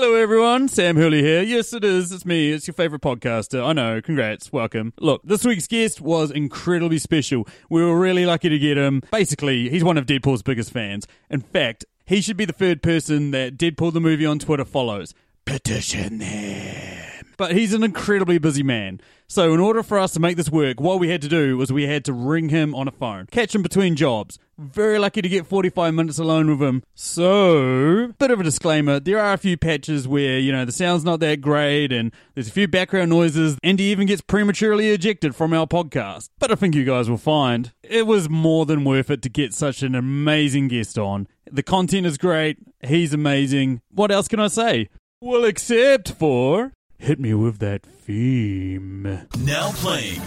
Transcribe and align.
Hello, 0.00 0.14
everyone. 0.14 0.68
Sam 0.68 0.94
Hurley 0.94 1.22
here. 1.22 1.42
Yes, 1.42 1.72
it 1.72 1.82
is. 1.82 2.12
It's 2.12 2.24
me. 2.24 2.52
It's 2.52 2.68
your 2.68 2.74
favorite 2.74 3.02
podcaster. 3.02 3.66
I 3.66 3.72
know. 3.72 4.00
Congrats. 4.00 4.52
Welcome. 4.52 4.92
Look, 5.00 5.22
this 5.24 5.44
week's 5.44 5.66
guest 5.66 6.00
was 6.00 6.30
incredibly 6.30 6.98
special. 6.98 7.48
We 7.68 7.82
were 7.82 7.98
really 7.98 8.24
lucky 8.24 8.48
to 8.48 8.60
get 8.60 8.78
him. 8.78 9.02
Basically, 9.10 9.68
he's 9.68 9.82
one 9.82 9.98
of 9.98 10.06
Deadpool's 10.06 10.44
biggest 10.44 10.70
fans. 10.70 11.08
In 11.28 11.40
fact, 11.40 11.84
he 12.06 12.20
should 12.20 12.36
be 12.36 12.44
the 12.44 12.52
third 12.52 12.80
person 12.80 13.32
that 13.32 13.58
Deadpool 13.58 13.92
the 13.92 14.00
movie 14.00 14.24
on 14.24 14.38
Twitter 14.38 14.64
follows. 14.64 15.14
Petition 15.44 16.20
him. 16.20 17.07
But 17.38 17.52
he's 17.52 17.72
an 17.72 17.84
incredibly 17.84 18.38
busy 18.38 18.64
man. 18.64 19.00
So, 19.28 19.54
in 19.54 19.60
order 19.60 19.84
for 19.84 19.96
us 19.96 20.12
to 20.14 20.20
make 20.20 20.36
this 20.36 20.50
work, 20.50 20.80
what 20.80 20.98
we 20.98 21.08
had 21.08 21.22
to 21.22 21.28
do 21.28 21.56
was 21.56 21.72
we 21.72 21.86
had 21.86 22.04
to 22.06 22.12
ring 22.12 22.48
him 22.48 22.74
on 22.74 22.88
a 22.88 22.90
phone, 22.90 23.26
catch 23.30 23.54
him 23.54 23.62
between 23.62 23.94
jobs. 23.94 24.40
Very 24.58 24.98
lucky 24.98 25.22
to 25.22 25.28
get 25.28 25.46
45 25.46 25.94
minutes 25.94 26.18
alone 26.18 26.50
with 26.50 26.60
him. 26.60 26.82
So, 26.96 28.12
bit 28.18 28.32
of 28.32 28.40
a 28.40 28.42
disclaimer 28.42 28.98
there 28.98 29.20
are 29.20 29.34
a 29.34 29.38
few 29.38 29.56
patches 29.56 30.08
where, 30.08 30.40
you 30.40 30.50
know, 30.50 30.64
the 30.64 30.72
sound's 30.72 31.04
not 31.04 31.20
that 31.20 31.40
great 31.40 31.92
and 31.92 32.10
there's 32.34 32.48
a 32.48 32.52
few 32.52 32.66
background 32.66 33.10
noises, 33.10 33.56
and 33.62 33.78
he 33.78 33.92
even 33.92 34.08
gets 34.08 34.20
prematurely 34.20 34.90
ejected 34.90 35.36
from 35.36 35.52
our 35.52 35.68
podcast. 35.68 36.30
But 36.40 36.50
I 36.50 36.56
think 36.56 36.74
you 36.74 36.84
guys 36.84 37.08
will 37.08 37.18
find 37.18 37.72
it 37.84 38.04
was 38.08 38.28
more 38.28 38.66
than 38.66 38.82
worth 38.82 39.10
it 39.10 39.22
to 39.22 39.28
get 39.28 39.54
such 39.54 39.84
an 39.84 39.94
amazing 39.94 40.66
guest 40.68 40.98
on. 40.98 41.28
The 41.48 41.62
content 41.62 42.04
is 42.04 42.18
great, 42.18 42.58
he's 42.84 43.14
amazing. 43.14 43.80
What 43.92 44.10
else 44.10 44.26
can 44.26 44.40
I 44.40 44.48
say? 44.48 44.88
Well, 45.20 45.44
except 45.44 46.12
for. 46.12 46.72
Hit 47.00 47.20
me 47.20 47.32
with 47.32 47.60
that 47.60 47.82
theme. 47.82 49.04
Now 49.38 49.70
playing. 49.76 50.20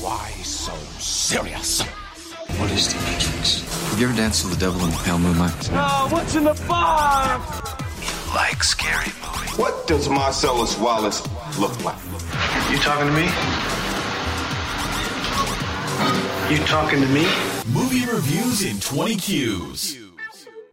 Why 0.00 0.30
so 0.42 0.74
serious? 1.00 1.80
What 2.60 2.70
is 2.72 2.92
the 2.92 3.00
Matrix? 3.10 3.62
Have 3.88 3.98
you 3.98 4.06
ever 4.06 4.16
danced 4.16 4.44
with 4.44 4.52
the 4.52 4.60
devil 4.60 4.84
in 4.84 4.90
the 4.90 4.96
pale 4.98 5.18
moonlight? 5.18 5.70
Oh, 5.72 6.08
what's 6.10 6.34
in 6.36 6.44
the 6.44 6.52
bar? 6.68 7.38
You 8.02 8.34
like 8.34 8.62
scary 8.62 9.10
movies. 9.24 9.56
What 9.56 9.86
does 9.86 10.10
Marcellus 10.10 10.78
Wallace 10.78 11.22
look 11.58 11.82
like? 11.82 11.96
You 12.70 12.78
talking 12.78 13.06
to 13.06 13.14
me? 13.14 13.24
You 16.54 16.58
talking 16.66 17.00
to 17.00 17.08
me? 17.08 17.26
Movie 17.72 18.04
reviews 18.04 18.62
in 18.62 18.78
20 18.78 19.16
Qs. 19.16 19.99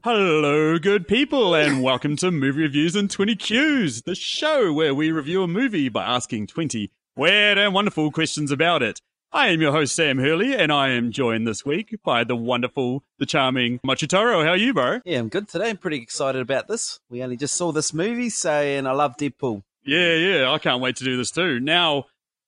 Hello, 0.10 0.80
good 0.80 1.06
people, 1.06 1.54
and 1.54 1.84
welcome 1.84 2.16
to 2.16 2.32
Movie 2.32 2.62
Reviews 2.62 2.96
and 2.96 3.12
20 3.12 3.36
Qs, 3.36 4.06
the 4.06 4.16
show 4.16 4.72
where 4.72 4.96
we 4.96 5.12
review 5.12 5.44
a 5.44 5.50
movie 5.50 5.90
by 5.90 6.06
asking 6.06 6.48
20 6.48 6.90
weird 7.18 7.58
and 7.58 7.74
wonderful 7.74 8.10
questions 8.10 8.50
about 8.50 8.82
it. 8.82 9.02
I 9.34 9.50
am 9.50 9.60
your 9.60 9.74
host, 9.74 9.94
Sam 9.94 10.18
Hurley, 10.18 10.56
and 10.56 10.72
I 10.72 10.92
am 10.92 11.12
joined 11.12 11.46
this 11.46 11.66
week 11.66 11.94
by 12.06 12.24
the 12.24 12.38
wonderful, 12.38 13.04
the 13.20 13.26
charming 13.26 13.80
Machitaro. 13.86 14.46
How 14.46 14.52
are 14.52 14.56
you, 14.56 14.74
bro? 14.74 15.02
Yeah, 15.04 15.20
I'm 15.20 15.28
good 15.28 15.50
today. 15.50 15.72
I'm 15.72 15.78
pretty 15.78 15.98
excited 15.98 16.42
about 16.42 16.70
this. 16.70 17.02
We 17.10 17.22
only 17.22 17.36
just 17.36 17.56
saw 17.56 17.74
this 17.74 17.94
movie, 17.94 18.30
so 18.30 18.50
and 18.50 18.88
I 18.88 18.94
love 18.94 19.18
Deadpool. 19.18 19.64
Yeah, 19.84 20.14
yeah, 20.14 20.52
I 20.54 20.58
can't 20.60 20.82
wait 20.82 20.96
to 20.98 21.04
do 21.04 21.18
this 21.18 21.32
too. 21.32 21.60
Now, 21.60 22.06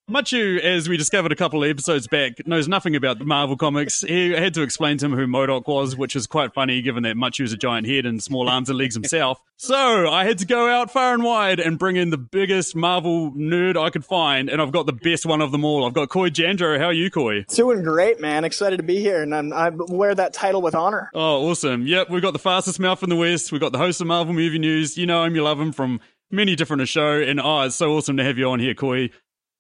Machu, 0.09 0.59
as 0.59 0.89
we 0.89 0.97
discovered 0.97 1.31
a 1.31 1.35
couple 1.35 1.63
of 1.63 1.69
episodes 1.69 2.07
back, 2.07 2.47
knows 2.47 2.67
nothing 2.67 2.95
about 2.95 3.19
the 3.19 3.25
Marvel 3.25 3.55
comics. 3.55 4.01
He 4.01 4.31
had 4.31 4.55
to 4.55 4.63
explain 4.63 4.97
to 4.97 5.05
him 5.05 5.13
who 5.13 5.27
MODOK 5.27 5.67
was, 5.67 5.95
which 5.95 6.15
is 6.15 6.25
quite 6.25 6.51
funny 6.51 6.81
given 6.81 7.03
that 7.03 7.15
Machu 7.15 7.43
is 7.43 7.53
a 7.53 7.57
giant 7.57 7.85
head 7.85 8.07
and 8.07 8.21
small 8.21 8.49
arms 8.49 8.69
and 8.69 8.77
legs 8.77 8.95
himself. 8.95 9.39
So 9.61 10.09
I 10.09 10.23
had 10.23 10.37
to 10.37 10.45
go 10.45 10.69
out 10.69 10.89
far 10.89 11.13
and 11.13 11.21
wide 11.21 11.59
and 11.59 11.77
bring 11.77 11.97
in 11.97 12.11
the 12.11 12.17
biggest 12.17 12.77
Marvel 12.77 13.33
nerd 13.33 13.75
I 13.75 13.89
could 13.89 14.05
find, 14.05 14.49
and 14.49 14.61
I've 14.61 14.71
got 14.71 14.85
the 14.85 14.93
best 14.93 15.25
one 15.25 15.41
of 15.41 15.51
them 15.51 15.65
all. 15.65 15.85
I've 15.85 15.91
got 15.91 16.07
Coy 16.07 16.29
Jandreau. 16.29 16.79
How 16.79 16.85
are 16.85 16.93
you, 16.93 17.11
Coy? 17.11 17.43
Doing 17.49 17.83
great, 17.83 18.21
man. 18.21 18.45
Excited 18.45 18.77
to 18.77 18.83
be 18.83 19.01
here, 19.01 19.21
and 19.21 19.35
I'm, 19.35 19.51
I 19.51 19.69
wear 19.69 20.15
that 20.15 20.31
title 20.31 20.61
with 20.61 20.75
honor. 20.75 21.11
Oh, 21.13 21.49
awesome. 21.49 21.85
Yep, 21.85 22.09
we've 22.09 22.21
got 22.21 22.31
the 22.31 22.39
fastest 22.39 22.79
mouth 22.79 23.03
in 23.03 23.09
the 23.09 23.17
West. 23.17 23.51
We've 23.51 23.59
got 23.59 23.73
the 23.73 23.77
host 23.77 23.99
of 23.99 24.07
Marvel 24.07 24.33
Movie 24.33 24.59
News. 24.59 24.97
You 24.97 25.05
know 25.05 25.25
him, 25.25 25.35
you 25.35 25.43
love 25.43 25.59
him 25.59 25.73
from 25.73 25.99
many 26.31 26.55
different 26.55 26.81
a 26.81 26.85
show. 26.85 27.19
And 27.19 27.41
oh, 27.41 27.63
it's 27.63 27.75
so 27.75 27.91
awesome 27.97 28.15
to 28.15 28.23
have 28.23 28.37
you 28.37 28.49
on 28.49 28.59
here, 28.61 28.73
Coy. 28.73 29.09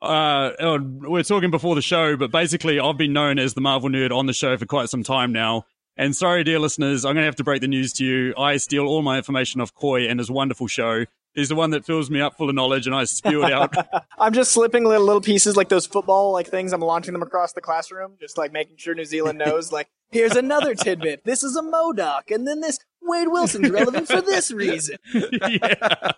Uh, 0.01 0.51
uh, 0.59 0.79
we're 0.81 1.23
talking 1.23 1.51
before 1.51 1.75
the 1.75 1.81
show, 1.81 2.15
but 2.15 2.31
basically, 2.31 2.79
I've 2.79 2.97
been 2.97 3.13
known 3.13 3.37
as 3.37 3.53
the 3.53 3.61
Marvel 3.61 3.89
nerd 3.89 4.15
on 4.15 4.25
the 4.25 4.33
show 4.33 4.57
for 4.57 4.65
quite 4.65 4.89
some 4.89 5.03
time 5.03 5.31
now. 5.31 5.65
And 5.97 6.15
sorry, 6.15 6.45
dear 6.45 6.59
listeners, 6.59 7.03
I'm 7.03 7.15
going 7.15 7.23
to 7.23 7.25
have 7.25 7.35
to 7.37 7.43
break 7.43 7.59
the 7.59 7.67
news 7.67 7.91
to 7.93 8.05
you. 8.05 8.33
I 8.37 8.55
steal 8.57 8.85
all 8.85 9.01
my 9.01 9.17
information 9.17 9.59
off 9.59 9.73
Coy 9.73 10.07
and 10.07 10.17
his 10.19 10.31
wonderful 10.31 10.67
show. 10.67 11.05
He's 11.33 11.49
the 11.49 11.55
one 11.55 11.71
that 11.71 11.85
fills 11.85 12.09
me 12.09 12.21
up 12.21 12.37
full 12.37 12.49
of 12.49 12.55
knowledge, 12.55 12.87
and 12.87 12.95
I 12.95 13.03
spew 13.03 13.43
it 13.43 13.51
out. 13.53 13.75
I'm 14.17 14.33
just 14.33 14.53
slipping 14.53 14.85
little, 14.85 15.05
little 15.05 15.21
pieces 15.21 15.57
like 15.57 15.67
those 15.67 15.85
football 15.85 16.31
like 16.31 16.47
things. 16.47 16.71
I'm 16.71 16.81
launching 16.81 17.11
them 17.11 17.21
across 17.21 17.51
the 17.51 17.61
classroom, 17.61 18.13
just 18.19 18.37
like 18.37 18.53
making 18.53 18.77
sure 18.77 18.95
New 18.95 19.05
Zealand 19.05 19.39
knows. 19.39 19.73
Like, 19.73 19.89
here's 20.11 20.35
another 20.37 20.73
tidbit. 20.73 21.25
This 21.25 21.43
is 21.43 21.57
a 21.57 21.61
MODOK, 21.61 22.31
and 22.33 22.47
then 22.47 22.61
this 22.61 22.79
Wade 23.01 23.27
Wilson's 23.29 23.69
relevant 23.69 24.07
for 24.07 24.21
this 24.21 24.51
reason. 24.51 24.97
yeah. 25.13 26.11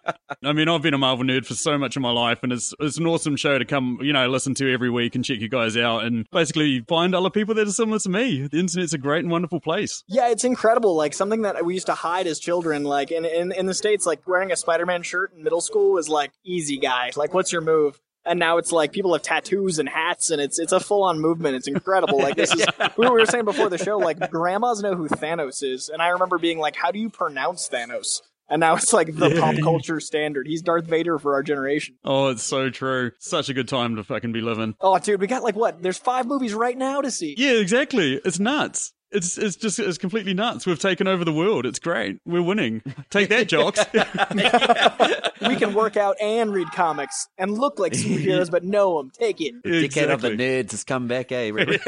I 0.43 0.53
mean, 0.53 0.67
I've 0.67 0.81
been 0.81 0.93
a 0.93 0.97
Marvel 0.97 1.25
nerd 1.25 1.45
for 1.45 1.53
so 1.53 1.77
much 1.77 1.95
of 1.95 2.01
my 2.01 2.11
life, 2.11 2.39
and 2.43 2.51
it's 2.51 2.73
it's 2.79 2.97
an 2.97 3.05
awesome 3.05 3.35
show 3.35 3.57
to 3.59 3.65
come, 3.65 3.99
you 4.01 4.11
know, 4.13 4.27
listen 4.27 4.53
to 4.55 4.73
every 4.73 4.89
week 4.89 5.15
and 5.15 5.23
check 5.23 5.39
you 5.39 5.49
guys 5.49 5.77
out, 5.77 6.03
and 6.03 6.27
basically 6.31 6.81
find 6.87 7.13
other 7.13 7.29
people 7.29 7.53
that 7.55 7.67
are 7.67 7.71
similar 7.71 7.99
to 7.99 8.09
me. 8.09 8.47
The 8.47 8.59
internet's 8.59 8.93
a 8.93 8.97
great 8.97 9.23
and 9.23 9.31
wonderful 9.31 9.59
place. 9.59 10.03
Yeah, 10.07 10.29
it's 10.29 10.43
incredible. 10.43 10.95
Like 10.95 11.13
something 11.13 11.43
that 11.43 11.63
we 11.65 11.73
used 11.75 11.85
to 11.87 11.95
hide 11.95 12.27
as 12.27 12.39
children. 12.39 12.83
Like 12.83 13.11
in 13.11 13.25
in, 13.25 13.51
in 13.51 13.65
the 13.67 13.73
states, 13.73 14.05
like 14.05 14.27
wearing 14.27 14.51
a 14.51 14.55
Spider-Man 14.55 15.03
shirt 15.03 15.33
in 15.33 15.43
middle 15.43 15.61
school 15.61 15.93
was 15.93 16.09
like 16.09 16.31
easy 16.43 16.77
guy. 16.77 17.11
Like, 17.15 17.33
what's 17.33 17.51
your 17.51 17.61
move? 17.61 18.01
And 18.25 18.39
now 18.39 18.57
it's 18.57 18.71
like 18.71 18.91
people 18.91 19.13
have 19.13 19.23
tattoos 19.23 19.79
and 19.79 19.89
hats, 19.89 20.29
and 20.29 20.39
it's 20.39 20.59
it's 20.59 20.71
a 20.71 20.79
full 20.79 21.03
on 21.03 21.19
movement. 21.19 21.55
It's 21.55 21.67
incredible. 21.67 22.19
Like 22.19 22.35
this 22.35 22.53
is 22.53 22.65
we 22.97 23.09
were 23.09 23.25
saying 23.25 23.45
before 23.45 23.69
the 23.69 23.77
show. 23.77 23.97
Like 23.97 24.29
grandmas 24.29 24.81
know 24.81 24.95
who 24.95 25.07
Thanos 25.07 25.63
is, 25.63 25.89
and 25.89 26.01
I 26.01 26.09
remember 26.09 26.37
being 26.37 26.59
like, 26.59 26.75
"How 26.75 26.91
do 26.91 26.99
you 26.99 27.09
pronounce 27.09 27.67
Thanos?" 27.67 28.21
And 28.51 28.59
now 28.59 28.75
it's 28.75 28.91
like 28.91 29.15
the 29.15 29.29
pop 29.39 29.55
culture 29.63 30.01
standard. 30.01 30.45
He's 30.45 30.61
Darth 30.61 30.85
Vader 30.85 31.17
for 31.17 31.35
our 31.35 31.41
generation. 31.41 31.95
Oh, 32.03 32.27
it's 32.27 32.43
so 32.43 32.69
true. 32.69 33.11
Such 33.17 33.47
a 33.47 33.53
good 33.53 33.69
time 33.69 33.95
to 33.95 34.03
fucking 34.03 34.33
be 34.33 34.41
living. 34.41 34.75
Oh, 34.81 34.99
dude, 34.99 35.21
we 35.21 35.27
got 35.27 35.41
like 35.41 35.55
what? 35.55 35.81
There's 35.81 35.97
five 35.97 36.25
movies 36.27 36.53
right 36.53 36.77
now 36.77 36.99
to 36.99 37.09
see. 37.09 37.33
Yeah, 37.37 37.53
exactly. 37.53 38.19
It's 38.25 38.39
nuts. 38.39 38.91
It's 39.11 39.37
it's 39.37 39.55
just 39.57 39.77
it's 39.79 39.97
completely 39.97 40.33
nuts. 40.33 40.65
We've 40.65 40.79
taken 40.79 41.07
over 41.07 41.25
the 41.25 41.33
world. 41.33 41.65
It's 41.65 41.79
great. 41.79 42.19
We're 42.25 42.41
winning. 42.41 42.81
Take 43.09 43.29
that, 43.29 43.47
jocks. 43.47 43.79
we 45.47 45.55
can 45.55 45.73
work 45.73 45.97
out 45.97 46.15
and 46.21 46.53
read 46.53 46.71
comics 46.71 47.27
and 47.37 47.57
look 47.57 47.79
like 47.79 47.93
superheroes, 47.93 48.49
but 48.49 48.63
know 48.63 48.97
them. 48.97 49.11
Take 49.11 49.41
it. 49.41 49.61
Dickhead 49.63 50.11
of 50.13 50.21
the 50.21 50.29
nerds 50.29 50.71
has 50.71 50.83
come 50.83 51.07
back, 51.07 51.31
eh? 51.31 51.49
Re- 51.53 51.79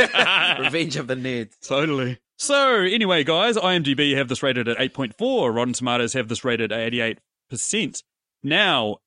Revenge 0.60 0.98
of 0.98 1.08
the 1.08 1.16
nerds. 1.16 1.54
Totally. 1.66 2.20
So, 2.38 2.82
anyway, 2.82 3.24
guys, 3.24 3.56
IMDb 3.56 4.18
have 4.18 4.28
this 4.28 4.44
rated 4.44 4.68
at 4.68 4.78
8.4. 4.78 5.56
Rotten 5.56 5.74
Tomatoes 5.74 6.14
have 6.14 6.28
this 6.28 6.44
rated 6.44 6.72
at 6.72 6.92
88%. 6.92 8.04
Now, 8.44 8.98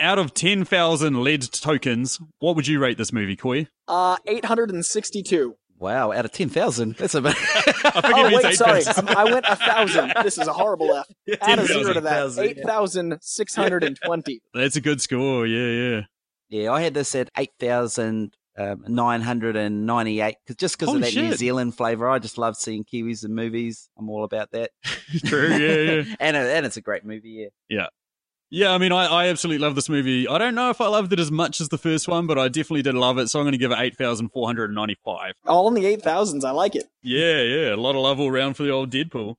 out 0.00 0.18
of 0.18 0.34
10,000 0.34 1.22
lead 1.22 1.42
tokens, 1.42 2.20
what 2.40 2.56
would 2.56 2.66
you 2.66 2.80
rate 2.80 2.98
this 2.98 3.12
movie, 3.12 3.36
Coy? 3.36 3.68
Uh, 3.86 4.16
862. 4.26 5.56
Wow, 5.78 6.12
out 6.12 6.24
of 6.24 6.32
10,000. 6.32 6.96
That's 6.96 7.14
a 7.14 7.20
bit. 7.20 7.34
I 7.36 8.00
think 8.00 8.14
Oh 8.16 8.30
wait, 8.32 8.56
sorry. 8.56 8.78
8,000. 8.80 9.08
Um, 9.08 9.16
I 9.16 9.24
went 9.24 9.44
a 9.48 9.56
thousand. 9.56 10.12
This 10.22 10.38
is 10.38 10.46
a 10.46 10.52
horrible 10.52 10.94
F. 10.94 11.06
Add 11.40 11.58
a 11.58 11.66
zero 11.66 11.92
to 11.92 12.00
that. 12.00 12.10
10,000, 12.10 12.44
Eight 12.44 12.60
thousand 12.64 13.18
six 13.20 13.54
hundred 13.54 13.84
and 13.84 13.98
twenty. 14.02 14.40
That's 14.54 14.76
a 14.76 14.80
good 14.80 15.00
score. 15.00 15.46
Yeah, 15.46 15.68
yeah. 15.98 16.02
yeah, 16.48 16.72
I 16.72 16.80
had 16.82 16.94
this 16.94 17.14
at 17.14 17.30
8,998. 17.36 20.36
Cause, 20.46 20.56
just 20.56 20.78
because 20.78 20.94
of 20.94 21.00
that 21.00 21.14
New. 21.14 21.34
Zealand 21.34 21.76
flavour. 21.76 22.08
I 22.08 22.18
just 22.18 22.38
love 22.38 22.56
seeing 22.56 22.84
Kiwis 22.84 23.24
in 23.24 23.34
movies. 23.34 23.88
I'm 23.98 24.08
all 24.08 24.24
about 24.24 24.52
that. 24.52 24.70
True. 25.26 25.48
Yeah, 25.48 26.02
yeah. 26.02 26.14
and, 26.20 26.36
and 26.36 26.64
it's 26.64 26.76
a 26.76 26.80
great 26.82 27.04
movie, 27.04 27.30
yeah. 27.30 27.48
Yeah, 27.68 27.86
I 28.62 28.78
mean, 28.78 28.92
I, 28.92 29.06
I 29.06 29.28
absolutely 29.28 29.58
love 29.66 29.74
this 29.74 29.88
movie. 29.88 30.28
I 30.28 30.38
don't 30.38 30.54
know 30.54 30.70
if 30.70 30.80
I 30.80 30.86
loved 30.86 31.12
it 31.12 31.18
as 31.18 31.30
much 31.30 31.60
as 31.60 31.70
the 31.70 31.78
first 31.78 32.06
one, 32.06 32.28
but 32.28 32.38
I 32.38 32.46
definitely 32.46 32.82
did 32.82 32.94
love 32.94 33.18
it. 33.18 33.28
So 33.28 33.40
I'm 33.40 33.44
going 33.44 33.52
to 33.52 33.58
give 33.58 33.72
it 33.72 33.78
8,495. 33.80 35.32
All 35.46 35.66
in 35.66 35.74
the 35.74 35.84
eight 35.86 36.02
thousands. 36.02 36.44
I 36.44 36.52
like 36.52 36.76
it. 36.76 36.84
Yeah, 37.02 37.40
yeah. 37.40 37.74
A 37.74 37.76
lot 37.76 37.96
of 37.96 38.02
love 38.02 38.20
all 38.20 38.28
around 38.30 38.54
for 38.54 38.62
the 38.62 38.70
old 38.70 38.90
Deadpool. 38.90 39.34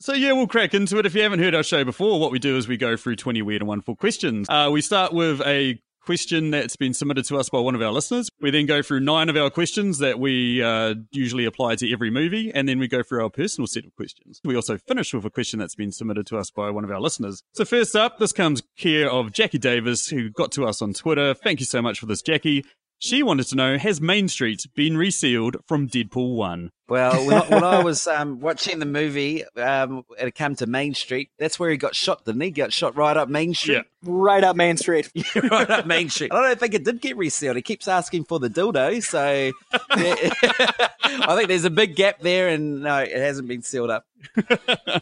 So 0.00 0.12
yeah, 0.12 0.32
we'll 0.32 0.46
crack 0.46 0.74
into 0.74 0.98
it. 0.98 1.06
If 1.06 1.14
you 1.14 1.22
haven't 1.22 1.40
heard 1.40 1.54
our 1.54 1.62
show 1.62 1.82
before, 1.82 2.20
what 2.20 2.30
we 2.30 2.38
do 2.38 2.56
is 2.56 2.68
we 2.68 2.76
go 2.76 2.96
through 2.96 3.16
20 3.16 3.40
weird 3.42 3.62
and 3.62 3.68
wonderful 3.68 3.96
questions. 3.96 4.46
Uh, 4.50 4.68
we 4.70 4.80
start 4.80 5.12
with 5.14 5.40
a 5.40 5.80
question 6.08 6.50
that's 6.52 6.74
been 6.74 6.94
submitted 6.94 7.22
to 7.26 7.36
us 7.36 7.50
by 7.50 7.58
one 7.58 7.74
of 7.74 7.82
our 7.82 7.92
listeners. 7.92 8.30
We 8.40 8.50
then 8.50 8.64
go 8.64 8.80
through 8.80 9.00
nine 9.00 9.28
of 9.28 9.36
our 9.36 9.50
questions 9.50 9.98
that 9.98 10.18
we 10.18 10.62
uh, 10.62 10.94
usually 11.10 11.44
apply 11.44 11.74
to 11.74 11.92
every 11.92 12.10
movie, 12.10 12.50
and 12.50 12.66
then 12.66 12.78
we 12.78 12.88
go 12.88 13.02
through 13.02 13.22
our 13.22 13.28
personal 13.28 13.66
set 13.66 13.84
of 13.84 13.94
questions. 13.94 14.40
We 14.42 14.56
also 14.56 14.78
finish 14.78 15.12
with 15.12 15.26
a 15.26 15.30
question 15.30 15.58
that's 15.58 15.74
been 15.74 15.92
submitted 15.92 16.26
to 16.28 16.38
us 16.38 16.50
by 16.50 16.70
one 16.70 16.82
of 16.82 16.90
our 16.90 16.98
listeners. 16.98 17.42
So 17.52 17.66
first 17.66 17.94
up, 17.94 18.18
this 18.18 18.32
comes 18.32 18.62
care 18.78 19.10
of 19.10 19.34
Jackie 19.34 19.58
Davis, 19.58 20.08
who 20.08 20.30
got 20.30 20.50
to 20.52 20.64
us 20.64 20.80
on 20.80 20.94
Twitter. 20.94 21.34
Thank 21.34 21.60
you 21.60 21.66
so 21.66 21.82
much 21.82 22.00
for 22.00 22.06
this, 22.06 22.22
Jackie. 22.22 22.64
She 22.98 23.22
wanted 23.22 23.44
to 23.48 23.56
know, 23.56 23.76
has 23.76 24.00
Main 24.00 24.28
Street 24.28 24.66
been 24.74 24.96
resealed 24.96 25.58
from 25.66 25.90
Deadpool 25.90 26.36
1? 26.36 26.70
Well, 26.88 27.26
when 27.26 27.36
I, 27.36 27.48
when 27.48 27.64
I 27.64 27.82
was 27.82 28.06
um, 28.06 28.40
watching 28.40 28.78
the 28.78 28.86
movie, 28.86 29.44
um, 29.56 30.04
and 30.18 30.28
it 30.28 30.34
came 30.34 30.54
to 30.56 30.66
Main 30.66 30.94
Street, 30.94 31.30
that's 31.38 31.60
where 31.60 31.70
he 31.70 31.76
got 31.76 31.94
shot, 31.94 32.24
didn't 32.24 32.40
he? 32.40 32.50
Got 32.50 32.72
shot 32.72 32.96
right 32.96 33.14
up 33.14 33.28
Main 33.28 33.52
Street. 33.52 33.84
Right 34.02 34.42
up 34.42 34.56
Main 34.56 34.78
Street. 34.78 35.10
right 35.50 35.68
up 35.68 35.84
Main 35.84 36.08
Street. 36.08 36.32
I 36.32 36.40
don't 36.40 36.58
think 36.58 36.72
it 36.72 36.84
did 36.84 37.02
get 37.02 37.18
resealed. 37.18 37.56
He 37.56 37.62
keeps 37.62 37.88
asking 37.88 38.24
for 38.24 38.38
the 38.38 38.48
dildo, 38.48 39.02
so 39.02 39.20
I 39.90 41.36
think 41.36 41.48
there's 41.48 41.66
a 41.66 41.70
big 41.70 41.94
gap 41.94 42.20
there, 42.20 42.48
and 42.48 42.82
no, 42.82 42.98
it 42.98 43.12
hasn't 43.12 43.48
been 43.48 43.62
sealed 43.62 43.90
up. 43.90 44.06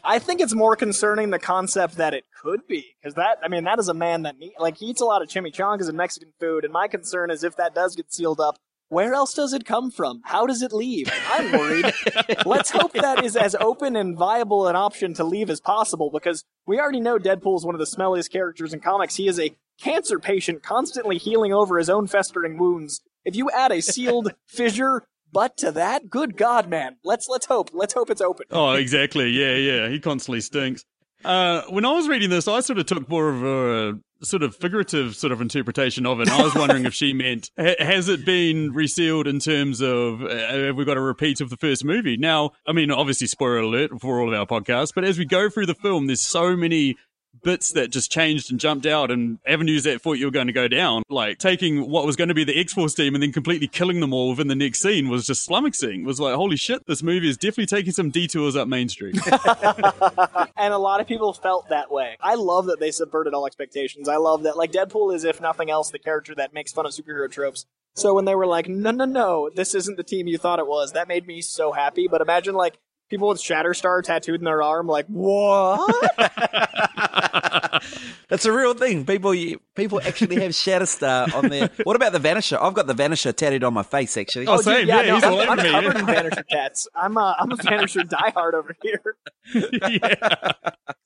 I 0.03 0.19
think 0.19 0.41
it's 0.41 0.55
more 0.55 0.75
concerning 0.75 1.31
the 1.31 1.39
concept 1.39 1.97
that 1.97 2.15
it 2.15 2.25
could 2.43 2.67
be 2.67 2.85
because 3.01 3.15
that 3.15 3.39
I 3.43 3.49
mean 3.49 3.65
that 3.65 3.79
is 3.79 3.89
a 3.89 3.95
man 3.95 4.23
that 4.23 4.39
need, 4.39 4.53
like 4.59 4.77
he 4.77 4.87
eats 4.87 5.01
a 5.01 5.05
lot 5.05 5.23
of 5.23 5.29
chimichangas 5.29 5.89
and 5.89 5.97
Mexican 5.97 6.33
food, 6.41 6.65
and 6.65 6.73
my 6.73 6.89
concern 6.89 7.31
is 7.31 7.45
if 7.45 7.57
that 7.57 7.75
does 7.75 7.95
get 7.95 8.13
sealed 8.13 8.41
up, 8.41 8.59
where 8.89 9.15
else 9.15 9.35
does 9.35 9.53
it 9.53 9.65
come 9.65 9.91
from? 9.91 10.21
How 10.25 10.47
does 10.47 10.63
it 10.63 10.73
leave? 10.73 11.11
I'm 11.29 11.53
worried. 11.53 11.93
Let's 12.47 12.71
hope 12.71 12.93
that 12.93 13.25
is 13.25 13.37
as 13.37 13.55
open 13.57 13.97
and 13.97 14.17
viable 14.17 14.69
an 14.69 14.77
option 14.77 15.13
to 15.15 15.25
leave 15.25 15.51
as 15.51 15.61
possible 15.61 16.11
because 16.13 16.45
we 16.67 16.79
already 16.79 17.01
know 17.01 17.19
Deadpool 17.19 17.57
is 17.57 17.65
one 17.65 17.75
of 17.75 17.81
the 17.81 17.87
smelliest 17.87 18.31
characters 18.31 18.73
in 18.73 18.81
comics. 18.81 19.17
He 19.17 19.27
is 19.27 19.41
a 19.41 19.57
cancer 19.81 20.19
patient 20.19 20.63
constantly 20.63 21.19
healing 21.19 21.53
over 21.53 21.79
his 21.79 21.91
own 21.91 22.07
festering 22.07 22.59
wounds. 22.59 23.01
If 23.25 23.35
you 23.35 23.51
add 23.51 23.73
a 23.73 23.83
sealed 23.83 24.33
fissure 24.47 25.03
butt 25.33 25.57
to 25.59 25.73
that, 25.73 26.09
good 26.09 26.37
God, 26.37 26.69
man. 26.69 26.97
Let's 27.03 27.29
let's 27.29 27.47
hope. 27.47 27.71
Let's 27.73 27.95
hope 27.95 28.09
it's 28.11 28.21
open. 28.21 28.47
Oh, 28.51 28.73
exactly. 28.75 29.31
Yeah, 29.31 29.57
yeah. 29.57 29.89
He 29.89 29.99
constantly 29.99 30.41
stinks. 30.41 30.85
Uh, 31.25 31.63
when 31.69 31.85
I 31.85 31.93
was 31.93 32.09
reading 32.09 32.31
this, 32.31 32.47
I 32.47 32.61
sort 32.61 32.79
of 32.79 32.87
took 32.87 33.09
more 33.09 33.29
of 33.29 33.43
a 33.43 33.99
sort 34.25 34.43
of 34.43 34.57
figurative 34.57 35.15
sort 35.17 35.33
of 35.33 35.41
interpretation 35.41 36.07
of 36.07 36.21
it. 36.21 36.29
And 36.29 36.31
I 36.31 36.43
was 36.43 36.55
wondering 36.55 36.87
if 36.87 36.95
she 36.95 37.13
meant, 37.13 37.51
ha- 37.59 37.75
has 37.79 38.09
it 38.09 38.25
been 38.25 38.73
resealed 38.73 39.27
in 39.27 39.41
terms 39.41 39.81
of, 39.83 40.23
uh, 40.23 40.29
have 40.29 40.77
we 40.77 40.85
got 40.85 40.97
a 40.97 41.01
repeat 41.01 41.41
of 41.41 41.51
the 41.51 41.57
first 41.57 41.85
movie? 41.85 42.17
Now, 42.17 42.53
I 42.67 42.73
mean, 42.73 42.91
obviously, 42.91 43.27
spoiler 43.27 43.59
alert 43.59 43.91
for 44.01 44.21
all 44.21 44.33
of 44.33 44.39
our 44.39 44.47
podcasts, 44.47 44.93
but 44.95 45.05
as 45.05 45.19
we 45.19 45.25
go 45.25 45.51
through 45.51 45.67
the 45.67 45.75
film, 45.75 46.07
there's 46.07 46.23
so 46.23 46.57
many 46.57 46.97
bits 47.43 47.73
that 47.73 47.91
just 47.91 48.11
changed 48.11 48.51
and 48.51 48.61
jumped 48.61 48.87
out 48.87 49.11
and 49.11 49.39
avenues 49.47 49.85
that 49.85 50.03
thought 50.03 50.15
you 50.15 50.27
were 50.27 50.33
going 50.33 50.47
to 50.47 50.53
go 50.53 50.69
down. 50.69 51.03
Like 51.09 51.39
taking 51.39 51.91
what 51.91 52.07
was 52.07 52.17
going 52.17 52.29
to 52.29 52.35
be 52.35 52.45
the 52.45 52.59
X-Force 52.59 52.95
team 52.95 53.15
and 53.15 53.23
then 53.23 53.33
completely 53.33 53.69
killing 53.69 54.01
them 54.01 54.13
all 54.13 54.31
within 54.31 54.49
the 54.49 54.55
next 54.55 54.81
scene 54.81 55.09
was 55.09 55.27
just 55.27 55.49
flummoxing. 55.49 56.01
It 56.01 56.07
was 56.07 56.21
like, 56.21 56.35
holy 56.35 56.57
shit, 56.57 56.87
this 56.87 57.03
movie 57.03 57.29
is 57.29 57.37
definitely 57.37 57.67
taking 57.67 57.93
some 57.93 58.11
detours 58.11 58.57
up 58.57 58.69
Main 58.69 58.89
Street. 58.89 59.17
and 60.57 60.75
a 60.75 60.79
lot 60.79 61.01
of 61.01 61.07
people 61.07 61.33
felt 61.33 61.69
that 61.69 61.91
way. 61.91 62.17
I 62.21 62.35
love 62.35 62.67
that 62.67 62.81
they 62.81 62.91
subverted 62.91 63.35
all 63.35 63.47
expectations. 63.47 64.09
I 64.09 64.17
love 64.17 64.43
that, 64.45 64.57
like, 64.57 64.73
Deadpool 64.73 65.15
is, 65.15 65.25
if 65.25 65.41
nothing 65.41 65.71
else, 65.71 65.91
the 65.91 65.99
character 65.99 66.35
that 66.35 66.53
makes 66.53 66.73
fun 66.73 66.87
of 66.87 66.93
superhero 66.93 67.31
tropes. 67.31 67.67
So 67.95 68.15
when 68.15 68.27
they 68.27 68.35
were 68.35 68.47
like, 68.47 68.69
no, 68.69 68.91
no, 68.91 69.07
no, 69.07 69.51
this 69.55 69.75
isn't 69.75 69.97
the 69.97 70.05
team 70.05 70.27
you 70.27 70.37
thought 70.37 70.59
it 70.59 70.67
was, 70.67 70.93
that 70.93 71.09
made 71.09 71.27
me 71.27 71.41
so 71.41 71.73
happy. 71.73 72.09
But 72.09 72.21
imagine, 72.21 72.55
like, 72.55 72.79
people 73.09 73.29
with 73.29 73.39
Shatterstar 73.39 74.03
tattooed 74.03 74.41
in 74.41 74.45
their 74.45 74.63
arm, 74.63 74.87
like, 74.87 75.07
what? 75.07 75.91
That's 78.29 78.45
a 78.45 78.53
real 78.53 78.75
thing. 78.75 79.07
People, 79.07 79.35
people 79.75 80.01
actually 80.03 80.41
have 80.43 80.53
Shatterstar 80.53 81.33
on 81.35 81.49
there. 81.49 81.71
What 81.85 81.97
about 81.97 82.13
the 82.13 82.19
Vanisher? 82.19 82.59
I've 82.61 82.75
got 82.75 82.87
the 82.87 82.95
Vanisher 82.95 83.35
tattooed 83.35 83.65
on 83.65 83.75
my 83.75 83.83
face, 83.83 84.17
actually. 84.17 84.47
Oh, 84.47 84.55
oh 84.55 84.61
same. 84.61 84.89
Yeah, 84.89 85.15
he's 85.15 85.23
I'm, 85.23 85.33
all 85.33 85.41
over 85.41 85.51
I'm 85.53 85.59
me. 85.59 85.71
covered 85.71 85.97
in 85.97 86.07
Vanisher 86.15 86.47
tats. 86.49 86.89
I'm 86.95 87.17
a, 87.17 87.37
I'm 87.39 87.53
a 87.53 87.57
Vanisher 87.57 88.03
diehard 88.03 88.55
over 88.55 88.77
here. 88.83 89.17
yeah. 89.55 90.53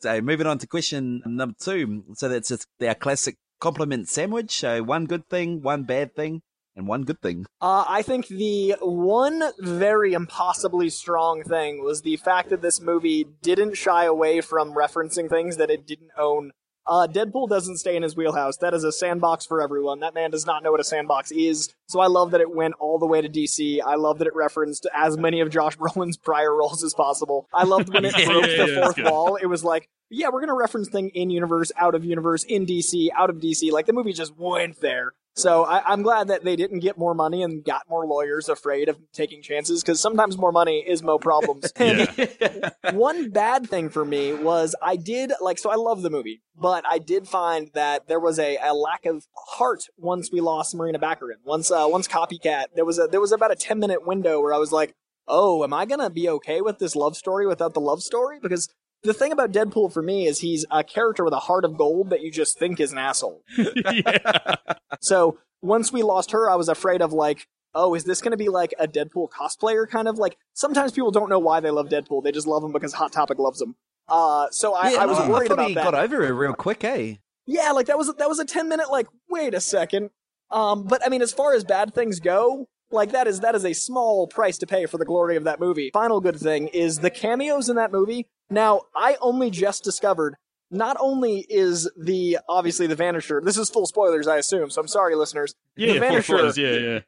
So 0.01 0.21
moving 0.21 0.47
on 0.47 0.59
to 0.59 0.67
question 0.67 1.23
number 1.27 1.55
two. 1.59 2.05
So 2.15 2.29
that's 2.29 2.49
just 2.49 2.67
our 2.83 2.95
classic 2.95 3.37
compliment 3.61 4.09
sandwich. 4.09 4.59
So 4.59 4.83
one 4.83 5.05
good 5.07 5.29
thing, 5.29 5.63
one 5.63 5.85
bad 5.85 6.15
thing, 6.15 6.43
and 6.77 6.87
one 6.87 7.03
good 7.03 7.21
thing. 7.21 7.47
Uh, 7.61 7.85
I 7.89 8.03
think 8.03 8.29
the 8.29 8.77
one 8.81 9.43
very 9.59 10.13
impossibly 10.13 10.89
strong 10.91 11.43
thing 11.43 11.83
was 11.85 12.03
the 12.03 12.17
fact 12.17 12.51
that 12.51 12.63
this 12.63 12.81
movie 12.81 13.27
didn't 13.43 13.77
shy 13.77 14.05
away 14.05 14.41
from 14.41 14.73
referencing 14.75 15.29
things 15.29 15.57
that 15.57 15.71
it 15.71 15.87
didn't 15.87 16.11
own. 16.19 16.53
Uh, 16.87 17.07
Deadpool 17.07 17.49
doesn't 17.49 17.77
stay 17.77 17.95
in 17.95 18.03
his 18.03 18.17
wheelhouse. 18.17 18.57
That 18.57 18.75
is 18.75 18.83
a 18.85 18.91
sandbox 18.91 19.47
for 19.47 19.61
everyone. 19.61 20.01
That 20.01 20.15
man 20.15 20.31
does 20.31 20.47
not 20.47 20.63
know 20.63 20.73
what 20.73 20.81
a 20.81 20.85
sandbox 20.85 21.31
is. 21.31 21.69
So 21.89 22.01
I 22.01 22.07
love 22.07 22.31
that 22.33 22.41
it 22.41 22.53
went 22.53 22.75
all 22.81 22.99
the 22.99 23.07
way 23.07 23.21
to 23.21 23.29
DC. 23.29 23.81
I 23.85 23.97
love 23.97 24.19
that 24.19 24.27
it 24.27 24.35
referenced 24.35 24.89
as 24.95 25.17
many 25.17 25.41
of 25.41 25.51
Josh 25.51 25.77
Brolin's 25.79 26.17
prior 26.17 26.55
roles 26.57 26.83
as 26.83 26.95
possible. 26.95 27.47
I 27.53 27.65
loved 27.65 27.93
when 27.93 28.05
it 28.05 28.15
Yeah, 28.19 28.27
broke 28.27 28.47
yeah, 28.47 28.65
the 28.65 28.73
yeah, 28.73 28.83
fourth 28.83 28.99
wall. 28.99 29.37
It 29.37 29.47
was 29.47 29.63
like, 29.63 29.89
yeah, 30.09 30.29
we're 30.33 30.41
gonna 30.41 30.55
reference 30.55 30.89
thing 30.89 31.11
in 31.11 31.31
universe, 31.31 31.71
out 31.77 31.95
of 31.95 32.05
universe, 32.05 32.43
in 32.45 32.67
DC, 32.67 33.09
out 33.17 33.31
of 33.31 33.37
DC. 33.37 33.71
Like 33.71 33.87
the 33.87 33.93
movie 33.93 34.13
just 34.13 34.37
went 34.37 34.81
there. 34.81 35.13
So 35.41 35.65
I, 35.65 35.83
I'm 35.93 36.03
glad 36.03 36.29
that 36.29 36.45
they 36.45 36.57
didn't 36.57 36.81
get 36.81 36.99
more 36.99 37.15
money 37.15 37.43
and 37.43 37.65
got 37.65 37.89
more 37.89 38.07
lawyers 38.07 38.49
afraid 38.49 38.89
of 38.89 38.99
taking 39.13 39.43
chances 39.43 39.83
because 39.83 40.01
sometimes 40.01 40.37
more 40.37 40.53
money 40.53 40.85
is 40.87 41.03
more 41.03 41.19
problems. 41.19 41.73
One 42.93 43.31
bad 43.31 43.69
thing 43.69 43.89
for 43.89 44.05
me 44.05 44.35
was 44.35 44.75
I 44.83 44.97
did 44.97 45.33
like 45.41 45.59
so 45.59 45.71
I 45.71 45.77
love 45.77 46.03
the 46.03 46.11
movie, 46.11 46.43
but 46.55 46.85
I 46.89 46.99
did 46.99 47.27
find 47.27 47.71
that 47.75 48.09
there 48.09 48.21
was 48.21 48.39
a, 48.39 48.59
a 48.63 48.75
lack 48.75 49.07
of 49.07 49.27
heart 49.35 49.85
once 49.97 50.31
we 50.33 50.41
lost 50.41 50.75
Morena 50.75 50.99
Baccarin. 50.99 51.41
Once 51.45 51.71
uh, 51.71 51.87
once 51.89 52.07
Copycat, 52.07 52.67
there 52.75 52.85
was 52.85 52.99
a 52.99 53.07
there 53.07 53.21
was 53.21 53.33
about 53.33 53.53
a 53.53 53.57
ten 53.57 53.79
minute 53.79 54.07
window 54.07 54.41
where 54.41 54.53
I 54.53 54.59
was 54.59 54.73
like, 54.73 54.95
oh, 55.27 55.65
am 55.65 55.73
I 55.73 55.87
gonna 55.87 56.11
be 56.11 56.29
okay 56.29 56.61
with 56.61 56.79
this 56.79 56.95
love 56.95 57.17
story 57.17 57.47
without 57.47 57.75
the 57.75 57.81
love 57.81 58.03
story? 58.03 58.39
Because 58.41 58.69
the 59.03 59.15
thing 59.15 59.33
about 59.33 59.53
Deadpool 59.53 59.93
for 59.93 60.03
me 60.03 60.27
is 60.27 60.41
he's 60.41 60.67
a 60.71 60.85
character 60.85 61.25
with 61.25 61.33
a 61.33 61.39
heart 61.39 61.65
of 61.65 61.77
gold 61.77 62.11
that 62.11 62.21
you 62.21 62.31
just 62.31 62.59
think 62.59 62.81
is 62.81 62.93
an 62.93 62.99
asshole. 62.99 63.43
yeah. 63.57 64.57
So 65.01 65.39
once 65.63 65.93
we 65.93 66.03
lost 66.03 66.33
her, 66.33 66.51
I 66.51 66.57
was 66.57 66.69
afraid 66.69 67.01
of 67.03 67.13
like, 67.13 67.47
oh, 67.75 67.95
is 67.95 68.05
this 68.05 68.21
going 68.21 68.33
to 68.33 68.37
be 68.37 68.49
like 68.49 68.75
a 68.79 68.87
Deadpool 68.87 69.29
cosplayer 69.31 69.89
kind 69.89 70.09
of 70.09 70.19
like? 70.19 70.37
Sometimes 70.53 70.93
people 70.93 71.11
don't 71.11 71.31
know 71.31 71.39
why 71.39 71.61
they 71.61 71.71
love 71.71 71.89
Deadpool; 71.89 72.23
they 72.23 72.33
just 72.33 72.47
love 72.47 72.63
him 72.63 72.73
because 72.73 72.93
Hot 72.95 73.13
Topic 73.13 73.39
loves 73.39 73.61
him. 73.61 73.77
Uh, 74.09 74.49
so 74.51 74.75
I, 74.75 74.95
I 74.95 75.07
was 75.07 75.19
I 75.19 75.29
worried 75.29 75.49
thought 75.49 75.55
about 75.55 75.69
he 75.69 75.75
that. 75.75 75.85
got 75.85 75.95
over 75.95 76.25
it 76.25 76.33
real 76.33 76.53
quick, 76.55 76.83
eh? 76.85 77.15
Yeah, 77.47 77.73
like 77.73 77.87
that 77.87 77.97
was 77.99 78.13
that 78.15 78.29
was 78.29 78.39
a 78.39 78.45
ten 78.45 78.69
minute 78.69 78.91
like. 78.91 79.07
Wait 79.29 79.55
a 79.55 79.61
second. 79.61 80.11
Um, 80.51 80.85
but 80.85 81.05
I 81.07 81.09
mean, 81.09 81.23
as 81.23 81.33
far 81.33 81.55
as 81.55 81.65
bad 81.65 81.95
things 81.95 82.19
go, 82.21 82.69
like 82.91 83.13
that 83.13 83.27
is 83.27 83.41
that 83.41 83.55
is 83.55 83.65
a 83.65 83.73
small 83.73 84.27
price 84.27 84.59
to 84.59 84.67
pay 84.67 84.87
for 84.87 84.99
the 84.99 85.05
glory 85.05 85.37
of 85.37 85.45
that 85.45 85.61
movie. 85.61 85.91
Final 85.93 86.21
good 86.21 86.39
thing 86.39 86.69
is 86.69 86.99
the 86.99 87.11
cameos 87.11 87.69
in 87.69 87.77
that 87.77 87.93
movie. 87.93 88.27
Now, 88.49 88.83
I 88.95 89.17
only 89.21 89.51
just 89.51 89.85
discovered. 89.85 90.37
Not 90.71 90.97
only 91.01 91.47
is 91.49 91.91
the 91.97 92.39
obviously 92.49 92.87
the 92.87 92.97
Vanisher. 92.97 93.45
This 93.45 93.57
is 93.57 93.71
full 93.71 93.87
spoilers, 93.87 94.29
I 94.29 94.37
assume. 94.37 94.71
So 94.71 94.81
I'm 94.81 94.89
sorry, 94.89 95.15
listeners. 95.17 95.55
Yeah, 95.77 95.95
the 95.95 96.01
Vanisher. 96.01 96.23
spoilers, 96.25 96.59
yeah, 96.59 96.73
yeah. 96.73 97.01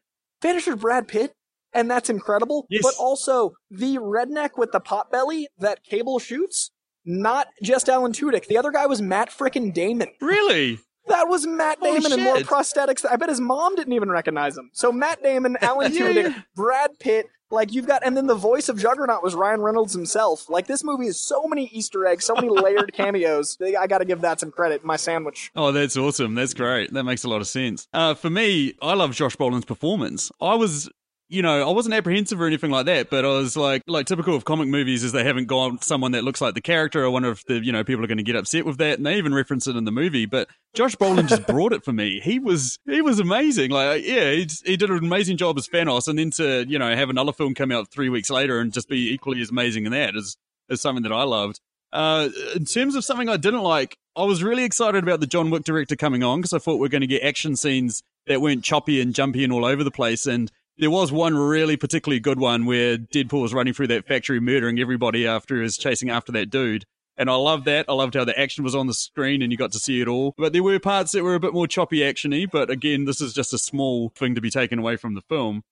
Vanisher's 0.42 0.80
Brad 0.80 1.06
Pitt, 1.06 1.32
and 1.72 1.90
that's 1.90 2.10
incredible. 2.10 2.66
Yes. 2.70 2.82
But 2.82 2.94
also 2.98 3.54
the 3.70 3.98
redneck 3.98 4.58
with 4.58 4.72
the 4.72 4.80
pot 4.80 5.10
belly 5.10 5.48
that 5.58 5.84
Cable 5.84 6.18
shoots. 6.18 6.70
Not 7.04 7.48
just 7.62 7.88
Alan 7.88 8.12
Tudyk. 8.12 8.46
The 8.46 8.56
other 8.56 8.70
guy 8.70 8.86
was 8.86 9.02
Matt 9.02 9.30
frickin' 9.30 9.74
Damon. 9.74 10.08
Really? 10.20 10.78
That 11.08 11.28
was 11.28 11.46
Matt 11.46 11.78
Holy 11.80 12.00
Damon 12.00 12.12
and 12.12 12.22
more 12.22 12.36
prosthetics. 12.38 13.04
I 13.08 13.16
bet 13.16 13.28
his 13.28 13.40
mom 13.40 13.74
didn't 13.74 13.92
even 13.92 14.10
recognize 14.10 14.56
him. 14.56 14.70
So 14.72 14.92
Matt 14.92 15.22
Damon, 15.22 15.56
Alan 15.62 15.92
Tudyk, 15.92 16.30
yeah. 16.30 16.42
Brad 16.54 16.98
Pitt, 17.00 17.26
like 17.50 17.72
you've 17.72 17.86
got, 17.86 18.04
and 18.04 18.16
then 18.16 18.26
the 18.26 18.34
voice 18.34 18.68
of 18.68 18.78
Juggernaut 18.78 19.22
was 19.22 19.34
Ryan 19.34 19.60
Reynolds 19.60 19.92
himself. 19.92 20.48
Like 20.48 20.66
this 20.66 20.82
movie 20.82 21.06
is 21.06 21.20
so 21.20 21.46
many 21.46 21.66
Easter 21.66 22.06
eggs, 22.06 22.24
so 22.24 22.34
many 22.34 22.48
layered 22.62 22.92
cameos. 22.94 23.58
I 23.60 23.86
got 23.86 23.98
to 23.98 24.04
give 24.04 24.22
that 24.22 24.40
some 24.40 24.50
credit. 24.50 24.84
My 24.84 24.96
sandwich. 24.96 25.50
Oh, 25.54 25.72
that's 25.72 25.96
awesome. 25.96 26.34
That's 26.34 26.54
great. 26.54 26.92
That 26.92 27.04
makes 27.04 27.24
a 27.24 27.28
lot 27.28 27.40
of 27.40 27.46
sense. 27.46 27.88
Uh, 27.92 28.14
for 28.14 28.30
me, 28.30 28.74
I 28.80 28.94
love 28.94 29.12
Josh 29.14 29.36
Brolin's 29.36 29.64
performance. 29.64 30.30
I 30.40 30.54
was, 30.54 30.88
you 31.32 31.40
know, 31.40 31.66
I 31.66 31.72
wasn't 31.72 31.94
apprehensive 31.94 32.38
or 32.40 32.46
anything 32.46 32.70
like 32.70 32.84
that, 32.86 33.08
but 33.08 33.24
I 33.24 33.28
was 33.28 33.56
like, 33.56 33.82
like 33.86 34.04
typical 34.04 34.36
of 34.36 34.44
comic 34.44 34.68
movies 34.68 35.02
is 35.02 35.12
they 35.12 35.24
haven't 35.24 35.46
got 35.46 35.82
someone 35.82 36.12
that 36.12 36.24
looks 36.24 36.42
like 36.42 36.52
the 36.52 36.60
character. 36.60 37.06
I 37.06 37.08
wonder 37.08 37.30
if 37.30 37.42
the, 37.46 37.64
you 37.64 37.72
know, 37.72 37.82
people 37.82 38.04
are 38.04 38.06
going 38.06 38.18
to 38.18 38.22
get 38.22 38.36
upset 38.36 38.66
with 38.66 38.76
that. 38.78 38.98
And 38.98 39.06
they 39.06 39.16
even 39.16 39.32
reference 39.32 39.66
it 39.66 39.74
in 39.74 39.86
the 39.86 39.90
movie, 39.90 40.26
but 40.26 40.48
Josh 40.74 40.94
Brolin 40.94 41.28
just 41.28 41.46
brought 41.46 41.72
it 41.72 41.84
for 41.84 41.92
me. 41.92 42.20
He 42.20 42.38
was, 42.38 42.78
he 42.84 43.00
was 43.00 43.18
amazing. 43.18 43.70
Like, 43.70 44.04
yeah, 44.04 44.30
he, 44.30 44.46
he 44.64 44.76
did 44.76 44.90
an 44.90 44.98
amazing 44.98 45.38
job 45.38 45.56
as 45.56 45.66
Thanos. 45.68 46.06
And 46.06 46.18
then 46.18 46.30
to, 46.32 46.66
you 46.68 46.78
know, 46.78 46.94
have 46.94 47.08
another 47.08 47.32
film 47.32 47.54
come 47.54 47.72
out 47.72 47.90
three 47.90 48.10
weeks 48.10 48.28
later 48.28 48.60
and 48.60 48.70
just 48.70 48.88
be 48.88 49.10
equally 49.10 49.40
as 49.40 49.48
amazing 49.48 49.86
in 49.86 49.92
that 49.92 50.14
is, 50.14 50.36
is 50.68 50.82
something 50.82 51.02
that 51.02 51.12
I 51.12 51.22
loved. 51.22 51.60
Uh, 51.94 52.28
in 52.54 52.66
terms 52.66 52.94
of 52.94 53.06
something 53.06 53.30
I 53.30 53.38
didn't 53.38 53.62
like, 53.62 53.96
I 54.16 54.24
was 54.24 54.42
really 54.42 54.64
excited 54.64 55.02
about 55.02 55.20
the 55.20 55.26
John 55.26 55.50
Wick 55.50 55.64
director 55.64 55.96
coming 55.96 56.22
on 56.22 56.40
because 56.40 56.52
I 56.52 56.58
thought 56.58 56.76
we 56.76 56.86
are 56.86 56.90
going 56.90 57.00
to 57.00 57.06
get 57.06 57.22
action 57.22 57.56
scenes 57.56 58.02
that 58.26 58.40
weren't 58.40 58.62
choppy 58.62 59.00
and 59.00 59.14
jumpy 59.14 59.44
and 59.44 59.52
all 59.52 59.64
over 59.64 59.82
the 59.82 59.90
place. 59.90 60.26
And 60.26 60.52
there 60.78 60.90
was 60.90 61.12
one 61.12 61.36
really 61.36 61.76
particularly 61.76 62.20
good 62.20 62.38
one 62.38 62.64
where 62.64 62.96
Deadpool 62.96 63.42
was 63.42 63.54
running 63.54 63.74
through 63.74 63.88
that 63.88 64.06
factory 64.06 64.40
murdering 64.40 64.78
everybody 64.78 65.26
after 65.26 65.56
he 65.56 65.62
was 65.62 65.76
chasing 65.76 66.10
after 66.10 66.32
that 66.32 66.50
dude. 66.50 66.84
And 67.16 67.28
I 67.28 67.34
loved 67.34 67.66
that. 67.66 67.86
I 67.88 67.92
loved 67.92 68.14
how 68.14 68.24
the 68.24 68.38
action 68.38 68.64
was 68.64 68.74
on 68.74 68.86
the 68.86 68.94
screen 68.94 69.42
and 69.42 69.52
you 69.52 69.58
got 69.58 69.72
to 69.72 69.78
see 69.78 70.00
it 70.00 70.08
all. 70.08 70.34
But 70.38 70.54
there 70.54 70.62
were 70.62 70.78
parts 70.78 71.12
that 71.12 71.22
were 71.22 71.34
a 71.34 71.40
bit 71.40 71.52
more 71.52 71.66
choppy 71.66 71.98
actiony. 71.98 72.50
But 72.50 72.70
again, 72.70 73.04
this 73.04 73.20
is 73.20 73.34
just 73.34 73.52
a 73.52 73.58
small 73.58 74.10
thing 74.16 74.34
to 74.34 74.40
be 74.40 74.50
taken 74.50 74.78
away 74.78 74.96
from 74.96 75.14
the 75.14 75.20
film. 75.20 75.62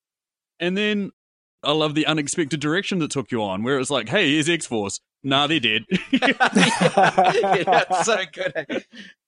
And 0.58 0.76
then 0.76 1.12
I 1.62 1.72
love 1.72 1.94
the 1.94 2.06
unexpected 2.06 2.60
direction 2.60 2.98
that 2.98 3.10
took 3.10 3.30
you 3.30 3.42
on, 3.42 3.62
where 3.62 3.78
it's 3.78 3.90
like, 3.90 4.08
hey, 4.08 4.32
here's 4.32 4.48
X 4.48 4.66
Force. 4.66 5.00
Nah, 5.22 5.46
they're 5.46 5.60
dead. 5.60 5.84
yeah, 6.10 6.32
that's 7.64 8.04
so 8.06 8.18
good. 8.32 8.84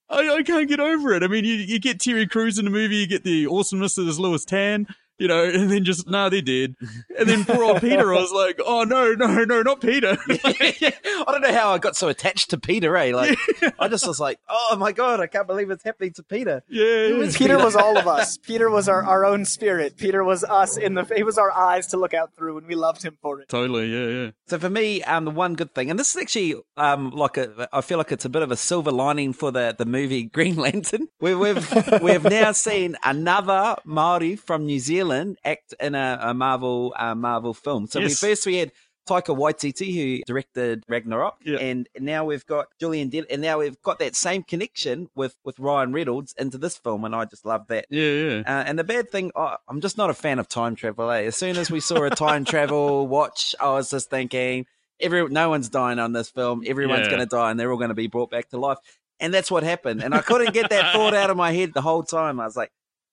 I, 0.09 0.29
I 0.29 0.43
can't 0.43 0.69
get 0.69 0.81
over 0.81 1.13
it. 1.15 1.23
I 1.23 1.27
mean, 1.27 1.45
you, 1.45 1.55
you 1.55 1.79
get 1.79 2.01
Terry 2.01 2.27
Crews 2.27 2.59
in 2.59 2.65
the 2.65 2.71
movie, 2.71 2.97
you 2.97 3.07
get 3.07 3.25
the 3.25 3.47
awesomeness 3.47 3.99
of 3.99 4.07
this 4.07 4.19
Lewis 4.19 4.45
Tan, 4.45 4.87
you 5.23 5.29
know, 5.29 5.45
and 5.45 5.71
then 5.71 5.85
just, 5.85 6.09
no, 6.09 6.29
they 6.29 6.41
did. 6.41 6.75
And 7.17 7.29
then 7.29 7.45
poor 7.45 7.63
old 7.63 7.81
Peter, 7.81 8.13
I 8.13 8.17
was 8.21 8.33
like, 8.33 8.59
oh 8.67 8.83
no, 8.83 9.15
no, 9.15 9.45
no, 9.45 9.63
not 9.63 9.81
Peter. 9.81 10.19
I 10.29 11.25
don't 11.29 11.43
know 11.43 11.53
how 11.53 11.71
I 11.71 11.79
got 11.79 11.95
so 11.95 12.09
attached 12.09 12.51
to 12.51 12.59
Peter, 12.59 12.97
eh? 12.97 13.15
Like, 13.15 13.39
I 13.79 13.87
just 13.87 14.05
was 14.05 14.19
like, 14.19 14.41
oh 14.49 14.75
my 14.81 14.91
God, 14.91 15.21
I 15.21 15.29
can't 15.29 15.47
believe 15.47 15.71
it's 15.71 15.85
happening 15.85 16.13
to 16.15 16.25
Peter. 16.25 16.65
yeah. 16.69 17.07
Who 17.07 17.21
is 17.21 17.37
Peter 17.37 17.57
was 17.57 17.77
all 17.77 17.97
of 17.97 18.09
us. 18.09 18.37
Peter 18.37 18.69
was 18.69 18.89
our, 18.89 19.05
our 19.05 19.25
own 19.25 19.45
spirit. 19.45 19.97
Peter 19.97 20.25
was 20.25 20.43
us 20.43 20.77
in 20.77 20.95
the. 20.95 21.05
He 21.15 21.23
was 21.23 21.39
our 21.39 21.53
eyes 21.53 21.87
to 21.89 21.99
look 21.99 22.15
out 22.15 22.35
through, 22.35 22.59
and 22.59 22.67
we 22.67 22.75
loved 22.75 23.05
him 23.05 23.17
for 23.23 23.41
it. 23.41 23.49
Totally, 23.49 23.87
yeah, 23.87 24.25
yeah. 24.25 24.31
So 24.49 24.59
for 24.59 24.71
me, 24.71 25.05
um, 25.05 25.25
the 25.25 25.31
one 25.31 25.55
good 25.55 25.73
thing, 25.73 25.89
and 25.89 26.01
this 26.01 26.17
is 26.17 26.21
actually 26.21 26.57
um, 26.77 27.11
like 27.11 27.37
a, 27.37 27.69
I 27.73 27.81
feel 27.81 27.99
like 27.99 28.11
it's 28.11 28.25
a 28.25 28.29
bit 28.29 28.43
of 28.43 28.51
a 28.51 28.57
silver 28.57 28.91
lining 28.91 29.35
for 29.35 29.53
the, 29.53 29.73
the 29.79 29.87
movie 29.87 30.25
Green 30.25 30.57
Lantern. 30.57 31.07
We, 31.21 31.37
we've 31.37 32.03
we've 32.03 32.25
now 32.25 32.51
seen 32.51 32.97
another 33.05 33.77
Maori 33.85 34.35
from 34.35 34.67
New 34.67 34.81
Zealand 34.81 35.12
act 35.45 35.75
in 35.81 35.95
a, 35.95 36.19
a 36.23 36.35
Marvel 36.35 36.95
uh, 36.97 37.15
Marvel 37.15 37.55
film. 37.55 37.87
So 37.87 38.01
Yes. 38.01 38.23
we 38.23 38.29
first 38.29 38.47
we 38.47 38.57
had 38.57 38.73
Taika 39.09 39.37
Waititi 39.37 39.93
who 39.95 40.23
directed 40.27 40.85
Ragnarok, 40.89 41.35
Yeah. 41.45 41.59
and 41.59 41.89
now 41.99 42.25
we've 42.25 42.47
got 42.47 42.67
Julian 42.79 43.09
Dent, 43.09 43.27
and 43.31 43.43
now 43.43 43.59
we've 43.59 43.81
got 43.83 43.99
that 43.99 44.15
same 44.15 44.43
connection 44.45 45.09
with 45.17 45.35
with 45.45 45.59
Ryan 45.59 45.93
Reynolds 45.93 46.35
into 46.39 46.57
this 46.57 46.77
film, 46.77 47.05
and 47.05 47.15
I 47.15 47.25
just 47.25 47.45
love 47.45 47.67
that. 47.69 47.87
Yeah, 47.91 48.03
yeah. 48.13 48.39
Uh, 48.47 48.63
and 48.67 48.79
the 48.79 48.85
bad 48.85 49.11
thing, 49.11 49.33
oh, 49.35 49.57
I'm 49.69 49.81
just 49.81 49.99
not 49.99 50.09
a 50.11 50.15
fan 50.15 50.39
of 50.39 50.47
time 50.49 50.77
travel. 50.77 51.11
Eh? 51.11 51.23
As 51.23 51.37
soon 51.37 51.57
as 51.57 51.69
we 51.71 51.81
saw 51.81 52.05
a 52.05 52.11
time 52.11 52.45
travel 52.45 53.07
watch, 53.17 53.55
I 53.61 53.71
was 53.71 53.91
just 53.91 54.09
thinking, 54.09 54.67
every 55.01 55.29
no 55.29 55.49
one's 55.49 55.69
dying 55.69 55.99
on 55.99 56.13
this 56.13 56.31
film. 56.31 56.63
Everyone's 56.65 57.07
Yeah. 57.07 57.11
going 57.11 57.21
to 57.21 57.27
die, 57.27 57.51
and 57.51 57.59
they're 57.59 57.73
all 57.73 57.79
going 57.79 57.89
to 57.89 57.95
be 57.95 58.07
brought 58.07 58.31
back 58.31 58.51
to 58.51 58.59
life. 58.59 58.79
And 59.19 59.35
that's 59.35 59.51
what 59.51 59.63
happened. 59.65 60.03
And 60.03 60.15
I 60.15 60.21
couldn't 60.21 60.53
get 60.55 60.71
that 60.71 60.93
thought 60.93 61.15
out 61.15 61.31
of 61.31 61.37
my 61.37 61.53
head 61.53 61.73
the 61.75 61.81
whole 61.83 62.03
time. 62.05 62.39
I 62.41 62.45
was 62.45 62.57
like, 62.57 62.71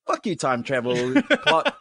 "Fuck 0.09 0.25
you, 0.25 0.35
time 0.35 0.63
travel 0.63 0.95
plot." 1.43 1.75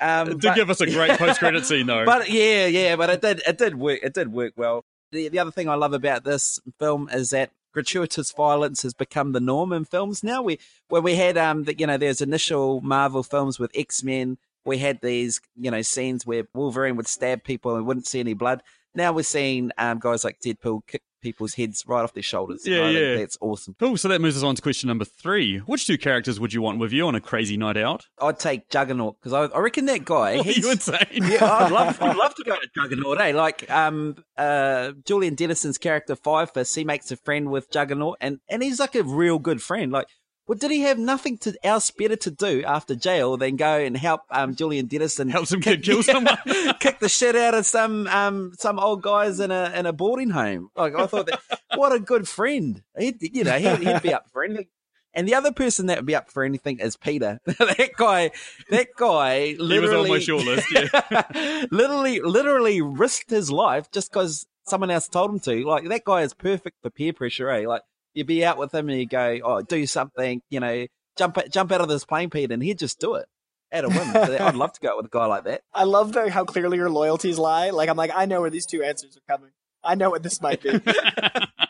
Um, 0.00 0.28
It 0.28 0.30
did 0.32 0.42
but- 0.42 0.54
give 0.56 0.70
us 0.70 0.80
a 0.80 0.86
great 0.86 1.18
post 1.18 1.38
credit 1.38 1.64
scene 1.66 1.86
though. 1.86 2.04
but 2.04 2.28
yeah, 2.30 2.66
yeah, 2.66 2.96
but 2.96 3.10
it 3.10 3.20
did 3.22 3.42
it 3.46 3.58
did 3.58 3.76
work. 3.76 4.00
It 4.02 4.14
did 4.14 4.32
work 4.32 4.52
well. 4.56 4.84
The 5.12 5.28
the 5.28 5.38
other 5.38 5.50
thing 5.50 5.68
I 5.68 5.74
love 5.74 5.92
about 5.92 6.24
this 6.24 6.58
film 6.78 7.08
is 7.12 7.30
that 7.30 7.50
gratuitous 7.72 8.32
violence 8.32 8.82
has 8.82 8.92
become 8.94 9.32
the 9.32 9.40
norm 9.40 9.72
in 9.72 9.84
films 9.84 10.22
now. 10.24 10.42
We 10.42 10.58
when 10.88 11.02
we 11.02 11.14
had 11.16 11.38
um 11.38 11.64
the, 11.64 11.78
you 11.78 11.86
know 11.86 11.96
there's 11.98 12.20
initial 12.20 12.80
Marvel 12.80 13.22
films 13.22 13.58
with 13.58 13.70
X 13.74 14.02
Men, 14.02 14.38
we 14.64 14.78
had 14.78 15.00
these 15.02 15.40
you 15.56 15.70
know 15.70 15.82
scenes 15.82 16.26
where 16.26 16.44
Wolverine 16.54 16.96
would 16.96 17.06
stab 17.08 17.44
people 17.44 17.76
and 17.76 17.86
wouldn't 17.86 18.06
see 18.06 18.20
any 18.20 18.34
blood. 18.34 18.62
Now 18.94 19.12
we're 19.12 19.22
seeing 19.22 19.70
um 19.78 19.98
guys 20.00 20.24
like 20.24 20.40
Deadpool 20.40 20.82
kick 20.86 21.02
people's 21.22 21.54
heads 21.54 21.84
right 21.86 22.02
off 22.02 22.12
their 22.12 22.22
shoulders. 22.22 22.66
Yeah, 22.66 22.88
yeah. 22.90 23.16
that's 23.16 23.38
awesome. 23.40 23.74
Cool. 23.78 23.96
So 23.96 24.08
that 24.08 24.20
moves 24.20 24.36
us 24.36 24.42
on 24.42 24.54
to 24.56 24.62
question 24.62 24.88
number 24.88 25.04
three. 25.04 25.58
Which 25.58 25.86
two 25.86 25.96
characters 25.96 26.38
would 26.38 26.52
you 26.52 26.60
want 26.60 26.78
with 26.78 26.92
you 26.92 27.06
on 27.06 27.14
a 27.14 27.20
crazy 27.20 27.56
night 27.56 27.76
out? 27.76 28.06
I'd 28.20 28.38
take 28.38 28.68
Juggernaut 28.68 29.16
because 29.20 29.32
I, 29.32 29.44
I 29.56 29.60
reckon 29.60 29.86
that 29.86 30.04
guy. 30.04 30.38
Are 30.38 30.42
he's- 30.42 30.58
you 30.58 30.70
insane? 30.70 31.06
Yeah, 31.12 31.44
I'd 31.50 31.72
love, 31.72 31.96
I'd 32.02 32.16
love 32.16 32.34
to 32.34 32.44
go 32.44 32.54
to 32.56 32.68
Juggernaut, 32.74 33.20
eh? 33.20 33.32
Like, 33.32 33.70
um, 33.70 34.16
uh, 34.36 34.92
Julian 35.06 35.34
Dennison's 35.36 35.78
character 35.78 36.16
Fire 36.16 36.46
Fist, 36.46 36.74
he 36.74 36.84
makes 36.84 37.10
a 37.10 37.16
friend 37.16 37.50
with 37.50 37.70
Juggernaut, 37.70 38.16
and 38.20 38.40
and 38.48 38.62
he's 38.62 38.80
like 38.80 38.94
a 38.94 39.02
real 39.04 39.38
good 39.38 39.62
friend. 39.62 39.92
Like, 39.92 40.06
well, 40.52 40.58
did 40.58 40.70
he 40.70 40.82
have 40.82 40.98
nothing 40.98 41.38
to 41.38 41.54
else 41.64 41.90
better 41.90 42.14
to 42.14 42.30
do 42.30 42.62
after 42.66 42.94
jail 42.94 43.38
than 43.38 43.56
go 43.56 43.78
and 43.78 43.96
help 43.96 44.20
um 44.30 44.54
Julian 44.54 44.84
Dennison 44.84 45.30
Help 45.30 45.46
some 45.46 45.62
kid 45.62 45.82
kill 45.82 46.02
someone? 46.02 46.36
kick 46.78 46.98
the 46.98 47.08
shit 47.08 47.34
out 47.34 47.54
of 47.54 47.64
some 47.64 48.06
um 48.08 48.52
some 48.58 48.78
old 48.78 49.00
guys 49.00 49.40
in 49.40 49.50
a 49.50 49.72
in 49.74 49.86
a 49.86 49.94
boarding 49.94 50.28
home? 50.28 50.68
Like, 50.76 50.94
I 50.94 51.06
thought 51.06 51.24
that 51.26 51.40
what 51.74 51.94
a 51.94 51.98
good 51.98 52.28
friend. 52.28 52.82
He'd, 52.98 53.16
you 53.22 53.44
know, 53.44 53.58
he'd, 53.58 53.78
he'd 53.78 54.02
be 54.02 54.12
up 54.12 54.28
for 54.30 54.44
anything. 54.44 54.66
And 55.14 55.26
the 55.26 55.36
other 55.36 55.52
person 55.52 55.86
that 55.86 55.96
would 55.96 56.06
be 56.06 56.14
up 56.14 56.30
for 56.30 56.44
anything 56.44 56.80
is 56.80 56.96
Peter. 56.96 57.40
that 57.46 57.90
guy, 57.96 58.30
that 58.68 58.88
guy, 58.94 59.56
literally, 59.58 60.04
He 60.08 60.10
was 60.10 60.28
on 60.28 60.44
my 60.46 60.60
shortlist, 60.60 61.30
yeah. 61.40 61.66
literally, 61.70 62.20
literally 62.20 62.82
risked 62.82 63.30
his 63.30 63.50
life 63.50 63.90
just 63.90 64.10
because 64.10 64.46
someone 64.66 64.90
else 64.90 65.08
told 65.08 65.30
him 65.30 65.40
to. 65.40 65.66
Like 65.66 65.88
that 65.88 66.04
guy 66.04 66.22
is 66.22 66.34
perfect 66.34 66.82
for 66.82 66.90
peer 66.90 67.14
pressure. 67.14 67.50
Eh? 67.50 67.66
Like 67.66 67.82
you'd 68.14 68.26
be 68.26 68.44
out 68.44 68.58
with 68.58 68.74
him 68.74 68.88
and 68.88 68.98
you 68.98 69.06
go, 69.06 69.38
"Oh, 69.42 69.62
do 69.62 69.86
something," 69.86 70.42
you 70.50 70.60
know, 70.60 70.86
jump 71.16 71.38
jump 71.50 71.72
out 71.72 71.80
of 71.80 71.88
this 71.88 72.04
plane, 72.04 72.30
Peter, 72.30 72.52
and 72.52 72.62
he'd 72.62 72.78
just 72.78 73.00
do 73.00 73.14
it 73.14 73.26
at 73.70 73.84
a 73.84 73.88
whim. 73.88 74.12
So 74.12 74.36
I'd 74.40 74.54
love 74.54 74.72
to 74.74 74.80
go 74.80 74.90
out 74.90 74.96
with 74.98 75.06
a 75.06 75.10
guy 75.10 75.26
like 75.26 75.44
that. 75.44 75.62
I 75.74 75.84
love 75.84 76.12
the, 76.12 76.30
how 76.30 76.44
clearly 76.44 76.76
your 76.76 76.90
loyalties 76.90 77.38
lie. 77.38 77.70
Like 77.70 77.88
I'm 77.88 77.96
like, 77.96 78.12
I 78.14 78.26
know 78.26 78.40
where 78.40 78.50
these 78.50 78.66
two 78.66 78.82
answers 78.82 79.16
are 79.16 79.36
coming. 79.36 79.50
I 79.82 79.94
know 79.94 80.10
what 80.10 80.22
this 80.22 80.40
might 80.40 80.62
be. 80.62 80.80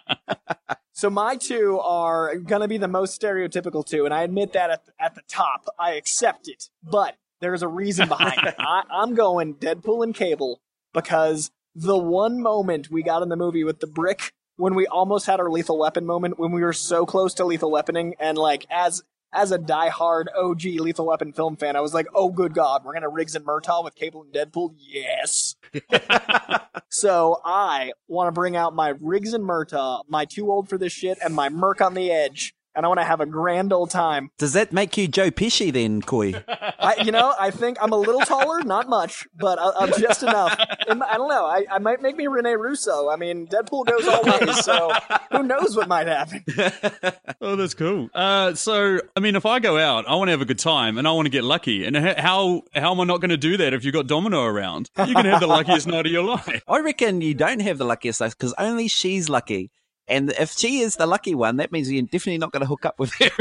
so 0.92 1.08
my 1.08 1.36
two 1.36 1.78
are 1.80 2.36
gonna 2.36 2.68
be 2.68 2.78
the 2.78 2.88
most 2.88 3.20
stereotypical 3.20 3.86
two, 3.86 4.04
and 4.04 4.12
I 4.12 4.22
admit 4.22 4.52
that 4.52 4.70
at, 4.70 4.82
at 5.00 5.14
the 5.14 5.22
top. 5.28 5.66
I 5.78 5.92
accept 5.92 6.48
it, 6.48 6.68
but 6.82 7.16
there's 7.40 7.62
a 7.62 7.68
reason 7.68 8.08
behind 8.08 8.46
it. 8.46 8.54
I, 8.58 8.82
I'm 8.90 9.14
going 9.14 9.54
Deadpool 9.54 10.04
and 10.04 10.14
Cable 10.14 10.60
because 10.92 11.50
the 11.74 11.96
one 11.96 12.40
moment 12.40 12.90
we 12.90 13.02
got 13.02 13.22
in 13.22 13.28
the 13.28 13.36
movie 13.36 13.64
with 13.64 13.80
the 13.80 13.86
brick 13.86 14.32
when 14.62 14.76
we 14.76 14.86
almost 14.86 15.26
had 15.26 15.40
our 15.40 15.50
lethal 15.50 15.76
weapon 15.76 16.06
moment 16.06 16.38
when 16.38 16.52
we 16.52 16.62
were 16.62 16.72
so 16.72 17.04
close 17.04 17.34
to 17.34 17.44
lethal 17.44 17.72
weaponing 17.72 18.12
and 18.20 18.38
like 18.38 18.64
as 18.70 19.02
as 19.32 19.50
a 19.50 19.58
diehard 19.58 20.26
OG 20.36 20.64
Lethal 20.78 21.06
Weapon 21.06 21.32
film 21.32 21.56
fan, 21.56 21.74
I 21.74 21.80
was 21.80 21.94
like, 21.94 22.06
"Oh, 22.14 22.28
good 22.28 22.52
God, 22.52 22.84
we're 22.84 22.92
gonna 22.92 23.08
Riggs 23.08 23.34
and 23.34 23.46
Murtaugh 23.46 23.82
with 23.82 23.94
Cable 23.94 24.22
and 24.22 24.32
Deadpool." 24.32 24.74
Yes. 24.76 25.56
so 26.90 27.40
I 27.42 27.92
want 28.08 28.28
to 28.28 28.32
bring 28.32 28.56
out 28.56 28.74
my 28.74 28.92
Riggs 29.00 29.32
and 29.32 29.42
Murtaugh, 29.42 30.02
my 30.06 30.26
too 30.26 30.50
old 30.50 30.68
for 30.68 30.76
this 30.76 30.92
shit, 30.92 31.16
and 31.24 31.34
my 31.34 31.48
Merc 31.48 31.80
on 31.80 31.94
the 31.94 32.12
edge, 32.12 32.54
and 32.74 32.84
I 32.84 32.88
want 32.88 33.00
to 33.00 33.04
have 33.04 33.20
a 33.20 33.26
grand 33.26 33.72
old 33.72 33.90
time. 33.90 34.30
Does 34.38 34.52
that 34.54 34.72
make 34.72 34.96
you 34.96 35.08
Joe 35.08 35.30
Pesci 35.30 35.72
then, 35.72 36.02
Coy? 36.02 36.34
I, 36.48 36.96
you 37.04 37.12
know, 37.12 37.34
I 37.38 37.50
think 37.50 37.78
I'm 37.80 37.92
a 37.92 37.96
little 37.96 38.20
taller, 38.20 38.62
not 38.62 38.88
much, 38.88 39.26
but 39.34 39.58
I, 39.58 39.72
I'm 39.80 39.92
just 40.00 40.22
enough. 40.22 40.58
And 40.88 41.02
I 41.02 41.16
don't 41.16 41.28
know. 41.28 41.44
I, 41.46 41.64
I 41.70 41.78
might 41.78 42.02
make 42.02 42.16
me 42.16 42.26
Rene 42.26 42.52
Russo. 42.54 43.08
I 43.08 43.16
mean, 43.16 43.46
Deadpool 43.46 43.86
goes 43.86 44.06
all 44.08 44.22
ways, 44.22 44.64
so 44.64 44.90
who 45.30 45.42
knows 45.42 45.76
what 45.76 45.88
might 45.88 46.06
happen? 46.06 46.44
Oh, 47.44 47.56
that's 47.56 47.74
cool. 47.74 48.08
Uh, 48.14 48.54
so, 48.54 49.00
I 49.16 49.20
mean, 49.20 49.34
if 49.34 49.44
I 49.46 49.58
go 49.58 49.76
out, 49.76 50.08
I 50.08 50.14
want 50.14 50.28
to 50.28 50.30
have 50.30 50.40
a 50.40 50.44
good 50.44 50.60
time 50.60 50.96
and 50.96 51.08
I 51.08 51.12
want 51.12 51.26
to 51.26 51.30
get 51.30 51.42
lucky. 51.42 51.84
And 51.84 51.96
how 51.96 52.62
how 52.72 52.92
am 52.92 53.00
I 53.00 53.04
not 53.04 53.20
going 53.20 53.30
to 53.30 53.36
do 53.36 53.56
that 53.56 53.74
if 53.74 53.84
you've 53.84 53.94
got 53.94 54.06
Domino 54.06 54.44
around? 54.44 54.90
You 54.96 55.12
can 55.14 55.24
have 55.24 55.40
the 55.40 55.48
luckiest 55.48 55.86
night 55.88 56.06
of 56.06 56.12
your 56.12 56.22
life. 56.22 56.62
I 56.68 56.78
reckon 56.78 57.20
you 57.20 57.34
don't 57.34 57.60
have 57.60 57.78
the 57.78 57.84
luckiest 57.84 58.20
life 58.20 58.38
because 58.38 58.54
only 58.58 58.86
she's 58.86 59.28
lucky. 59.28 59.72
And 60.08 60.30
if 60.32 60.52
she 60.52 60.80
is 60.80 60.96
the 60.96 61.06
lucky 61.06 61.34
one, 61.34 61.56
that 61.58 61.70
means 61.70 61.90
you're 61.90 62.02
definitely 62.02 62.38
not 62.38 62.50
going 62.52 62.62
to 62.62 62.66
hook 62.66 62.84
up 62.84 62.98
with 62.98 63.12
her. 63.14 63.30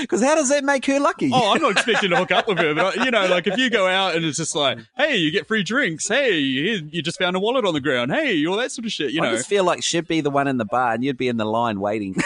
Because 0.00 0.22
how 0.22 0.34
does 0.34 0.48
that 0.48 0.64
make 0.64 0.86
her 0.86 0.98
lucky? 0.98 1.30
Oh, 1.32 1.52
I'm 1.54 1.62
not 1.62 1.72
expecting 1.72 2.10
to 2.10 2.16
hook 2.16 2.30
up 2.30 2.48
with 2.48 2.58
her, 2.58 2.74
but 2.74 2.96
you 2.96 3.10
know, 3.10 3.26
like 3.26 3.46
if 3.46 3.56
you 3.56 3.68
go 3.70 3.86
out 3.86 4.14
and 4.14 4.24
it's 4.24 4.36
just 4.36 4.54
like, 4.54 4.78
hey, 4.96 5.16
you 5.16 5.30
get 5.30 5.46
free 5.46 5.62
drinks. 5.62 6.08
Hey, 6.08 6.38
you 6.38 7.02
just 7.02 7.18
found 7.18 7.36
a 7.36 7.40
wallet 7.40 7.64
on 7.64 7.74
the 7.74 7.80
ground. 7.80 8.12
Hey, 8.12 8.44
all 8.46 8.56
that 8.56 8.72
sort 8.72 8.86
of 8.86 8.92
shit. 8.92 9.12
You 9.12 9.20
I 9.20 9.26
know, 9.26 9.32
I 9.32 9.36
just 9.36 9.48
feel 9.48 9.64
like 9.64 9.82
she'd 9.82 10.06
be 10.06 10.20
the 10.20 10.30
one 10.30 10.48
in 10.48 10.56
the 10.58 10.64
bar 10.64 10.92
and 10.92 11.04
you'd 11.04 11.16
be 11.16 11.28
in 11.28 11.36
the 11.36 11.44
line 11.44 11.80
waiting. 11.80 12.16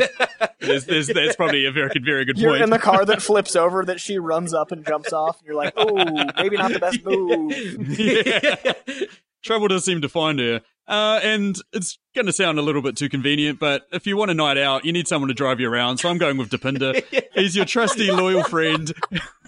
there's, 0.60 0.84
there's, 0.84 1.06
that's 1.08 1.36
probably 1.36 1.64
a 1.64 1.72
very, 1.72 1.92
very 2.04 2.24
good 2.24 2.38
You're 2.38 2.52
point. 2.52 2.62
in 2.62 2.70
the 2.70 2.78
car 2.78 3.04
that 3.04 3.22
flips 3.22 3.56
over 3.56 3.84
that 3.84 4.00
she 4.00 4.18
runs 4.18 4.54
up 4.54 4.72
and 4.72 4.86
jumps 4.86 5.12
off, 5.12 5.38
and 5.38 5.46
you're 5.46 5.56
like, 5.56 5.74
oh, 5.76 5.94
maybe 6.36 6.56
not 6.56 6.72
the 6.72 6.78
best 6.78 7.04
move. 7.04 7.52
yeah. 7.98 8.94
Trouble 9.42 9.68
does 9.68 9.84
seem 9.84 10.00
to 10.02 10.08
find 10.08 10.38
her. 10.40 10.62
Uh, 10.88 11.18
and 11.22 11.56
it's 11.72 11.98
going 12.14 12.26
to 12.26 12.32
sound 12.32 12.58
a 12.58 12.62
little 12.62 12.80
bit 12.80 12.96
too 12.96 13.08
convenient, 13.08 13.58
but 13.58 13.82
if 13.92 14.06
you 14.06 14.16
want 14.16 14.30
a 14.30 14.34
night 14.34 14.56
out, 14.56 14.84
you 14.84 14.92
need 14.92 15.06
someone 15.08 15.28
to 15.28 15.34
drive 15.34 15.60
you 15.60 15.68
around. 15.68 15.98
So 15.98 16.08
I'm 16.08 16.16
going 16.16 16.38
with 16.38 16.48
Dopinder. 16.48 17.02
He's 17.34 17.54
your 17.54 17.64
trusty, 17.66 18.10
loyal 18.10 18.42
friend. 18.44 18.92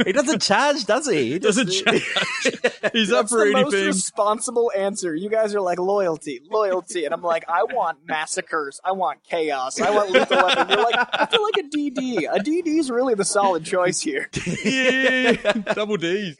he 0.04 0.12
doesn't 0.12 0.42
charge, 0.42 0.85
does 0.85 1.09
he? 1.09 1.33
He 1.33 1.38
Doesn't 1.38 1.71
charge. 1.71 2.02
He's 2.92 3.11
up 3.12 3.28
That's 3.28 3.33
for 3.33 3.45
the 3.47 3.52
most 3.52 3.75
responsible 3.75 4.71
answer. 4.76 5.14
You 5.14 5.30
guys 5.30 5.54
are 5.54 5.61
like 5.61 5.78
loyalty, 5.78 6.40
loyalty, 6.50 7.04
and 7.04 7.14
I'm 7.14 7.23
like, 7.23 7.45
I 7.49 7.62
want 7.62 7.99
massacres, 8.07 8.80
I 8.85 8.92
want 8.92 9.23
chaos, 9.25 9.80
I 9.80 9.90
want 9.90 10.11
lethal 10.11 10.37
weapon. 10.37 10.68
You're 10.68 10.83
like, 10.83 11.09
I 11.12 11.26
feel 11.26 11.42
like 11.42 11.57
a 11.57 11.68
DD. 11.68 12.28
A 12.30 12.38
DD 12.40 12.78
is 12.78 12.90
really 12.90 13.14
the 13.14 13.25
solid 13.25 13.64
choice 13.64 14.00
here. 14.00 14.28
yeah, 14.64 15.33
double 15.73 15.97
D's. 15.97 16.37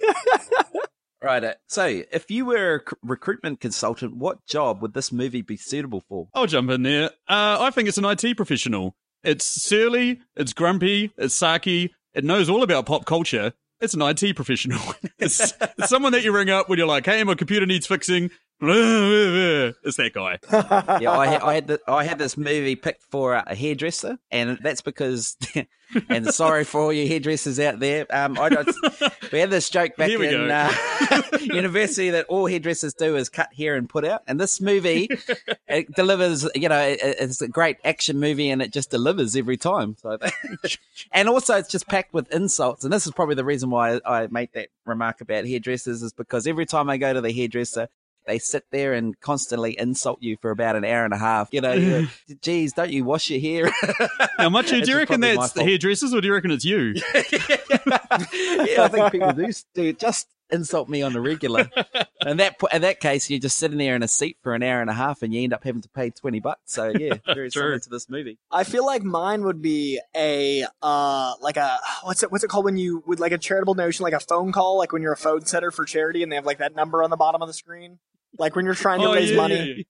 Right. 1.29 1.45
uh, 1.45 1.55
So, 1.67 1.85
if 2.11 2.31
you 2.31 2.47
were 2.47 2.77
a 2.77 2.95
recruitment 3.03 3.61
consultant, 3.61 4.17
what 4.17 4.47
job 4.47 4.81
would 4.81 4.95
this 4.95 5.13
movie 5.13 5.43
be 5.43 5.59
suitable 5.59 6.03
for? 6.09 6.29
I'll 6.33 6.47
jump 6.47 6.71
in 6.71 6.85
there. 6.85 7.11
Uh, 7.29 7.59
I 7.61 7.69
think 7.71 7.87
it's 7.87 7.99
an 7.99 8.07
IT 8.07 8.35
professional. 8.35 8.97
It's 9.23 9.45
surly, 9.45 10.21
it's 10.37 10.55
grumpy, 10.55 11.13
it's 11.19 11.39
sarky, 11.39 11.91
it 12.15 12.25
knows 12.25 12.49
all 12.49 12.63
about 12.63 12.87
pop 12.87 13.05
culture. 13.05 13.53
It's 13.79 13.93
an 13.93 14.01
IT 14.01 14.37
professional. 14.37 14.81
it's, 15.19 15.53
it's 15.61 15.91
someone 15.91 16.13
that 16.13 16.25
you 16.25 16.33
ring 16.33 16.49
up 16.49 16.71
when 16.71 16.79
you're 16.79 16.89
like, 16.89 17.05
hey, 17.05 17.23
my 17.25 17.35
computer 17.35 17.67
needs 17.67 17.87
fixing. 17.87 18.31
it's 18.61 19.97
that 19.97 20.13
guy. 20.13 20.39
yeah, 21.01 21.13
I, 21.13 21.27
had- 21.27 21.43
I 21.43 21.55
had 21.55 21.67
the, 21.69 21.81
I 21.87 22.05
had 22.05 22.19
this 22.19 22.37
movie 22.37 22.75
picked 22.77 23.05
for 23.05 23.35
a 23.35 23.55
hairdresser, 23.55 24.19
and 24.31 24.59
that's 24.63 24.81
because. 24.83 25.37
and 26.11 26.27
sorry 26.35 26.65
for 26.65 26.83
all 26.83 26.93
you 26.93 27.09
hairdressers 27.09 27.59
out 27.59 27.81
there. 27.81 28.05
Um, 28.11 28.39
I 28.39 28.51
don't, 28.51 28.69
we 29.33 29.39
had 29.39 29.49
this 29.51 29.71
joke 29.71 29.97
back 29.97 30.11
in 30.11 30.51
uh, 30.51 30.71
university 31.41 32.11
that 32.11 32.27
all 32.27 32.47
hairdressers 32.47 32.93
do 32.93 33.17
is 33.17 33.29
cut 33.31 33.55
hair 33.55 33.75
and 33.75 33.89
put 33.89 34.05
out, 34.05 34.23
and 34.27 34.39
this 34.39 34.61
movie 34.61 35.09
it 35.67 35.91
delivers. 35.95 36.47
You 36.55 36.69
know, 36.69 36.81
it, 36.81 36.99
it's 37.03 37.41
a 37.41 37.49
great 37.49 37.79
action 37.85 38.21
movie, 38.21 38.51
and 38.51 38.61
it 38.61 38.73
just 38.73 38.91
delivers 38.91 39.35
every 39.35 39.57
time. 39.57 39.97
So, 40.03 40.19
and 41.13 41.29
also 41.29 41.57
it's 41.57 41.71
just 41.71 41.89
packed 41.89 42.13
with 42.13 42.31
insults, 42.35 42.85
and 42.85 42.93
this 42.93 43.07
is 43.07 43.13
probably 43.13 43.37
the 43.37 43.45
reason 43.45 43.71
why 43.71 44.01
I 44.05 44.27
make 44.27 44.53
that 44.53 44.69
remark 44.85 45.21
about 45.23 45.47
hairdressers 45.47 46.03
is 46.03 46.13
because 46.13 46.47
every 46.47 46.67
time 46.67 46.91
I 46.91 46.99
go 46.99 47.15
to 47.15 47.21
the 47.23 47.33
hairdresser 47.33 47.89
they 48.29 48.39
sit 48.39 48.65
there 48.71 48.93
and 48.93 49.19
constantly 49.21 49.79
insult 49.79 50.23
you 50.23 50.37
for 50.41 50.51
about 50.51 50.77
an 50.77 50.85
hour 50.85 51.05
and 51.05 51.15
a 51.15 51.19
half. 51.19 51.49
You 51.51 51.63
know, 51.63 51.73
you're, 51.73 52.09
geez, 52.43 52.75
don't 52.75 52.91
you 52.91 53.05
wash 53.05 53.31
your 53.31 53.41
hair? 53.41 53.73
How 54.37 54.51
much 54.51 54.69
do 54.69 54.79
you 54.85 54.97
reckon 54.97 55.21
that's 55.21 55.53
the 55.53 55.65
hairdressers, 55.65 56.15
or 56.15 56.21
do 56.21 56.29
you 56.29 56.35
reckon 56.35 56.51
it's 56.51 56.65
you? 56.65 56.95
yeah, 57.15 58.85
I 58.85 58.89
think 58.89 59.13
people 59.13 59.33
do, 59.33 59.51
do 59.75 59.93
just 59.95 60.29
insult 60.51 60.89
me 60.89 61.03
on 61.03 61.13
the 61.13 61.21
regular. 61.21 61.71
And 62.21 62.41
that 62.41 62.57
in 62.73 62.83
that 62.83 63.01
case, 63.01 63.31
you're 63.31 63.39
just 63.39 63.59
sitting 63.59 63.79
there 63.79 63.95
in 63.95 64.03
a 64.03 64.09
seat 64.09 64.39
for 64.43 64.55
an 64.55 64.63
hour 64.63 64.81
and 64.81 64.91
a 64.91 64.95
half, 64.95 65.23
and 65.23 65.33
you 65.33 65.43
end 65.43 65.53
up 65.53 65.65
having 65.65 65.83
to 65.83 65.89
pay 65.89 66.11
twenty 66.11 66.41
bucks. 66.41 66.61
So 66.67 66.89
yeah, 66.89 67.15
very 67.27 67.51
True. 67.51 67.63
similar 67.63 67.79
to 67.79 67.91
this 67.91 68.09
movie. 68.09 68.39
I 68.51 68.65
feel 68.65 68.85
like 68.85 69.03
mine 69.03 69.45
would 69.45 69.63
be 69.63 70.01
a 70.17 70.67
uh 70.83 71.35
like 71.41 71.57
a 71.57 71.79
what's 72.03 72.23
it 72.23 72.33
what's 72.33 72.45
it 72.45 72.49
called 72.49 72.65
when 72.65 72.77
you 72.77 73.03
with 73.07 73.21
like 73.21 73.33
a 73.33 73.39
charitable 73.39 73.75
notion 73.75 74.03
like 74.03 74.13
a 74.13 74.21
phone 74.21 74.53
call 74.53 74.79
like 74.79 74.93
when 74.93 75.03
you're 75.03 75.13
a 75.13 75.17
phone 75.17 75.47
setter 75.47 75.71
for 75.71 75.85
charity 75.85 76.23
and 76.23 76.31
they 76.31 76.37
have 76.37 76.47
like 76.47 76.59
that 76.59 76.75
number 76.75 77.03
on 77.03 77.11
the 77.11 77.17
bottom 77.17 77.41
of 77.41 77.49
the 77.49 77.55
screen 77.55 77.99
like 78.39 78.57
when 78.57 78.65
you're 78.65 78.75
trying 78.75 79.01
to 79.01 79.07
Oh, 79.09 79.15
raise 79.15 79.31
yeah, 79.31 79.37
money 79.37 79.87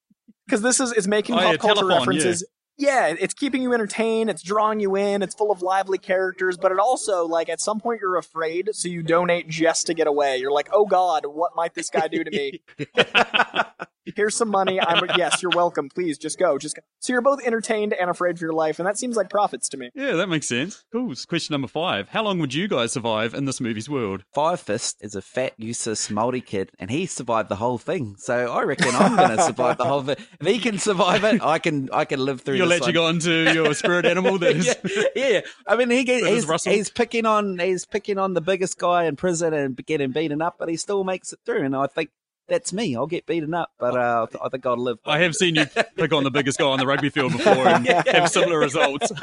because 0.47 0.62
this 0.62 0.80
is 0.80 0.92
is 0.92 1.09
making 1.09 1.35
Oh, 1.37 1.38
pop 1.38 1.59
culture 1.59 1.75
telephone, 1.80 1.99
references. 1.99 2.45
Yeah. 2.76 3.09
it's 3.18 3.35
keeping 3.35 3.61
you 3.62 3.73
entertained. 3.75 4.30
It's 4.30 4.42
drawing 4.42 4.78
you 4.78 4.95
in. 4.97 5.21
It's 5.23 5.35
full 5.35 5.50
of 5.50 5.62
lively 5.62 5.99
characters, 5.99 6.57
but 6.57 6.71
it 6.71 6.78
also 6.78 7.26
like 7.26 7.49
at 7.49 7.61
some 7.61 7.80
point 7.80 8.00
you're 8.00 8.16
afraid, 8.16 8.71
so 8.73 8.88
you 8.88 9.02
donate 9.02 9.49
just 9.49 9.87
to 9.88 9.95
get 9.95 10.07
away. 10.07 10.37
You're 10.38 10.52
like, 10.52 10.68
oh 10.73 10.87
god, 10.87 11.25
what 11.26 11.57
might 11.57 11.75
this 11.75 11.90
guy 11.90 12.07
do 12.09 12.23
to 12.23 12.30
me? 12.30 12.62
Here's 14.17 14.37
some 14.37 14.49
money. 14.50 14.81
I'm 14.81 15.05
yes, 15.17 15.43
you're 15.43 15.53
welcome. 15.55 15.88
Please 15.88 16.19
just 16.19 16.38
go, 16.38 16.59
just 16.59 16.77
go. 16.77 16.83
So 17.00 17.12
you're 17.12 17.23
both 17.23 17.43
entertained 17.45 17.93
and 17.93 18.11
afraid 18.11 18.38
for 18.38 18.45
your 18.45 18.53
life, 18.53 18.79
and 18.79 18.87
that 18.87 18.99
seems 18.99 19.17
like 19.17 19.31
profits 19.31 19.69
to 19.71 19.77
me. 19.77 19.91
Yeah, 19.95 20.12
that 20.12 20.29
makes 20.29 20.49
sense. 20.49 20.85
Cool. 20.93 21.15
So 21.15 21.25
Question 21.29 21.55
number 21.55 21.69
five: 21.69 22.09
How 22.09 22.23
long 22.23 22.38
would 22.38 22.55
you 22.55 22.69
guys 22.69 22.93
survive 22.93 23.35
in 23.35 23.45
this 23.45 23.61
movie's 23.61 23.88
world? 23.88 24.25
Fire 24.33 24.57
Fist 24.57 24.97
is 25.00 25.15
a 25.15 25.23
fat, 25.23 25.55
useless, 25.57 26.11
moldy 26.11 26.41
kid, 26.41 26.71
and 26.79 26.91
he 26.91 27.07
survived 27.07 27.49
the 27.49 27.57
whole 27.57 27.79
thing. 27.79 28.17
So 28.19 28.50
I 28.53 28.62
reckon 28.62 28.95
I'm 28.95 29.17
going 29.17 29.29
to 29.37 29.43
survive 29.43 29.79
the 29.79 29.85
whole 29.85 30.03
thing. 30.03 30.17
If 30.41 30.47
he 30.47 30.59
can 30.59 30.79
survive 30.79 31.25
it, 31.25 31.43
I 31.43 31.59
can. 31.59 31.88
I 31.93 32.05
can 32.05 32.21
live 32.21 32.41
through. 32.43 32.57
You're 32.57 32.67
this 32.67 32.81
let 32.81 32.93
you 32.93 33.00
one. 33.00 33.19
go 33.21 33.29
into 33.31 33.53
your 33.53 33.75
spirit 33.75 34.07
animal 34.07 34.38
that 34.38 34.57
is. 34.57 34.67
yeah, 34.67 35.03
yeah. 35.15 35.41
I 35.67 35.77
mean, 35.77 35.91
he 35.91 36.05
get, 36.05 36.23
That 36.23 36.33
is 36.33 36.45
he's, 36.50 36.65
he's 36.65 36.91
picking 36.91 37.27
on 37.27 37.59
he's 37.59 37.85
picking 37.85 38.19
on 38.19 38.35
the 38.35 38.41
biggest 38.41 38.79
guy 38.79 39.05
in 39.05 39.17
prison 39.17 39.53
and 39.53 39.77
getting 39.87 40.12
beaten 40.12 40.43
up, 40.43 40.57
but 40.59 40.69
he 40.69 40.77
still 40.77 41.05
makes 41.05 41.33
it 41.33 41.41
through. 41.45 41.65
And 41.65 41.77
I 41.77 41.87
think 41.87 42.11
that's 42.49 42.73
me. 42.73 42.97
I'll 42.97 43.07
get 43.07 43.26
beaten 43.26 43.55
up, 43.55 43.71
but 43.78 43.97
uh, 43.97 44.26
I 44.43 44.49
think 44.49 44.67
I'll 44.67 44.76
live. 44.76 44.99
I 45.05 45.21
have 45.21 45.35
seen 45.35 45.55
you 45.55 45.67
pick 45.97 46.12
on 46.12 46.25
the 46.25 46.31
biggest 46.31 46.59
guy 46.59 46.67
on 46.67 46.78
the 46.78 46.87
rugby 46.87 47.11
field 47.11 47.33
before 47.33 47.69
and 47.69 47.87
have 47.87 48.31
similar 48.31 48.59
results. 48.59 49.12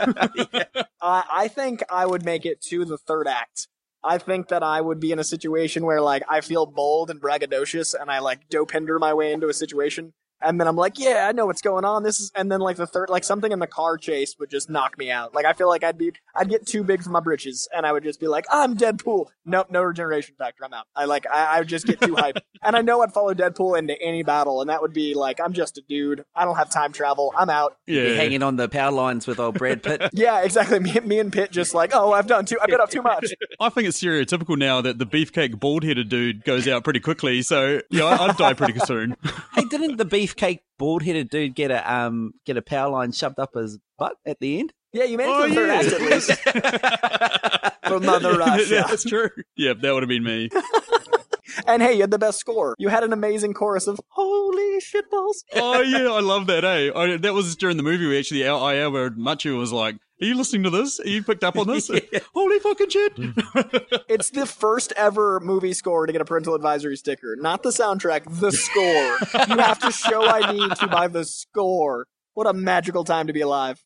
Uh, 1.01 1.21
I 1.31 1.49
think 1.49 1.83
I 1.87 2.07
would 2.07 2.25
make 2.25 2.47
it 2.47 2.61
to 2.63 2.83
the 2.83 2.97
third 2.97 3.27
act. 3.27 3.67
I 4.03 4.17
think 4.17 4.47
that 4.47 4.63
I 4.63 4.81
would 4.81 4.99
be 4.99 5.11
in 5.11 5.19
a 5.19 5.23
situation 5.23 5.85
where 5.85 6.01
like 6.01 6.23
I 6.27 6.41
feel 6.41 6.65
bold 6.65 7.11
and 7.11 7.21
braggadocious, 7.21 7.93
and 7.99 8.09
I 8.09 8.19
like 8.19 8.49
Dopinder 8.49 8.99
my 8.99 9.13
way 9.13 9.31
into 9.31 9.47
a 9.47 9.53
situation, 9.53 10.13
and 10.45 10.59
then 10.59 10.67
I'm 10.67 10.75
like, 10.75 10.97
yeah, 10.99 11.25
I 11.27 11.31
know 11.31 11.45
what's 11.45 11.61
going 11.61 11.83
on. 11.85 12.03
This 12.03 12.19
is, 12.19 12.31
and 12.35 12.51
then 12.51 12.59
like 12.59 12.77
the 12.77 12.87
third, 12.87 13.09
like 13.09 13.23
something 13.23 13.51
in 13.51 13.59
the 13.59 13.67
car 13.67 13.97
chase 13.97 14.35
would 14.39 14.49
just 14.49 14.69
knock 14.69 14.97
me 14.97 15.11
out. 15.11 15.33
Like 15.33 15.45
I 15.45 15.53
feel 15.53 15.67
like 15.67 15.83
I'd 15.83 15.97
be, 15.97 16.11
I'd 16.35 16.49
get 16.49 16.65
too 16.65 16.83
big 16.83 17.01
for 17.03 17.09
my 17.09 17.19
britches, 17.19 17.67
and 17.75 17.85
I 17.85 17.91
would 17.91 18.03
just 18.03 18.19
be 18.19 18.27
like, 18.27 18.45
I'm 18.51 18.77
Deadpool. 18.77 19.27
Nope, 19.45 19.67
no 19.71 19.81
regeneration 19.81 20.35
factor. 20.37 20.63
I'm 20.65 20.73
out. 20.73 20.85
I 20.95 21.05
like, 21.05 21.25
I, 21.31 21.57
I 21.57 21.59
would 21.59 21.67
just 21.67 21.85
get 21.87 21.99
too 22.01 22.15
hyped, 22.15 22.41
and 22.63 22.75
I 22.75 22.81
know 22.81 23.01
I'd 23.01 23.11
follow 23.13 23.33
Deadpool 23.33 23.77
into 23.77 23.99
any 24.01 24.23
battle, 24.23 24.61
and 24.61 24.69
that 24.69 24.81
would 24.81 24.93
be 24.93 25.13
like, 25.13 25.39
I'm 25.39 25.53
just 25.53 25.77
a 25.77 25.81
dude. 25.87 26.23
I 26.35 26.45
don't 26.45 26.55
have 26.57 26.69
time 26.69 26.91
travel. 26.91 27.33
I'm 27.37 27.49
out. 27.49 27.77
Be 27.85 27.93
Yeah. 27.93 28.13
hanging 28.15 28.43
on 28.43 28.55
the 28.55 28.67
power 28.69 28.91
lines 28.91 29.27
with 29.27 29.39
old 29.39 29.57
Brad 29.57 29.83
Pitt. 29.83 30.01
Yeah, 30.13 30.43
exactly. 30.43 30.79
Me, 30.79 30.93
me 31.01 31.19
and 31.19 31.31
Pitt 31.33 31.51
just 31.51 31.73
like, 31.73 31.91
oh, 31.93 32.11
I've 32.13 32.27
done 32.27 32.45
too, 32.45 32.57
I've 32.61 32.69
been 32.69 32.79
up 32.79 32.89
too 32.89 33.01
much. 33.01 33.33
I 33.59 33.69
think 33.69 33.87
it's 33.87 34.01
stereotypical 34.01 34.57
now 34.57 34.81
that 34.81 34.97
the 34.97 35.05
beefcake 35.05 35.59
bald 35.59 35.83
headed 35.83 36.09
dude 36.09 36.43
goes 36.45 36.67
out 36.67 36.83
pretty 36.83 36.99
quickly. 36.99 37.41
So, 37.41 37.81
yeah, 37.89 38.05
I- 38.05 38.27
I'd 38.27 38.37
die 38.37 38.53
pretty 38.53 38.79
soon. 38.79 39.15
hey, 39.53 39.63
didn't 39.65 39.97
the 39.97 40.05
beefcake 40.35 40.59
bald-headed 40.77 41.29
dude 41.29 41.55
get 41.55 41.71
a 41.71 41.93
um 41.93 42.33
get 42.45 42.57
a 42.57 42.61
power 42.61 42.89
line 42.89 43.11
shoved 43.11 43.39
up 43.39 43.53
his 43.55 43.79
butt 43.97 44.15
at 44.25 44.39
the 44.39 44.59
end? 44.59 44.73
Yeah, 44.93 45.03
you 45.05 45.17
made 45.17 45.25
it 45.25 45.29
Oh, 45.29 45.43
to 45.43 45.49
the 45.49 45.55
third 45.55 45.67
yeah. 45.67 45.95
at 45.95 46.01
least. 46.01 47.75
From 47.87 48.05
Mother 48.05 48.37
Russia. 48.37 48.85
That's 48.87 49.03
true. 49.03 49.29
Yeah, 49.57 49.73
that 49.73 49.93
would 49.93 50.03
have 50.03 50.09
been 50.09 50.23
me. 50.23 50.49
And 51.67 51.81
hey, 51.81 51.93
you 51.93 52.01
had 52.01 52.11
the 52.11 52.19
best 52.19 52.39
score. 52.39 52.75
You 52.77 52.89
had 52.89 53.03
an 53.03 53.13
amazing 53.13 53.53
chorus 53.53 53.87
of 53.87 53.99
"Holy 54.09 54.79
shitballs." 54.79 55.43
Oh, 55.55 55.81
yeah, 55.81 56.09
I 56.11 56.19
love 56.21 56.47
that, 56.47 56.63
eh? 56.63 56.91
I, 56.95 57.17
that 57.17 57.33
was 57.33 57.55
during 57.55 57.77
the 57.77 57.83
movie 57.83 58.05
we 58.07 58.17
actually 58.17 58.47
I, 58.47 58.55
I 58.55 58.91
heard 58.91 59.17
Machu 59.17 59.57
was 59.57 59.71
like, 59.71 59.95
Are 60.21 60.25
you 60.25 60.35
listening 60.35 60.63
to 60.63 60.69
this? 60.69 60.99
Are 60.99 61.07
you 61.07 61.23
picked 61.23 61.43
up 61.43 61.57
on 61.57 61.67
this? 61.67 61.89
Holy 62.33 62.59
fucking 62.59 62.89
shit. 62.89 63.13
It's 64.07 64.29
the 64.29 64.45
first 64.45 64.93
ever 64.95 65.39
movie 65.39 65.73
score 65.73 66.05
to 66.05 66.11
get 66.11 66.21
a 66.21 66.25
parental 66.25 66.55
advisory 66.55 66.95
sticker. 66.95 67.35
Not 67.39 67.63
the 67.63 67.69
soundtrack, 67.69 68.39
the 68.39 68.51
score. 68.51 69.17
you 69.49 69.61
have 69.61 69.79
to 69.79 69.91
show 69.91 70.23
ID 70.25 70.75
to 70.75 70.87
buy 70.87 71.07
the 71.07 71.25
score. 71.25 72.07
What 72.33 72.47
a 72.47 72.53
magical 72.53 73.03
time 73.03 73.27
to 73.27 73.33
be 73.33 73.41
alive. 73.41 73.83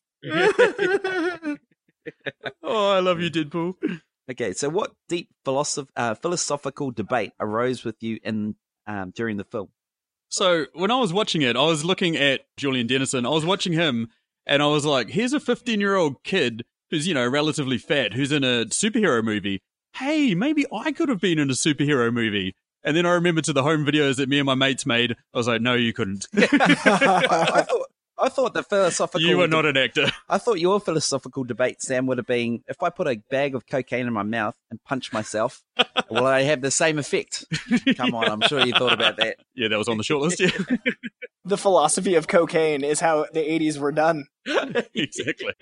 oh, 2.62 2.90
I 2.92 3.00
love 3.00 3.20
you, 3.20 3.30
Deadpool. 3.30 3.74
Okay, 4.30 4.52
so 4.52 4.68
what 4.68 4.92
deep 5.08 5.28
philosoph- 5.44 5.88
uh, 5.96 6.14
philosophical 6.14 6.92
debate 6.92 7.32
arose 7.40 7.84
with 7.84 7.96
you 8.00 8.20
in 8.22 8.54
um, 8.86 9.10
during 9.10 9.36
the 9.36 9.44
film? 9.44 9.68
So 10.28 10.66
when 10.74 10.92
I 10.92 11.00
was 11.00 11.12
watching 11.12 11.42
it, 11.42 11.56
I 11.56 11.64
was 11.64 11.84
looking 11.84 12.16
at 12.16 12.42
Julian 12.56 12.86
Dennison. 12.86 13.26
I 13.26 13.30
was 13.30 13.44
watching 13.44 13.72
him, 13.72 14.08
and 14.46 14.62
I 14.62 14.66
was 14.66 14.86
like, 14.86 15.10
"Here's 15.10 15.32
a 15.32 15.40
15 15.40 15.80
year 15.80 15.96
old 15.96 16.22
kid 16.22 16.64
who's 16.90 17.08
you 17.08 17.14
know 17.14 17.26
relatively 17.26 17.78
fat, 17.78 18.14
who's 18.14 18.30
in 18.30 18.44
a 18.44 18.66
superhero 18.66 19.24
movie. 19.24 19.60
Hey, 19.96 20.36
maybe 20.36 20.64
I 20.72 20.92
could 20.92 21.08
have 21.08 21.20
been 21.20 21.40
in 21.40 21.50
a 21.50 21.54
superhero 21.54 22.12
movie." 22.12 22.54
And 22.84 22.96
then 22.96 23.04
I 23.04 23.10
remembered 23.10 23.44
to 23.44 23.52
the 23.52 23.64
home 23.64 23.84
videos 23.84 24.16
that 24.16 24.28
me 24.28 24.38
and 24.38 24.46
my 24.46 24.54
mates 24.54 24.86
made. 24.86 25.16
I 25.34 25.38
was 25.38 25.48
like, 25.48 25.60
"No, 25.60 25.74
you 25.74 25.92
couldn't. 25.92 26.28
I, 26.34 26.46
I 27.52 27.62
thought 27.62 27.86
I 28.20 28.28
thought 28.28 28.54
the 28.54 28.62
philosophical 28.62 29.20
you 29.20 29.40
are 29.40 29.48
not 29.48 29.66
an 29.66 29.76
actor." 29.76 30.06
I 30.28 30.38
thought 30.38 30.60
your 30.60 30.80
philosophical 30.80 31.44
debate, 31.44 31.82
Sam, 31.82 32.06
would 32.06 32.18
have 32.18 32.26
been 32.26 32.62
if 32.68 32.82
I 32.82 32.90
put 32.90 33.08
a 33.08 33.16
bag 33.30 33.54
of 33.54 33.66
cocaine 33.66 34.06
in 34.06 34.12
my 34.12 34.22
mouth 34.22 34.54
and 34.70 34.82
punch 34.84 35.12
myself, 35.12 35.62
will 36.10 36.26
I 36.26 36.42
have 36.42 36.60
the 36.60 36.70
same 36.70 36.98
effect? 36.98 37.44
Come 37.96 38.14
on, 38.14 38.28
I'm 38.28 38.40
sure 38.42 38.64
you 38.64 38.72
thought 38.72 38.92
about 38.92 39.16
that. 39.16 39.36
Yeah, 39.54 39.68
that 39.68 39.78
was 39.78 39.88
on 39.88 39.96
the 39.96 40.04
shortlist. 40.04 40.38
Yeah, 40.38 40.76
The 41.50 41.56
philosophy 41.56 42.14
of 42.14 42.28
cocaine 42.28 42.84
is 42.84 43.00
how 43.00 43.26
the 43.32 43.40
80s 43.40 43.76
were 43.76 43.90
done. 43.90 44.26
exactly. 44.94 45.52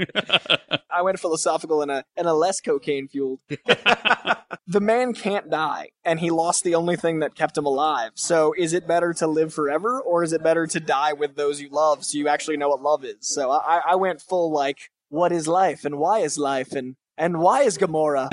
I 0.90 1.00
went 1.00 1.18
philosophical 1.18 1.80
in 1.80 1.88
a 1.88 2.04
in 2.14 2.26
a 2.26 2.34
less 2.34 2.60
cocaine 2.60 3.08
fueled. 3.08 3.40
the 3.48 4.80
man 4.82 5.14
can't 5.14 5.48
die, 5.48 5.88
and 6.04 6.20
he 6.20 6.28
lost 6.28 6.62
the 6.62 6.74
only 6.74 6.96
thing 6.96 7.20
that 7.20 7.34
kept 7.34 7.56
him 7.56 7.64
alive. 7.64 8.10
So, 8.16 8.54
is 8.58 8.74
it 8.74 8.86
better 8.86 9.14
to 9.14 9.26
live 9.26 9.54
forever, 9.54 9.98
or 9.98 10.22
is 10.22 10.34
it 10.34 10.42
better 10.42 10.66
to 10.66 10.78
die 10.78 11.14
with 11.14 11.36
those 11.36 11.62
you 11.62 11.70
love, 11.70 12.04
so 12.04 12.18
you 12.18 12.28
actually 12.28 12.58
know 12.58 12.68
what 12.68 12.82
love 12.82 13.02
is? 13.02 13.16
So, 13.20 13.50
I, 13.50 13.80
I 13.86 13.94
went 13.94 14.20
full 14.20 14.52
like, 14.52 14.90
what 15.08 15.32
is 15.32 15.48
life, 15.48 15.86
and 15.86 15.98
why 15.98 16.18
is 16.18 16.36
life, 16.36 16.72
and 16.72 16.96
and 17.18 17.38
why 17.38 17.62
is 17.62 17.76
Gamora? 17.76 18.28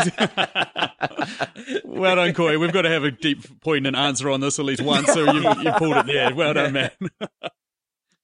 well 1.86 2.16
done, 2.16 2.34
Coy. 2.34 2.58
We've 2.58 2.72
got 2.72 2.84
to 2.84 2.90
have 2.90 3.04
a 3.04 3.12
deep, 3.12 3.62
poignant 3.62 3.96
answer 3.96 4.30
on 4.30 4.40
this 4.42 4.60
at 4.60 4.66
least 4.66 4.82
once. 4.82 5.12
So 5.12 5.32
you, 5.32 5.42
you 5.62 5.72
pulled 5.74 5.98
it 5.98 6.06
there. 6.06 6.34
Well 6.34 6.54
done, 6.54 6.74
man. 6.74 6.92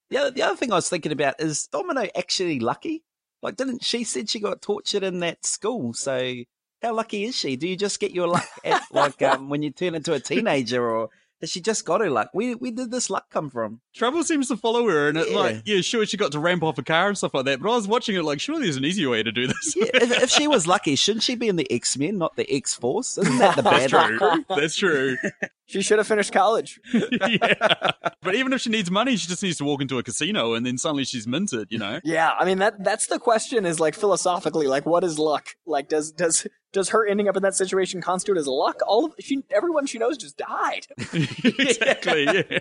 The 0.10 0.18
other, 0.18 0.32
the 0.32 0.44
other 0.44 0.56
thing 0.56 0.72
I 0.72 0.76
was 0.76 0.90
thinking 0.90 1.14
about 1.14 1.40
is 1.40 1.68
Domino 1.68 2.06
actually 2.16 2.60
lucky? 2.60 3.04
Like, 3.42 3.56
didn't 3.56 3.84
she 3.84 4.04
said 4.04 4.30
she 4.30 4.40
got 4.40 4.62
tortured 4.62 5.04
in 5.04 5.20
that 5.22 5.46
school? 5.46 5.94
So, 5.94 6.36
how 6.82 6.94
lucky 6.94 7.24
is 7.24 7.36
she? 7.36 7.56
Do 7.56 7.68
you 7.68 7.76
just 7.76 8.00
get 8.00 8.12
your 8.12 8.28
luck 8.28 8.48
at 8.64 8.84
like 8.92 9.22
um, 9.22 9.50
when 9.50 9.64
you 9.64 9.72
turn 9.72 9.96
into 9.96 10.14
a 10.14 10.20
teenager, 10.20 10.88
or 10.88 11.10
has 11.42 11.50
she 11.52 11.60
just 11.60 11.86
got 11.86 12.02
her 12.02 12.10
luck? 12.10 12.30
Where 12.34 12.54
where 12.54 12.72
did 12.72 12.92
this 12.92 13.10
luck 13.10 13.30
come 13.30 13.50
from? 13.50 13.82
Trouble 13.94 14.24
seems 14.24 14.48
to 14.50 14.58
follow 14.58 14.88
her, 14.88 15.10
and 15.10 15.18
it 15.18 15.32
like, 15.32 15.64
yeah, 15.66 15.82
sure, 15.82 16.06
she 16.06 16.18
got 16.18 16.32
to 16.32 16.40
ramp 16.40 16.64
off 16.64 16.78
a 16.78 16.84
car 16.84 17.08
and 17.08 17.18
stuff 17.18 17.34
like 17.34 17.46
that. 17.46 17.62
But 17.62 17.72
I 17.72 17.76
was 17.76 17.88
watching 17.88 18.16
it 18.16 18.24
like, 18.24 18.40
surely 18.40 18.64
there's 18.64 18.78
an 18.78 18.86
easier 18.86 19.10
way 19.10 19.24
to 19.24 19.32
do 19.32 19.48
this. 19.48 19.76
Yeah, 19.76 19.90
if, 19.96 20.24
if 20.24 20.30
she 20.30 20.48
was 20.48 20.68
lucky, 20.68 20.96
shouldn't 20.96 21.24
she 21.24 21.36
be 21.36 21.48
in 21.48 21.56
the 21.56 21.72
X 21.72 21.98
Men, 21.98 22.18
not 22.18 22.36
the 22.36 22.52
X 22.54 22.74
Force? 22.76 23.18
Isn't 23.18 23.38
that 23.40 23.56
the 23.56 23.62
That's 23.72 23.92
bad 23.92 24.20
luck? 24.22 24.46
true. 24.48 24.56
That's 24.56 24.76
true. 24.76 25.18
she 25.66 25.82
should 25.82 25.98
have 25.98 26.08
finished 26.08 26.32
college. 26.32 26.80
yeah. 26.94 27.92
But 28.22 28.36
even 28.36 28.54
if 28.54 28.62
she 28.62 28.70
needs 28.70 28.92
money, 28.92 29.16
she 29.18 29.28
just 29.28 29.42
needs 29.42 29.58
to 29.58 29.64
walk 29.64 29.82
into 29.82 29.98
a 29.98 30.04
casino 30.04 30.54
and 30.54 30.66
then 30.66 30.78
suddenly 30.78 31.06
she's 31.06 31.26
minted, 31.26 31.68
you 31.72 31.80
know? 31.80 32.00
Yeah, 32.04 32.32
I 32.38 32.46
mean 32.46 32.60
that 32.60 32.84
that's 32.84 33.08
the 33.08 33.18
question 33.20 33.66
is 33.66 33.80
like 33.80 33.96
philosophically, 33.96 34.68
like 34.68 34.86
what 34.86 35.04
is 35.04 35.18
luck? 35.18 35.56
Like 35.66 35.90
does 35.90 36.12
does 36.12 36.46
does 36.74 36.90
her 36.90 37.06
ending 37.06 37.28
up 37.28 37.36
in 37.36 37.44
that 37.44 37.56
situation 37.56 38.02
constitute 38.02 38.38
as 38.38 38.48
luck? 38.48 38.80
All 38.88 39.06
of 39.06 39.14
she, 39.20 39.44
everyone 39.50 39.86
she 39.86 39.98
knows 39.98 40.18
just 40.18 40.38
died. 40.38 40.88
exactly. 41.14 42.24
Yeah. 42.26 42.60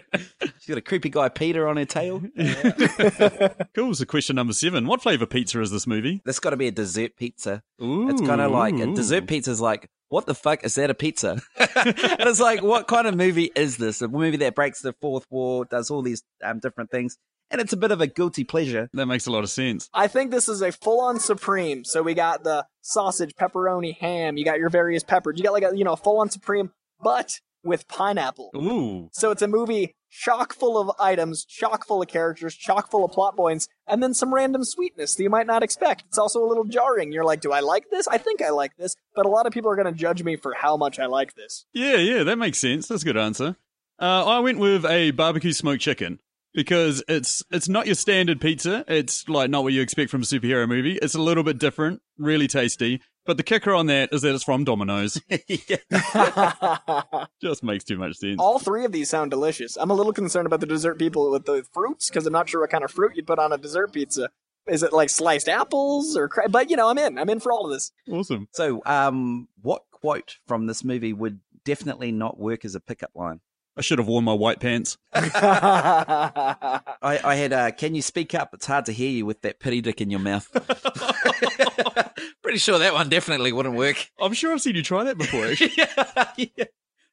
She's 0.59 0.66
got 0.68 0.79
a 0.79 0.83
creepy 0.83 1.11
guy 1.11 1.29
Peter 1.29 1.68
on 1.68 1.77
her 1.77 1.85
tail. 1.85 2.23
Cool. 3.75 3.94
So 3.94 4.05
question 4.05 4.37
number 4.37 4.53
seven: 4.53 4.87
What 4.87 5.03
flavor 5.03 5.27
pizza 5.27 5.61
is 5.61 5.70
this 5.70 5.87
movie? 5.87 6.20
That's 6.25 6.40
got 6.40 6.51
to 6.51 6.57
be 6.57 6.66
a 6.66 6.73
dessert 6.73 7.16
pizza. 7.16 7.62
Ooh, 7.83 8.09
It's 8.11 8.20
kind 8.20 8.40
of 8.40 8.51
like 8.51 8.75
a 8.75 8.87
dessert 8.94 9.27
pizza 9.27 9.51
is 9.51 9.61
like, 9.61 9.88
what 10.09 10.27
the 10.27 10.35
fuck 10.35 10.64
is 10.64 10.75
that 10.75 10.90
a 10.90 10.94
pizza? 10.94 11.40
and 11.57 11.70
it's 11.77 12.40
like, 12.40 12.62
what 12.62 12.88
kind 12.88 13.07
of 13.07 13.16
movie 13.16 13.51
is 13.55 13.77
this? 13.77 14.03
A 14.03 14.09
movie 14.09 14.38
that 14.38 14.55
breaks 14.55 14.81
the 14.81 14.92
fourth 15.01 15.27
wall, 15.31 15.64
does 15.64 15.90
all 15.90 16.03
these 16.03 16.23
um, 16.42 16.59
different 16.59 16.90
things, 16.90 17.16
and 17.50 17.60
it's 17.60 17.72
a 17.72 17.76
bit 17.76 17.90
of 17.90 18.00
a 18.00 18.06
guilty 18.06 18.44
pleasure. 18.44 18.88
That 18.92 19.06
makes 19.06 19.26
a 19.26 19.30
lot 19.30 19.44
of 19.44 19.50
sense. 19.50 19.88
I 19.92 20.06
think 20.06 20.30
this 20.30 20.48
is 20.48 20.62
a 20.62 20.72
full-on 20.72 21.20
supreme. 21.20 21.84
So 21.84 22.02
we 22.02 22.14
got 22.14 22.44
the 22.44 22.66
sausage, 22.82 23.34
pepperoni, 23.34 23.96
ham. 23.98 24.36
You 24.36 24.44
got 24.44 24.58
your 24.58 24.70
various 24.70 25.02
peppers. 25.02 25.38
You 25.38 25.44
got 25.44 25.52
like 25.52 25.64
a 25.64 25.76
you 25.76 25.84
know 25.84 25.96
full-on 25.96 26.30
supreme, 26.30 26.70
but 27.02 27.40
with 27.62 27.88
pineapple. 27.88 28.50
Ooh. 28.56 29.10
So 29.12 29.30
it's 29.30 29.42
a 29.42 29.48
movie 29.48 29.94
chock 30.10 30.52
full 30.52 30.78
of 30.78 30.90
items, 30.98 31.44
chock 31.44 31.86
full 31.86 32.02
of 32.02 32.08
characters, 32.08 32.54
chock 32.54 32.90
full 32.90 33.04
of 33.04 33.12
plot 33.12 33.36
points, 33.36 33.68
and 33.86 34.02
then 34.02 34.12
some 34.14 34.34
random 34.34 34.64
sweetness 34.64 35.14
that 35.14 35.22
you 35.22 35.30
might 35.30 35.46
not 35.46 35.62
expect. 35.62 36.04
It's 36.08 36.18
also 36.18 36.44
a 36.44 36.48
little 36.48 36.64
jarring. 36.64 37.12
You're 37.12 37.24
like, 37.24 37.40
do 37.40 37.52
I 37.52 37.60
like 37.60 37.90
this? 37.90 38.08
I 38.08 38.18
think 38.18 38.42
I 38.42 38.50
like 38.50 38.76
this, 38.76 38.96
but 39.14 39.26
a 39.26 39.28
lot 39.28 39.46
of 39.46 39.52
people 39.52 39.70
are 39.70 39.76
going 39.76 39.92
to 39.92 39.98
judge 39.98 40.22
me 40.22 40.36
for 40.36 40.54
how 40.54 40.76
much 40.76 40.98
I 40.98 41.06
like 41.06 41.34
this. 41.34 41.64
Yeah, 41.72 41.96
yeah, 41.96 42.24
that 42.24 42.36
makes 42.36 42.58
sense. 42.58 42.88
That's 42.88 43.02
a 43.02 43.06
good 43.06 43.16
answer. 43.16 43.56
Uh, 44.00 44.24
I 44.24 44.40
went 44.40 44.58
with 44.58 44.84
a 44.86 45.10
barbecue 45.10 45.52
smoked 45.52 45.82
chicken 45.82 46.20
because 46.54 47.02
it's 47.08 47.42
it's 47.50 47.68
not 47.68 47.86
your 47.86 47.94
standard 47.94 48.40
pizza. 48.40 48.84
It's 48.88 49.28
like 49.28 49.50
not 49.50 49.62
what 49.62 49.72
you 49.72 49.82
expect 49.82 50.10
from 50.10 50.22
a 50.22 50.24
superhero 50.24 50.68
movie. 50.68 50.98
It's 51.00 51.14
a 51.14 51.20
little 51.20 51.44
bit 51.44 51.58
different, 51.58 52.02
really 52.18 52.48
tasty. 52.48 53.00
But 53.26 53.36
the 53.36 53.42
kicker 53.42 53.74
on 53.74 53.86
that 53.86 54.12
is 54.12 54.22
that 54.22 54.34
it's 54.34 54.44
from 54.44 54.64
Domino's. 54.64 55.20
Just 57.42 57.62
makes 57.62 57.84
too 57.84 57.98
much 57.98 58.16
sense. 58.16 58.36
All 58.38 58.58
three 58.58 58.84
of 58.84 58.92
these 58.92 59.10
sound 59.10 59.30
delicious. 59.30 59.76
I'm 59.76 59.90
a 59.90 59.94
little 59.94 60.12
concerned 60.12 60.46
about 60.46 60.60
the 60.60 60.66
dessert 60.66 60.98
people 60.98 61.30
with 61.30 61.44
the 61.44 61.64
fruits 61.72 62.08
because 62.08 62.26
I'm 62.26 62.32
not 62.32 62.48
sure 62.48 62.62
what 62.62 62.70
kind 62.70 62.82
of 62.82 62.90
fruit 62.90 63.12
you'd 63.14 63.26
put 63.26 63.38
on 63.38 63.52
a 63.52 63.58
dessert 63.58 63.92
pizza. 63.92 64.30
Is 64.66 64.82
it 64.82 64.92
like 64.92 65.10
sliced 65.10 65.48
apples 65.48 66.16
or? 66.16 66.28
Cra- 66.28 66.48
but 66.48 66.70
you 66.70 66.76
know, 66.76 66.88
I'm 66.88 66.98
in. 66.98 67.18
I'm 67.18 67.28
in 67.28 67.40
for 67.40 67.52
all 67.52 67.66
of 67.66 67.72
this. 67.72 67.92
Awesome. 68.10 68.48
So, 68.52 68.82
um, 68.86 69.48
what 69.60 69.82
quote 69.90 70.36
from 70.46 70.66
this 70.66 70.84
movie 70.84 71.12
would 71.12 71.40
definitely 71.64 72.12
not 72.12 72.38
work 72.38 72.64
as 72.64 72.74
a 72.74 72.80
pickup 72.80 73.10
line? 73.14 73.40
I 73.80 73.82
should 73.82 73.98
have 73.98 74.08
worn 74.08 74.26
my 74.26 74.34
white 74.34 74.60
pants. 74.60 74.98
I, 75.14 76.82
I 77.02 77.34
had, 77.34 77.54
uh, 77.54 77.70
can 77.70 77.94
you 77.94 78.02
speak 78.02 78.34
up? 78.34 78.52
It's 78.52 78.66
hard 78.66 78.84
to 78.84 78.92
hear 78.92 79.08
you 79.08 79.24
with 79.24 79.40
that 79.40 79.58
pity 79.58 79.80
dick 79.80 80.02
in 80.02 80.10
your 80.10 80.20
mouth. 80.20 80.46
Pretty 82.42 82.58
sure 82.58 82.78
that 82.78 82.92
one 82.92 83.08
definitely 83.08 83.52
wouldn't 83.52 83.76
work. 83.76 84.10
I'm 84.20 84.34
sure 84.34 84.52
I've 84.52 84.60
seen 84.60 84.76
you 84.76 84.82
try 84.82 85.04
that 85.04 85.16
before. 85.16 85.46
Actually. 85.46 85.72
yeah. 86.56 86.64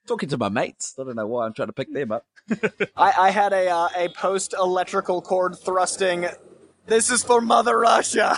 Talking 0.07 0.27
to 0.27 0.37
my 0.37 0.49
mates. 0.49 0.93
I 0.99 1.05
don't 1.05 1.15
know 1.15 1.25
why 1.25 1.45
I'm 1.45 1.53
trying 1.53 1.69
to 1.69 1.73
pick 1.73 1.93
them 1.93 2.11
up. 2.11 2.25
I, 2.97 3.13
I 3.17 3.29
had 3.29 3.53
a 3.53 3.69
uh, 3.69 3.87
a 3.95 4.09
post 4.09 4.53
electrical 4.53 5.21
cord 5.21 5.57
thrusting. 5.57 6.27
This 6.85 7.09
is 7.09 7.23
for 7.23 7.39
Mother 7.39 7.79
Russia. 7.79 8.37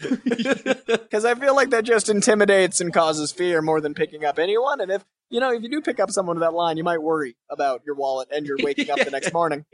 Because 1.10 1.24
I 1.24 1.34
feel 1.34 1.56
like 1.56 1.70
that 1.70 1.84
just 1.84 2.08
intimidates 2.08 2.80
and 2.80 2.92
causes 2.92 3.32
fear 3.32 3.60
more 3.60 3.80
than 3.80 3.94
picking 3.94 4.24
up 4.24 4.38
anyone. 4.38 4.80
And 4.80 4.90
if 4.90 5.04
you 5.28 5.40
know, 5.40 5.52
if 5.52 5.62
you 5.62 5.68
do 5.68 5.80
pick 5.80 6.00
up 6.00 6.10
someone 6.10 6.36
with 6.36 6.42
that 6.42 6.54
line, 6.54 6.76
you 6.76 6.84
might 6.84 7.02
worry 7.02 7.36
about 7.48 7.82
your 7.84 7.94
wallet 7.94 8.28
and 8.32 8.46
you're 8.46 8.58
waking 8.60 8.90
up 8.90 8.98
the 8.98 9.10
next 9.10 9.32
morning. 9.32 9.64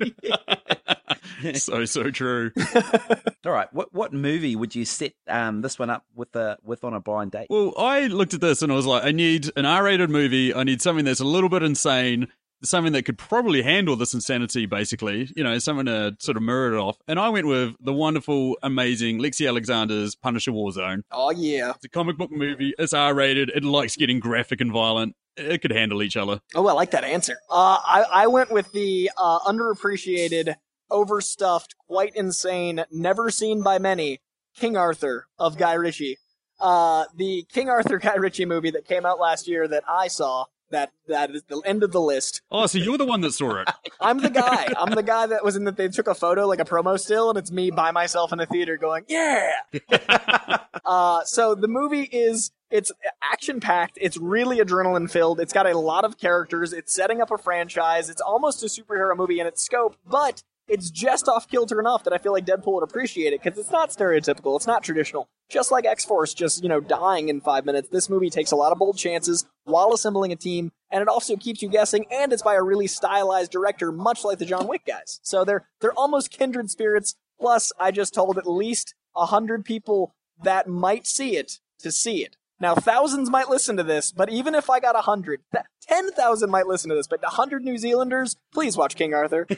so 1.54 1.84
so 1.84 2.10
true. 2.10 2.52
All 3.46 3.52
right. 3.52 3.72
What 3.72 3.92
what 3.92 4.12
movie 4.12 4.56
would 4.56 4.74
you 4.74 4.84
set 4.84 5.12
um, 5.28 5.62
this 5.62 5.78
one 5.78 5.90
up 5.90 6.04
with 6.14 6.32
the 6.32 6.58
with 6.62 6.84
on 6.84 6.94
a 6.94 7.00
blind 7.00 7.32
date? 7.32 7.46
Well, 7.50 7.74
I 7.76 8.06
looked 8.06 8.34
at 8.34 8.40
this 8.40 8.62
and 8.62 8.72
I 8.72 8.74
was 8.74 8.86
like, 8.86 9.04
I 9.04 9.12
need 9.12 9.50
an 9.56 9.66
R-rated 9.66 10.10
movie. 10.10 10.54
I 10.54 10.64
need 10.64 10.82
something 10.82 11.04
that's 11.04 11.20
a 11.20 11.24
little 11.24 11.48
bit 11.48 11.62
insane, 11.62 12.28
something 12.62 12.92
that 12.92 13.04
could 13.04 13.18
probably 13.18 13.62
handle 13.62 13.96
this 13.96 14.14
insanity. 14.14 14.66
Basically, 14.66 15.30
you 15.36 15.44
know, 15.44 15.58
someone 15.58 15.86
to 15.86 16.16
sort 16.18 16.36
of 16.36 16.42
mirror 16.42 16.74
it 16.74 16.78
off. 16.78 16.96
And 17.08 17.18
I 17.18 17.28
went 17.28 17.46
with 17.46 17.74
the 17.80 17.92
wonderful, 17.92 18.56
amazing 18.62 19.18
Lexi 19.18 19.48
Alexander's 19.48 20.14
Punisher 20.14 20.52
Warzone. 20.52 21.02
Oh 21.10 21.30
yeah. 21.30 21.72
It's 21.76 21.84
a 21.84 21.88
comic 21.88 22.16
book 22.16 22.30
movie. 22.30 22.74
It's 22.78 22.92
R-rated. 22.92 23.50
It 23.54 23.64
likes 23.64 23.96
getting 23.96 24.20
graphic 24.20 24.60
and 24.60 24.72
violent. 24.72 25.14
It 25.36 25.60
could 25.60 25.72
handle 25.72 26.02
each 26.02 26.16
other. 26.16 26.40
Oh, 26.54 26.66
I 26.66 26.72
like 26.72 26.92
that 26.92 27.04
answer. 27.04 27.38
Uh, 27.50 27.78
I 27.84 28.04
I 28.10 28.26
went 28.28 28.50
with 28.50 28.72
the 28.72 29.10
uh, 29.18 29.40
underappreciated, 29.40 30.54
overstuffed, 30.90 31.74
quite 31.86 32.16
insane, 32.16 32.84
never 32.90 33.30
seen 33.30 33.62
by 33.62 33.78
many, 33.78 34.20
King 34.56 34.76
Arthur 34.78 35.26
of 35.38 35.58
Guy 35.58 35.74
Ritchie. 35.74 36.18
Uh, 36.58 37.04
the 37.14 37.44
King 37.52 37.68
Arthur 37.68 37.98
Guy 38.06 38.14
Ritchie 38.14 38.46
movie 38.46 38.70
that 38.70 38.86
came 38.86 39.04
out 39.04 39.20
last 39.20 39.46
year 39.46 39.68
that 39.68 39.84
I 39.86 40.08
saw. 40.08 40.46
That 40.70 40.90
that 41.06 41.30
is 41.30 41.44
the 41.44 41.60
end 41.64 41.82
of 41.84 41.92
the 41.92 42.00
list. 42.00 42.42
Oh, 42.50 42.66
so 42.66 42.78
you're 42.78 42.98
the 42.98 43.06
one 43.06 43.20
that 43.20 43.32
saw 43.32 43.60
it. 43.60 43.68
I'm 44.00 44.20
the 44.20 44.30
guy. 44.30 44.68
I'm 44.76 44.90
the 44.94 45.02
guy 45.02 45.26
that 45.26 45.44
was 45.44 45.54
in 45.54 45.64
that 45.64 45.76
they 45.76 45.88
took 45.88 46.08
a 46.08 46.14
photo 46.14 46.46
like 46.46 46.58
a 46.58 46.64
promo 46.64 46.98
still, 46.98 47.30
and 47.30 47.38
it's 47.38 47.52
me 47.52 47.70
by 47.70 47.92
myself 47.92 48.32
in 48.32 48.40
a 48.40 48.46
theater 48.46 48.76
going, 48.76 49.04
"Yeah." 49.06 49.52
uh, 50.84 51.22
so 51.24 51.54
the 51.54 51.68
movie 51.68 52.08
is 52.10 52.50
it's 52.70 52.90
action 53.22 53.60
packed. 53.60 53.96
It's 54.00 54.16
really 54.16 54.58
adrenaline 54.58 55.10
filled. 55.10 55.38
It's 55.38 55.52
got 55.52 55.66
a 55.66 55.78
lot 55.78 56.04
of 56.04 56.18
characters. 56.18 56.72
It's 56.72 56.92
setting 56.92 57.20
up 57.20 57.30
a 57.30 57.38
franchise. 57.38 58.10
It's 58.10 58.20
almost 58.20 58.62
a 58.62 58.66
superhero 58.66 59.16
movie 59.16 59.38
in 59.38 59.46
its 59.46 59.62
scope, 59.62 59.96
but 60.04 60.42
it's 60.68 60.90
just 60.90 61.28
off 61.28 61.48
kilter 61.48 61.78
enough 61.78 62.04
that 62.04 62.12
I 62.12 62.18
feel 62.18 62.32
like 62.32 62.44
Deadpool 62.44 62.74
would 62.74 62.82
appreciate 62.82 63.32
it 63.32 63.42
because 63.42 63.58
it's 63.58 63.70
not 63.70 63.90
stereotypical. 63.90 64.56
It's 64.56 64.66
not 64.66 64.82
traditional. 64.82 65.28
Just 65.48 65.70
like 65.70 65.84
X 65.84 66.04
Force, 66.04 66.34
just 66.34 66.62
you 66.62 66.68
know, 66.68 66.80
dying 66.80 67.28
in 67.28 67.40
five 67.40 67.64
minutes. 67.64 67.88
This 67.88 68.10
movie 68.10 68.30
takes 68.30 68.50
a 68.50 68.56
lot 68.56 68.72
of 68.72 68.78
bold 68.78 68.98
chances 68.98 69.46
while 69.64 69.92
assembling 69.92 70.32
a 70.32 70.36
team, 70.36 70.72
and 70.90 71.02
it 71.02 71.08
also 71.08 71.36
keeps 71.36 71.62
you 71.62 71.68
guessing. 71.68 72.06
And 72.10 72.32
it's 72.32 72.42
by 72.42 72.54
a 72.54 72.62
really 72.62 72.88
stylized 72.88 73.52
director, 73.52 73.92
much 73.92 74.24
like 74.24 74.38
the 74.38 74.44
John 74.44 74.66
Wick 74.66 74.84
guys. 74.86 75.20
So 75.22 75.44
they're 75.44 75.68
they're 75.80 75.92
almost 75.92 76.30
kindred 76.30 76.70
spirits. 76.70 77.14
Plus, 77.38 77.72
I 77.78 77.90
just 77.90 78.14
told 78.14 78.38
at 78.38 78.48
least 78.48 78.94
a 79.14 79.26
hundred 79.26 79.64
people 79.64 80.14
that 80.42 80.66
might 80.66 81.06
see 81.06 81.36
it 81.36 81.60
to 81.80 81.92
see 81.92 82.24
it. 82.24 82.36
Now, 82.58 82.74
thousands 82.74 83.28
might 83.30 83.50
listen 83.50 83.76
to 83.76 83.82
this, 83.82 84.12
but 84.12 84.30
even 84.30 84.54
if 84.54 84.70
I 84.70 84.80
got 84.80 84.96
a 84.96 85.02
hundred, 85.02 85.42
ten 85.82 86.10
thousand 86.12 86.50
might 86.50 86.66
listen 86.66 86.88
to 86.88 86.96
this, 86.96 87.06
but 87.06 87.22
a 87.22 87.28
hundred 87.28 87.62
New 87.64 87.76
Zealanders, 87.76 88.36
please 88.52 88.76
watch 88.76 88.96
King 88.96 89.14
Arthur. 89.14 89.46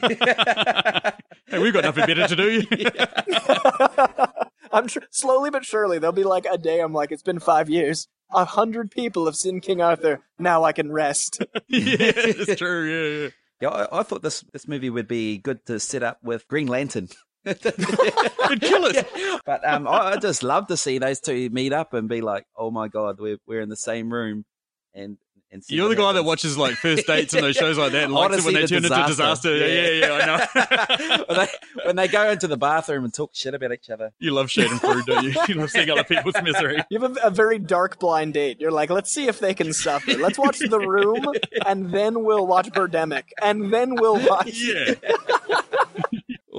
Hey, 1.49 1.57
we've 1.57 1.73
got 1.73 1.83
nothing 1.83 2.05
better 2.05 2.27
to 2.27 2.35
do. 2.35 2.63
I'm 4.71 4.87
sure 4.87 5.01
slowly 5.09 5.49
but 5.49 5.65
surely 5.65 5.97
there'll 5.97 6.13
be 6.13 6.23
like 6.23 6.45
a 6.45 6.59
day. 6.59 6.79
I'm 6.79 6.93
like, 6.93 7.11
it's 7.11 7.23
been 7.23 7.39
five 7.39 7.69
years. 7.69 8.07
A 8.31 8.45
hundred 8.45 8.91
people 8.91 9.25
have 9.25 9.35
seen 9.35 9.59
King 9.59 9.81
Arthur. 9.81 10.21
Now 10.37 10.63
I 10.63 10.73
can 10.73 10.91
rest. 10.91 11.39
yeah, 11.67 12.11
it's 12.15 12.59
true. 12.59 12.83
Yeah, 12.83 13.23
yeah. 13.23 13.29
Yeah, 13.61 13.69
I, 13.69 13.99
I 13.99 14.03
thought 14.03 14.21
this 14.21 14.45
this 14.53 14.67
movie 14.67 14.89
would 14.91 15.07
be 15.07 15.39
good 15.39 15.65
to 15.65 15.79
set 15.79 16.03
up 16.03 16.19
with 16.23 16.47
Green 16.47 16.67
Lantern. 16.67 17.09
It'd 17.45 18.61
kill 18.61 18.85
it. 18.85 19.07
But 19.45 19.67
um, 19.67 19.87
I, 19.87 20.11
I 20.11 20.17
just 20.17 20.43
love 20.43 20.67
to 20.67 20.77
see 20.77 20.99
those 20.99 21.19
two 21.19 21.49
meet 21.49 21.73
up 21.73 21.93
and 21.93 22.07
be 22.07 22.21
like, 22.21 22.45
"Oh 22.55 22.69
my 22.69 22.87
god, 22.87 23.19
we're 23.19 23.37
we're 23.47 23.61
in 23.61 23.69
the 23.69 23.77
same 23.77 24.13
room," 24.13 24.45
and 24.93 25.17
and 25.51 25.63
You're 25.67 25.89
the 25.89 25.95
guy 25.95 26.13
that 26.13 26.23
watches 26.23 26.57
like 26.59 26.75
first 26.75 27.07
dates 27.07 27.33
and 27.33 27.43
those 27.43 27.55
shows 27.55 27.77
like 27.77 27.91
that 27.93 28.03
and 28.03 28.13
likes 28.13 28.37
it 28.37 28.45
when 28.45 28.53
they 28.53 28.61
the 28.61 28.67
turn 28.67 28.77
into 28.77 28.89
disaster. 28.89 29.09
disaster. 29.09 29.57
Yeah, 29.57 29.89
yeah, 29.89 30.05
yeah, 30.05 30.13
I 30.13 31.17
know. 31.17 31.23
when, 31.27 31.37
they, 31.37 31.47
when 31.85 31.95
they 31.95 32.07
go 32.07 32.29
into 32.29 32.47
the 32.47 32.57
bathroom 32.57 33.03
and 33.03 33.11
talk 33.13 33.31
shit 33.33 33.55
about 33.55 33.71
each 33.71 33.89
other. 33.89 34.11
you 34.19 34.31
love 34.31 34.51
shade 34.51 34.69
and 34.69 34.79
food, 34.79 35.05
don't 35.07 35.23
you? 35.23 35.33
You 35.47 35.55
love 35.55 35.71
seeing 35.71 35.89
other 35.89 36.03
people's 36.03 36.35
misery. 36.43 36.83
You 36.91 36.99
have 36.99 37.17
a, 37.17 37.27
a 37.27 37.29
very 37.31 37.57
dark 37.57 37.99
blind 37.99 38.35
date. 38.35 38.61
You're 38.61 38.71
like, 38.71 38.91
let's 38.91 39.11
see 39.11 39.27
if 39.27 39.39
they 39.39 39.55
can 39.55 39.73
suffer. 39.73 40.13
Let's 40.17 40.37
watch 40.37 40.59
The 40.59 40.79
Room, 40.79 41.33
and 41.65 41.91
then 41.91 42.23
we'll 42.23 42.45
watch 42.45 42.69
Birdemic, 42.69 43.23
and 43.41 43.73
then 43.73 43.95
we'll 43.95 44.23
watch. 44.27 44.53
Yeah. 44.53 44.93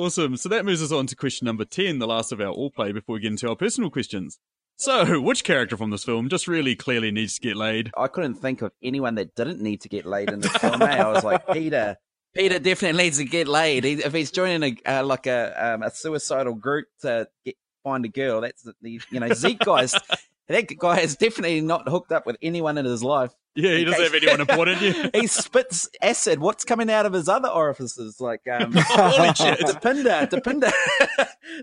Awesome. 0.01 0.39
So 0.39 0.49
that 0.49 0.65
moves 0.65 0.83
us 0.83 0.93
on 0.93 1.07
to 1.09 1.15
question 1.17 1.45
number 1.45 1.67
10, 1.67 1.99
the 1.99 2.07
last 2.07 2.33
of 2.33 2.41
our 2.41 2.49
all 2.49 2.71
play 2.71 2.91
before 2.91 3.15
we 3.17 3.21
get 3.21 3.33
into 3.33 3.49
our 3.51 3.55
personal 3.57 3.91
questions. 3.91 4.39
So, 4.77 5.21
which 5.21 5.45
character 5.45 5.77
from 5.77 5.91
this 5.91 6.05
film 6.05 6.31
just 6.31 6.49
really 6.49 6.75
clearly 6.75 7.11
needs 7.11 7.35
to 7.35 7.41
get 7.43 7.55
laid? 7.55 7.91
I 7.95 8.07
couldn't 8.09 8.37
think 8.37 8.63
of 8.63 8.73
anyone 8.83 9.17
that 9.17 9.35
didn't 9.35 9.61
need 9.61 9.83
to 9.83 9.91
get 9.91 10.07
laid 10.07 10.31
in 10.31 10.41
this 10.41 10.53
film. 10.57 10.81
eh? 10.81 10.87
I 11.03 11.13
was 11.13 11.23
like, 11.23 11.47
Peter. 11.49 11.99
Peter 12.35 12.59
definitely 12.59 13.03
needs 13.03 13.19
to 13.19 13.27
get 13.27 13.47
laid. 13.47 13.85
He, 13.85 13.93
if 14.03 14.15
he's 14.15 14.31
joining 14.31 14.79
a 14.87 15.01
uh, 15.01 15.05
like 15.05 15.27
a 15.27 15.75
um, 15.75 15.83
a 15.83 15.91
suicidal 15.91 16.55
group 16.55 16.87
to 17.03 17.29
get 17.45 17.57
find 17.85 18.07
a 18.07 18.09
girl, 18.09 18.41
that's 18.41 18.63
the 18.63 18.73
the- 18.81 19.03
you 19.11 19.21
know 19.21 19.29
Zeitgeist. 19.29 20.01
that 20.49 20.79
guy 20.79 21.01
has 21.01 21.15
definitely 21.15 21.61
not 21.61 21.87
hooked 21.87 22.11
up 22.13 22.25
with 22.25 22.39
anyone 22.41 22.79
in 22.79 22.87
his 22.87 23.05
life. 23.05 23.33
Yeah, 23.55 23.77
he 23.77 23.85
doesn't 23.85 24.03
have 24.03 24.15
anyone 24.15 24.41
important. 24.41 24.81
Yeah. 24.81 25.11
he 25.21 25.27
spits 25.27 25.89
acid. 26.01 26.39
What's 26.39 26.65
coming 26.65 26.89
out 26.91 27.05
of 27.05 27.13
his 27.13 27.29
other 27.29 27.49
orifices? 27.49 28.21
Like, 28.21 28.43
um, 28.53 28.73
Holy 28.77 29.29
shit. 29.35 29.59
Dopinder, 29.61 30.29
Dopinder, 30.31 30.73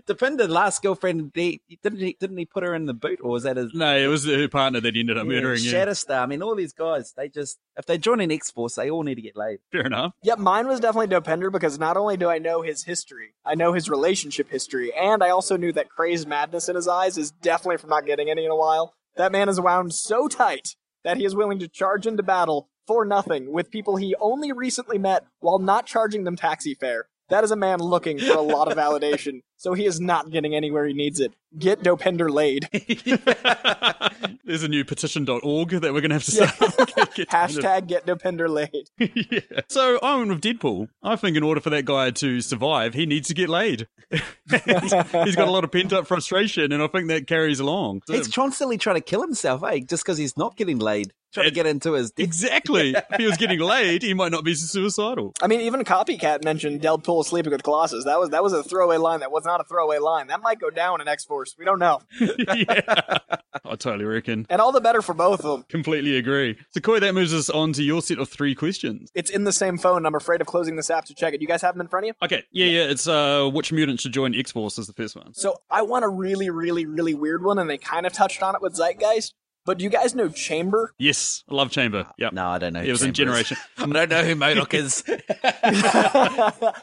Dopinder, 0.06 0.48
last 0.48 0.82
girlfriend. 0.82 1.32
He, 1.34 1.62
didn't 1.82 2.00
he? 2.00 2.16
Didn't 2.20 2.36
he 2.36 2.44
put 2.44 2.62
her 2.62 2.74
in 2.74 2.86
the 2.86 2.94
boot, 2.94 3.20
or 3.22 3.30
was 3.30 3.44
that 3.44 3.56
his? 3.56 3.72
No, 3.72 3.96
it 3.96 4.06
was 4.06 4.26
her 4.26 4.48
partner 4.48 4.80
that 4.80 4.94
he 4.94 5.00
ended 5.00 5.16
up 5.16 5.26
murdering. 5.26 5.62
Yeah. 5.62 5.86
Shatterstar. 5.86 6.22
I 6.22 6.26
mean, 6.26 6.42
all 6.42 6.54
these 6.54 6.74
guys. 6.74 7.12
They 7.16 7.28
just 7.28 7.58
if 7.76 7.86
they 7.86 7.96
join 7.96 8.20
an 8.20 8.30
X 8.30 8.50
Force, 8.50 8.74
they 8.74 8.90
all 8.90 9.02
need 9.02 9.14
to 9.14 9.22
get 9.22 9.36
laid. 9.36 9.60
Fair 9.72 9.82
enough. 9.82 10.12
Yep, 10.22 10.38
mine 10.38 10.68
was 10.68 10.80
definitely 10.80 11.14
Dopinder 11.14 11.50
because 11.50 11.78
not 11.78 11.96
only 11.96 12.16
do 12.18 12.28
I 12.28 12.38
know 12.38 12.60
his 12.62 12.84
history, 12.84 13.34
I 13.46 13.54
know 13.54 13.72
his 13.72 13.88
relationship 13.88 14.50
history, 14.50 14.92
and 14.94 15.22
I 15.22 15.30
also 15.30 15.56
knew 15.56 15.72
that 15.72 15.88
crazed 15.88 16.28
madness 16.28 16.68
in 16.68 16.76
his 16.76 16.86
eyes 16.86 17.16
is 17.16 17.30
definitely 17.30 17.78
from 17.78 17.90
not 17.90 18.04
getting 18.04 18.28
any 18.28 18.44
in 18.44 18.50
a 18.50 18.56
while. 18.56 18.94
That 19.16 19.32
man 19.32 19.48
is 19.48 19.60
wound 19.60 19.94
so 19.94 20.28
tight 20.28 20.76
that 21.04 21.16
he 21.16 21.24
is 21.24 21.34
willing 21.34 21.58
to 21.58 21.68
charge 21.68 22.06
into 22.06 22.22
battle 22.22 22.68
for 22.86 23.04
nothing 23.04 23.52
with 23.52 23.70
people 23.70 23.96
he 23.96 24.14
only 24.20 24.52
recently 24.52 24.98
met 24.98 25.26
while 25.40 25.58
not 25.58 25.86
charging 25.86 26.24
them 26.24 26.36
taxi 26.36 26.74
fare. 26.74 27.08
That 27.28 27.44
is 27.44 27.50
a 27.50 27.56
man 27.56 27.80
looking 27.80 28.18
for 28.18 28.36
a 28.36 28.40
lot 28.40 28.72
of 28.72 28.78
validation, 28.78 29.42
so 29.58 29.74
he 29.74 29.84
is 29.84 30.00
not 30.00 30.30
getting 30.30 30.54
anywhere 30.54 30.86
he 30.86 30.94
needs 30.94 31.20
it. 31.20 31.32
Get 31.58 31.82
Dopinder 31.82 32.30
laid. 32.30 32.68
There's 34.44 34.62
a 34.62 34.68
new 34.68 34.84
petition.org 34.84 35.70
that 35.70 35.92
we're 35.92 36.00
going 36.00 36.10
to 36.10 36.14
have 36.14 36.24
to 36.24 36.30
start. 36.30 36.86
Get- 36.96 37.14
get- 37.14 37.28
Hashtag 37.28 37.86
get 37.86 38.06
Dopinder 38.06 38.48
laid. 38.48 38.90
yeah. 39.30 39.60
So 39.68 39.98
I 40.02 40.16
went 40.16 40.30
with 40.30 40.40
Deadpool. 40.40 40.88
I 41.02 41.16
think 41.16 41.36
in 41.36 41.42
order 41.42 41.60
for 41.60 41.70
that 41.70 41.84
guy 41.84 42.10
to 42.12 42.40
survive, 42.40 42.94
he 42.94 43.04
needs 43.06 43.28
to 43.28 43.34
get 43.34 43.48
laid. 43.48 43.88
he's, 44.10 44.92
he's 44.92 45.36
got 45.36 45.48
a 45.48 45.50
lot 45.50 45.64
of 45.64 45.72
pent 45.72 45.92
up 45.92 46.06
frustration, 46.06 46.72
and 46.72 46.82
I 46.82 46.86
think 46.86 47.08
that 47.08 47.26
carries 47.26 47.60
along. 47.60 48.02
He's 48.06 48.28
constantly 48.28 48.78
trying 48.78 48.96
to 48.96 49.02
kill 49.02 49.20
himself, 49.22 49.62
eh? 49.64 49.80
Just 49.80 50.04
because 50.04 50.18
he's 50.18 50.36
not 50.36 50.56
getting 50.56 50.78
laid, 50.78 51.12
trying 51.32 51.46
to 51.46 51.52
get 51.52 51.66
into 51.66 51.92
his. 51.92 52.12
exactly. 52.16 52.94
if 52.94 53.04
he 53.18 53.26
was 53.26 53.36
getting 53.36 53.60
laid, 53.60 54.02
he 54.02 54.14
might 54.14 54.32
not 54.32 54.44
be 54.44 54.54
suicidal. 54.54 55.34
I 55.42 55.46
mean, 55.46 55.60
even 55.62 55.82
Copycat 55.84 56.42
mentioned 56.44 56.80
Deadpool 56.80 57.24
sleeping 57.24 57.52
with 57.52 57.62
Colossus. 57.62 58.04
That 58.04 58.18
was 58.18 58.30
that 58.30 58.42
was 58.42 58.52
a 58.52 58.62
throwaway 58.62 58.96
line. 58.96 59.20
That 59.20 59.32
was 59.32 59.44
not 59.48 59.60
a 59.60 59.64
throwaway 59.64 59.98
line. 59.98 60.28
That 60.28 60.42
might 60.42 60.60
go 60.60 60.70
down 60.70 61.00
in 61.00 61.08
X 61.08 61.24
Force. 61.24 61.56
We 61.58 61.64
don't 61.64 61.78
know. 61.78 62.00
yeah. 62.20 63.18
I 63.64 63.76
totally 63.76 64.04
reckon. 64.04 64.46
And 64.48 64.60
all 64.60 64.72
the 64.72 64.80
better 64.80 65.02
for 65.02 65.14
both 65.14 65.40
of 65.44 65.50
them. 65.50 65.64
Completely 65.68 66.16
agree. 66.16 66.56
So, 66.70 66.80
Coy, 66.80 67.00
that 67.00 67.14
moves 67.14 67.34
us 67.34 67.50
on 67.50 67.72
to 67.74 67.82
your 67.82 68.02
set 68.02 68.18
of 68.18 68.28
three 68.28 68.54
questions. 68.54 69.10
It's 69.14 69.30
in 69.30 69.44
the 69.44 69.52
same 69.52 69.78
phone. 69.78 70.06
I'm 70.06 70.14
afraid 70.14 70.40
of 70.40 70.46
closing 70.46 70.76
this 70.76 70.90
app 70.90 71.06
to 71.06 71.14
check 71.14 71.34
it. 71.34 71.40
You 71.40 71.48
guys 71.48 71.62
have 71.62 71.74
them 71.74 71.80
in 71.80 71.88
front 71.88 72.04
of 72.04 72.08
you? 72.08 72.14
Okay, 72.22 72.44
yeah, 72.52 72.66
yeah. 72.66 72.90
It's 72.90 73.08
uh, 73.08 73.48
which 73.52 73.72
mutant 73.72 74.00
should 74.00 74.12
join 74.12 74.34
X 74.34 74.52
Force 74.52 74.78
is 74.78 74.86
the 74.86 74.92
first 74.92 75.16
one. 75.16 75.34
So 75.34 75.56
I 75.70 75.82
want 75.82 76.04
a 76.04 76.08
really, 76.08 76.50
really, 76.50 76.86
really 76.86 77.14
weird 77.14 77.42
one, 77.42 77.58
and 77.58 77.68
they 77.68 77.78
kind 77.78 78.06
of 78.06 78.12
touched 78.12 78.42
on 78.42 78.54
it 78.54 78.62
with 78.62 78.74
Zeitgeist. 78.74 79.32
But 79.68 79.76
do 79.76 79.84
you 79.84 79.90
guys 79.90 80.14
know 80.14 80.30
Chamber? 80.30 80.94
Yes, 80.98 81.44
I 81.46 81.52
love 81.52 81.70
Chamber. 81.70 82.06
Uh, 82.08 82.12
yep. 82.16 82.32
No, 82.32 82.46
I 82.46 82.56
don't 82.56 82.72
know. 82.72 82.80
It 82.80 82.90
was 82.90 83.02
in 83.02 83.12
Chamber 83.12 83.38
is. 83.38 83.48
Generation. 83.48 83.56
I 83.76 83.84
don't 83.84 84.08
know 84.08 84.24
who 84.24 84.34
MODOK 84.34 84.72
is. 84.72 85.04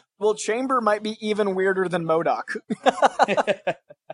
well, 0.20 0.34
Chamber 0.34 0.80
might 0.80 1.02
be 1.02 1.16
even 1.20 1.56
weirder 1.56 1.88
than 1.88 2.04
MODOK. 2.04 2.44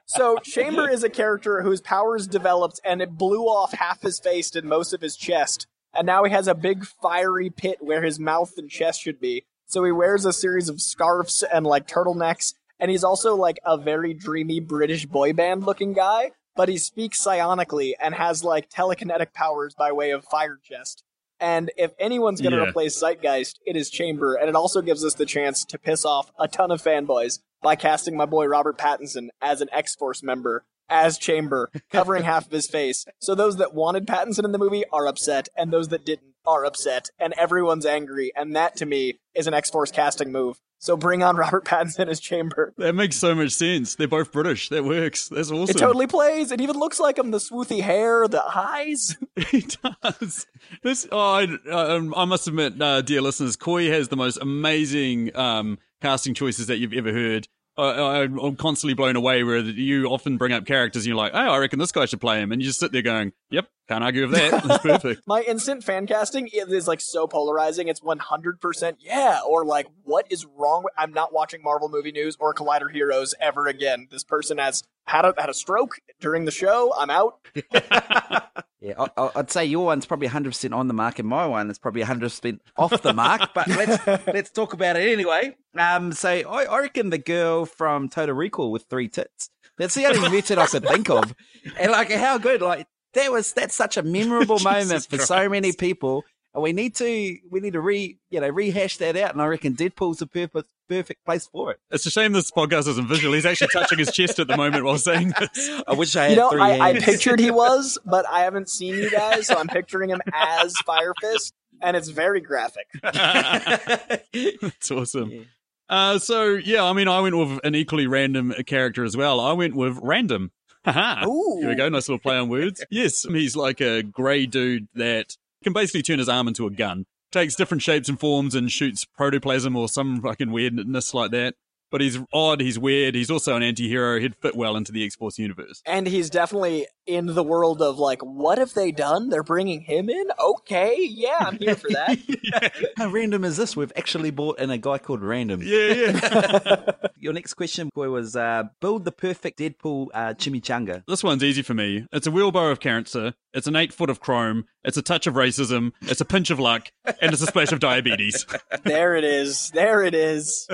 so 0.06 0.38
Chamber 0.38 0.88
is 0.88 1.04
a 1.04 1.10
character 1.10 1.60
whose 1.60 1.82
powers 1.82 2.26
developed 2.26 2.80
and 2.82 3.02
it 3.02 3.18
blew 3.18 3.44
off 3.44 3.74
half 3.74 4.00
his 4.00 4.18
face 4.18 4.56
and 4.56 4.66
most 4.66 4.94
of 4.94 5.02
his 5.02 5.18
chest. 5.18 5.66
And 5.92 6.06
now 6.06 6.24
he 6.24 6.32
has 6.32 6.48
a 6.48 6.54
big 6.54 6.86
fiery 6.86 7.50
pit 7.50 7.76
where 7.82 8.02
his 8.02 8.18
mouth 8.18 8.54
and 8.56 8.70
chest 8.70 9.02
should 9.02 9.20
be. 9.20 9.44
So 9.66 9.84
he 9.84 9.92
wears 9.92 10.24
a 10.24 10.32
series 10.32 10.70
of 10.70 10.80
scarves 10.80 11.42
and 11.42 11.66
like 11.66 11.86
turtlenecks. 11.86 12.54
And 12.80 12.90
he's 12.90 13.04
also 13.04 13.36
like 13.36 13.60
a 13.66 13.76
very 13.76 14.14
dreamy 14.14 14.60
British 14.60 15.04
boy 15.04 15.34
band 15.34 15.66
looking 15.66 15.92
guy. 15.92 16.30
But 16.54 16.68
he 16.68 16.76
speaks 16.78 17.20
psionically 17.24 17.92
and 18.00 18.14
has 18.14 18.44
like 18.44 18.68
telekinetic 18.68 19.32
powers 19.32 19.74
by 19.74 19.92
way 19.92 20.10
of 20.10 20.24
fire 20.24 20.58
chest. 20.62 21.02
And 21.40 21.70
if 21.76 21.92
anyone's 21.98 22.40
going 22.40 22.52
to 22.52 22.58
Yeah. 22.58 22.68
replace 22.68 22.96
Zeitgeist, 23.00 23.58
it 23.66 23.76
is 23.76 23.90
Chamber. 23.90 24.34
And 24.34 24.48
it 24.48 24.54
also 24.54 24.80
gives 24.82 25.04
us 25.04 25.14
the 25.14 25.26
chance 25.26 25.64
to 25.64 25.78
piss 25.78 26.04
off 26.04 26.30
a 26.38 26.46
ton 26.46 26.70
of 26.70 26.82
fanboys 26.82 27.40
by 27.62 27.74
casting 27.74 28.16
my 28.16 28.26
boy 28.26 28.46
Robert 28.46 28.78
Pattinson 28.78 29.28
as 29.40 29.60
an 29.60 29.68
X 29.72 29.94
Force 29.96 30.22
member, 30.22 30.64
as 30.88 31.18
Chamber, 31.18 31.70
covering 31.90 32.22
half 32.24 32.46
of 32.46 32.52
his 32.52 32.68
face. 32.68 33.06
So 33.18 33.34
those 33.34 33.56
that 33.56 33.74
wanted 33.74 34.06
Pattinson 34.06 34.44
in 34.44 34.52
the 34.52 34.58
movie 34.58 34.84
are 34.92 35.06
upset, 35.06 35.48
and 35.56 35.72
those 35.72 35.88
that 35.88 36.04
didn't 36.04 36.31
are 36.46 36.64
upset, 36.64 37.08
and 37.18 37.32
everyone's 37.34 37.86
angry. 37.86 38.32
And 38.34 38.54
that 38.56 38.76
to 38.76 38.86
me 38.86 39.20
is 39.34 39.46
an 39.46 39.54
X 39.54 39.70
Force 39.70 39.90
casting 39.90 40.32
move. 40.32 40.60
So 40.82 40.96
bring 40.96 41.22
on 41.22 41.36
Robert 41.38 41.64
Pattinson 41.64 42.08
as 42.08 42.18
Chamber. 42.18 42.74
That 42.76 42.94
makes 42.94 43.16
so 43.16 43.34
much 43.34 43.52
sense. 43.52 43.94
They're 43.94 44.08
both 44.08 44.32
British. 44.32 44.68
That 44.68 44.84
works. 44.84 45.28
That's 45.28 45.50
awesome. 45.50 45.76
It 45.76 45.78
totally 45.78 46.08
plays. 46.08 46.50
It 46.50 46.60
even 46.60 46.76
looks 46.76 46.98
like 46.98 47.18
him. 47.18 47.30
The 47.30 47.38
swoothy 47.38 47.80
hair, 47.80 48.26
the 48.28 48.44
eyes. 48.44 49.16
It 49.36 49.76
does. 50.02 50.46
This, 50.82 51.06
oh, 51.12 51.18
I, 51.18 51.44
um, 51.70 52.14
I 52.16 52.24
must 52.24 52.48
admit, 52.48 52.80
uh, 52.80 53.02
dear 53.02 53.20
listeners, 53.20 53.56
Coy 53.56 53.90
has 53.90 54.08
the 54.08 54.16
most 54.16 54.38
amazing 54.38 55.36
um, 55.36 55.78
casting 56.00 56.32
choices 56.34 56.68
that 56.68 56.78
you've 56.78 56.92
ever 56.92 57.12
heard. 57.12 57.48
I, 57.76 57.82
I, 57.82 58.22
I'm 58.22 58.56
constantly 58.56 58.94
blown 58.94 59.16
away 59.16 59.42
where 59.44 59.58
you 59.58 60.06
often 60.06 60.36
bring 60.36 60.52
up 60.52 60.66
characters 60.66 61.04
and 61.04 61.08
you're 61.08 61.16
like, 61.16 61.32
oh, 61.34 61.38
I 61.38 61.58
reckon 61.58 61.78
this 61.78 61.92
guy 61.92 62.06
should 62.06 62.20
play 62.20 62.40
him. 62.40 62.52
And 62.52 62.60
you 62.60 62.68
just 62.68 62.80
sit 62.80 62.92
there 62.92 63.02
going, 63.02 63.32
yep, 63.50 63.68
can't 63.92 64.04
argue 64.04 64.22
with 64.22 64.32
that. 64.32 64.64
That's 64.64 64.82
perfect. 64.82 65.22
My 65.26 65.42
instant 65.42 65.84
fan 65.84 66.06
casting 66.06 66.48
is 66.48 66.88
like 66.88 67.00
so 67.00 67.26
polarizing. 67.26 67.88
It's 67.88 68.00
100% 68.00 68.96
yeah, 69.00 69.40
or 69.46 69.64
like, 69.64 69.86
what 70.04 70.26
is 70.30 70.46
wrong? 70.46 70.84
With, 70.84 70.94
I'm 70.96 71.12
not 71.12 71.32
watching 71.32 71.62
Marvel 71.62 71.88
movie 71.88 72.12
news 72.12 72.36
or 72.40 72.54
Collider 72.54 72.90
Heroes 72.90 73.34
ever 73.40 73.66
again. 73.66 74.08
This 74.10 74.24
person 74.24 74.58
has 74.58 74.82
had 75.06 75.24
a, 75.24 75.34
had 75.36 75.50
a 75.50 75.54
stroke 75.54 75.96
during 76.20 76.44
the 76.44 76.50
show. 76.50 76.94
I'm 76.96 77.10
out. 77.10 77.38
Yeah, 78.84 78.94
I, 78.98 79.08
I- 79.16 79.30
I'd 79.36 79.50
say 79.50 79.64
your 79.64 79.84
one's 79.84 80.06
probably 80.06 80.26
100% 80.26 80.74
on 80.74 80.88
the 80.88 80.94
mark, 80.94 81.20
and 81.20 81.28
my 81.28 81.46
one 81.46 81.70
is 81.70 81.78
probably 81.78 82.02
100% 82.02 82.58
off 82.76 83.00
the 83.00 83.12
mark. 83.12 83.50
But 83.54 83.68
let's 83.68 84.06
let's 84.26 84.50
talk 84.50 84.72
about 84.72 84.96
it 84.96 85.08
anyway. 85.08 85.54
Um, 85.78 86.10
so 86.10 86.28
I, 86.28 86.64
I 86.64 86.80
reckon 86.80 87.10
the 87.10 87.18
girl 87.18 87.64
from 87.64 88.08
Total 88.08 88.34
Recall 88.34 88.72
with 88.72 88.86
three 88.90 89.06
tits. 89.06 89.50
That's 89.78 89.94
the 89.94 90.06
only 90.06 90.28
mutant 90.28 90.58
I 90.58 90.66
could 90.66 90.84
think 90.84 91.08
of, 91.10 91.32
and 91.78 91.92
like 91.92 92.10
how 92.10 92.38
good, 92.38 92.60
like 92.60 92.88
that 93.14 93.32
was 93.32 93.52
that's 93.52 93.74
such 93.74 93.96
a 93.96 94.02
memorable 94.02 94.58
moment 94.64 94.90
Jesus 94.90 95.06
for 95.06 95.18
so 95.18 95.48
many 95.48 95.72
people. 95.72 96.24
And 96.54 96.62
we 96.62 96.74
need 96.74 96.94
to 96.96 97.38
we 97.50 97.60
need 97.60 97.72
to 97.72 97.80
re 97.80 98.18
you 98.30 98.40
know 98.40 98.48
rehash 98.48 98.98
that 98.98 99.16
out, 99.16 99.32
and 99.32 99.40
I 99.40 99.46
reckon 99.46 99.74
Deadpool's 99.74 100.18
the 100.18 100.26
perfect 100.26 100.68
perfect 100.86 101.24
place 101.24 101.46
for 101.46 101.70
it. 101.70 101.80
It's 101.90 102.04
a 102.04 102.10
shame 102.10 102.32
this 102.32 102.50
podcast 102.50 102.86
isn't 102.88 103.08
visual. 103.08 103.32
He's 103.32 103.46
actually 103.46 103.68
touching 103.68 103.98
his 103.98 104.12
chest 104.12 104.38
at 104.38 104.48
the 104.48 104.56
moment 104.58 104.84
while 104.84 104.98
saying 104.98 105.32
this. 105.38 105.82
I 105.88 105.94
wish 105.94 106.14
I 106.14 106.24
had 106.24 106.30
You 106.32 106.36
know, 106.36 106.50
three 106.50 106.60
I, 106.60 106.88
I 106.90 106.98
pictured 106.98 107.40
he 107.40 107.50
was, 107.62 107.98
but 108.04 108.26
I 108.28 108.40
haven't 108.40 108.68
seen 108.68 108.94
you 108.94 109.10
guys, 109.10 109.46
so 109.46 109.56
I'm 109.56 109.68
picturing 109.68 110.10
him 110.10 110.20
as 110.34 110.74
Fire 110.84 111.14
Fist, 111.22 111.54
and 111.80 111.96
it's 111.96 112.08
very 112.10 112.42
graphic. 112.42 112.86
That's 113.02 114.90
awesome. 114.90 115.46
Uh, 115.88 116.18
so 116.18 116.54
yeah, 116.54 116.84
I 116.84 116.92
mean, 116.92 117.08
I 117.08 117.20
went 117.20 117.36
with 117.36 117.60
an 117.64 117.74
equally 117.74 118.06
random 118.06 118.52
character 118.66 119.04
as 119.04 119.16
well. 119.16 119.40
I 119.40 119.52
went 119.52 119.74
with 119.74 119.98
random. 120.02 120.50
Haha. 120.84 121.26
Here 121.60 121.68
we 121.68 121.74
go. 121.74 121.88
Nice 121.88 122.08
little 122.08 122.18
play 122.18 122.36
on 122.36 122.48
words. 122.48 122.84
Yes, 122.90 123.24
he's 123.24 123.56
like 123.56 123.80
a 123.80 124.02
grey 124.02 124.46
dude 124.46 124.88
that 124.94 125.36
can 125.64 125.72
basically 125.72 126.02
turn 126.02 126.18
his 126.18 126.28
arm 126.28 126.48
into 126.48 126.66
a 126.66 126.70
gun. 126.70 127.06
Takes 127.30 127.54
different 127.54 127.82
shapes 127.82 128.08
and 128.08 128.20
forms 128.20 128.54
and 128.54 128.70
shoots 128.70 129.04
protoplasm 129.04 129.74
or 129.76 129.88
some 129.88 130.20
fucking 130.20 130.50
weirdness 130.50 131.14
like 131.14 131.30
that. 131.30 131.54
But 131.90 132.00
he's 132.00 132.18
odd, 132.32 132.60
he's 132.60 132.78
weird, 132.78 133.14
he's 133.14 133.30
also 133.30 133.54
an 133.54 133.62
anti 133.62 133.86
hero. 133.88 134.18
He'd 134.18 134.34
fit 134.36 134.56
well 134.56 134.76
into 134.76 134.92
the 134.92 135.04
X 135.04 135.14
Force 135.14 135.38
universe. 135.38 135.82
And 135.86 136.06
he's 136.06 136.30
definitely 136.30 136.86
in 137.06 137.26
the 137.26 137.42
world 137.42 137.82
of 137.82 137.98
like, 137.98 138.20
what 138.22 138.58
have 138.58 138.74
they 138.74 138.92
done? 138.92 139.28
They're 139.28 139.42
bringing 139.42 139.80
him 139.80 140.08
in? 140.08 140.26
Okay, 140.38 140.96
yeah, 141.00 141.36
I'm 141.40 141.58
here 141.58 141.74
for 141.74 141.88
that. 141.90 142.92
How 142.96 143.08
random 143.08 143.44
is 143.44 143.56
this? 143.56 143.76
We've 143.76 143.92
actually 143.96 144.30
bought 144.30 144.58
in 144.58 144.70
a 144.70 144.78
guy 144.78 144.98
called 144.98 145.22
Random. 145.22 145.60
Yeah, 145.62 145.92
yeah. 145.92 146.90
Your 147.18 147.32
next 147.32 147.54
question, 147.54 147.90
boy, 147.94 148.10
was 148.10 148.36
uh, 148.36 148.64
build 148.80 149.04
the 149.04 149.12
perfect 149.12 149.58
Deadpool 149.58 150.08
uh, 150.14 150.34
chimichanga. 150.34 151.04
this 151.06 151.22
one's 151.22 151.44
easy 151.44 151.62
for 151.62 151.74
me. 151.74 152.06
It's 152.12 152.26
a 152.26 152.30
wheelbarrow 152.30 152.72
of 152.72 152.80
cancer, 152.80 153.34
it's 153.54 153.66
an 153.66 153.76
eight 153.76 153.92
foot 153.92 154.10
of 154.10 154.20
chrome, 154.20 154.64
it's 154.84 154.96
a 154.96 155.02
touch 155.02 155.26
of 155.26 155.34
racism, 155.34 155.92
it's 156.02 156.20
a 156.20 156.24
pinch 156.24 156.50
of 156.50 156.58
luck, 156.58 156.88
and 157.04 157.32
it's 157.32 157.42
a 157.42 157.46
splash 157.46 157.70
of 157.72 157.80
diabetes. 157.80 158.46
there 158.84 159.14
it 159.14 159.24
is. 159.24 159.70
There 159.70 160.02
it 160.02 160.14
is. 160.14 160.68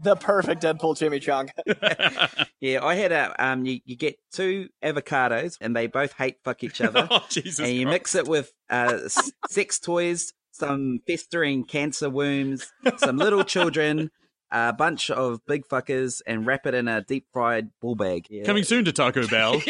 The 0.00 0.16
perfect 0.16 0.62
Deadpool 0.62 0.96
chimichanga. 0.96 2.46
Yeah, 2.60 2.84
I 2.84 2.94
had 2.94 3.12
a 3.12 3.44
um. 3.44 3.64
You, 3.64 3.80
you 3.84 3.96
get 3.96 4.16
two 4.32 4.68
avocados, 4.82 5.56
and 5.60 5.71
they 5.74 5.86
both 5.86 6.12
hate 6.14 6.36
fuck 6.44 6.62
each 6.64 6.80
other, 6.82 7.06
oh, 7.10 7.24
Jesus. 7.28 7.58
and 7.60 7.68
you 7.76 7.84
Christ. 7.86 7.92
mix 7.94 8.14
it 8.14 8.28
with 8.28 8.52
uh, 8.70 8.98
s- 9.04 9.32
sex 9.48 9.78
toys, 9.78 10.32
some 10.52 11.00
festering 11.06 11.64
cancer 11.64 12.08
worms, 12.10 12.72
some 12.98 13.16
little 13.16 13.44
children, 13.44 14.10
a 14.50 14.72
bunch 14.72 15.10
of 15.10 15.40
big 15.46 15.66
fuckers, 15.66 16.20
and 16.26 16.46
wrap 16.46 16.66
it 16.66 16.74
in 16.74 16.86
a 16.88 17.02
deep 17.02 17.26
fried 17.32 17.70
ball 17.80 17.94
bag. 17.94 18.26
Yeah. 18.28 18.44
Coming 18.44 18.64
soon 18.64 18.84
to 18.84 18.92
Taco 18.92 19.26
Bell. 19.28 19.60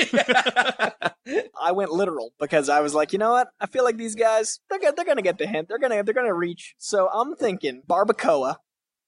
I 1.61 1.73
went 1.73 1.91
literal 1.93 2.33
because 2.41 2.69
I 2.69 2.81
was 2.81 2.95
like, 2.95 3.12
you 3.12 3.19
know 3.19 3.31
what? 3.31 3.49
I 3.61 3.67
feel 3.67 3.85
like 3.85 3.97
these 3.97 4.15
guys 4.17 4.59
they're 4.69 4.79
gonna, 4.81 4.95
they're 4.97 5.05
gonna 5.05 5.23
get 5.23 5.38
the 5.38 5.47
hint. 5.47 5.69
They're 5.69 5.79
gonna 5.79 6.03
they're 6.03 6.15
gonna 6.15 6.35
reach. 6.35 6.75
So 6.79 7.09
I'm 7.12 7.37
thinking 7.37 7.83
barbacoa, 7.88 8.57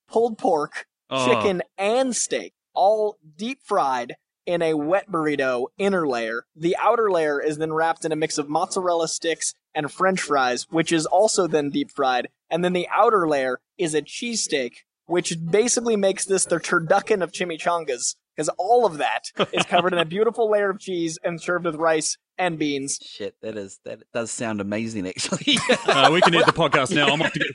pulled 0.09 0.39
pork, 0.39 0.87
Oh. 1.11 1.27
chicken, 1.27 1.63
and 1.77 2.15
steak, 2.17 2.55
all 2.73 3.19
deep 3.37 3.59
fried 3.63 4.17
in 4.47 4.63
a 4.63 4.75
wet 4.75 5.11
burrito 5.11 5.67
inner 5.79 6.07
layer. 6.07 6.47
The 6.55 6.77
outer 6.81 7.11
layer 7.11 7.41
is 7.41 7.59
then 7.59 7.73
wrapped 7.73 8.05
in 8.05 8.13
a 8.13 8.17
mix 8.17 8.39
of 8.39 8.49
mozzarella 8.49 9.09
sticks 9.09 9.55
and 9.75 9.91
French 9.91 10.21
fries, 10.21 10.67
which 10.71 10.93
is 10.93 11.07
also 11.07 11.47
then 11.47 11.71
deep 11.71 11.91
fried. 11.91 12.29
And 12.51 12.65
then 12.65 12.73
the 12.73 12.89
outer 12.93 13.29
layer 13.29 13.61
is 13.79 13.95
a 13.95 14.03
cheesesteak, 14.03 14.73
which 15.07 15.37
basically 15.51 15.97
makes 15.97 16.25
this 16.25 16.45
the 16.45 16.57
turducken 16.57 17.23
of 17.23 17.33
chimichangas, 17.33 18.17
because 18.35 18.49
all 18.59 18.87
of 18.87 18.99
that 18.99 19.31
is 19.53 19.65
covered 19.65 19.93
in 19.93 19.99
a 19.99 20.05
beautiful 20.05 20.51
layer 20.51 20.71
of 20.71 20.79
cheese 20.79 21.19
and 21.23 21.41
served 21.41 21.65
with 21.65 21.77
rice 21.77 22.17
and 22.37 22.59
beans. 22.59 22.99
Shit, 23.01 23.37
that 23.43 23.57
is 23.57 23.79
that 23.85 24.03
does 24.13 24.31
sound 24.31 24.61
amazing. 24.61 25.07
Actually, 25.07 25.57
Uh, 25.87 26.11
we 26.13 26.21
can 26.21 26.35
end 26.35 26.45
the 26.47 26.53
podcast 26.53 26.93
now. 26.93 27.07
I'm 27.07 27.23
off 27.23 27.33
to 27.33 27.39
get 27.39 27.49
a 27.49 27.55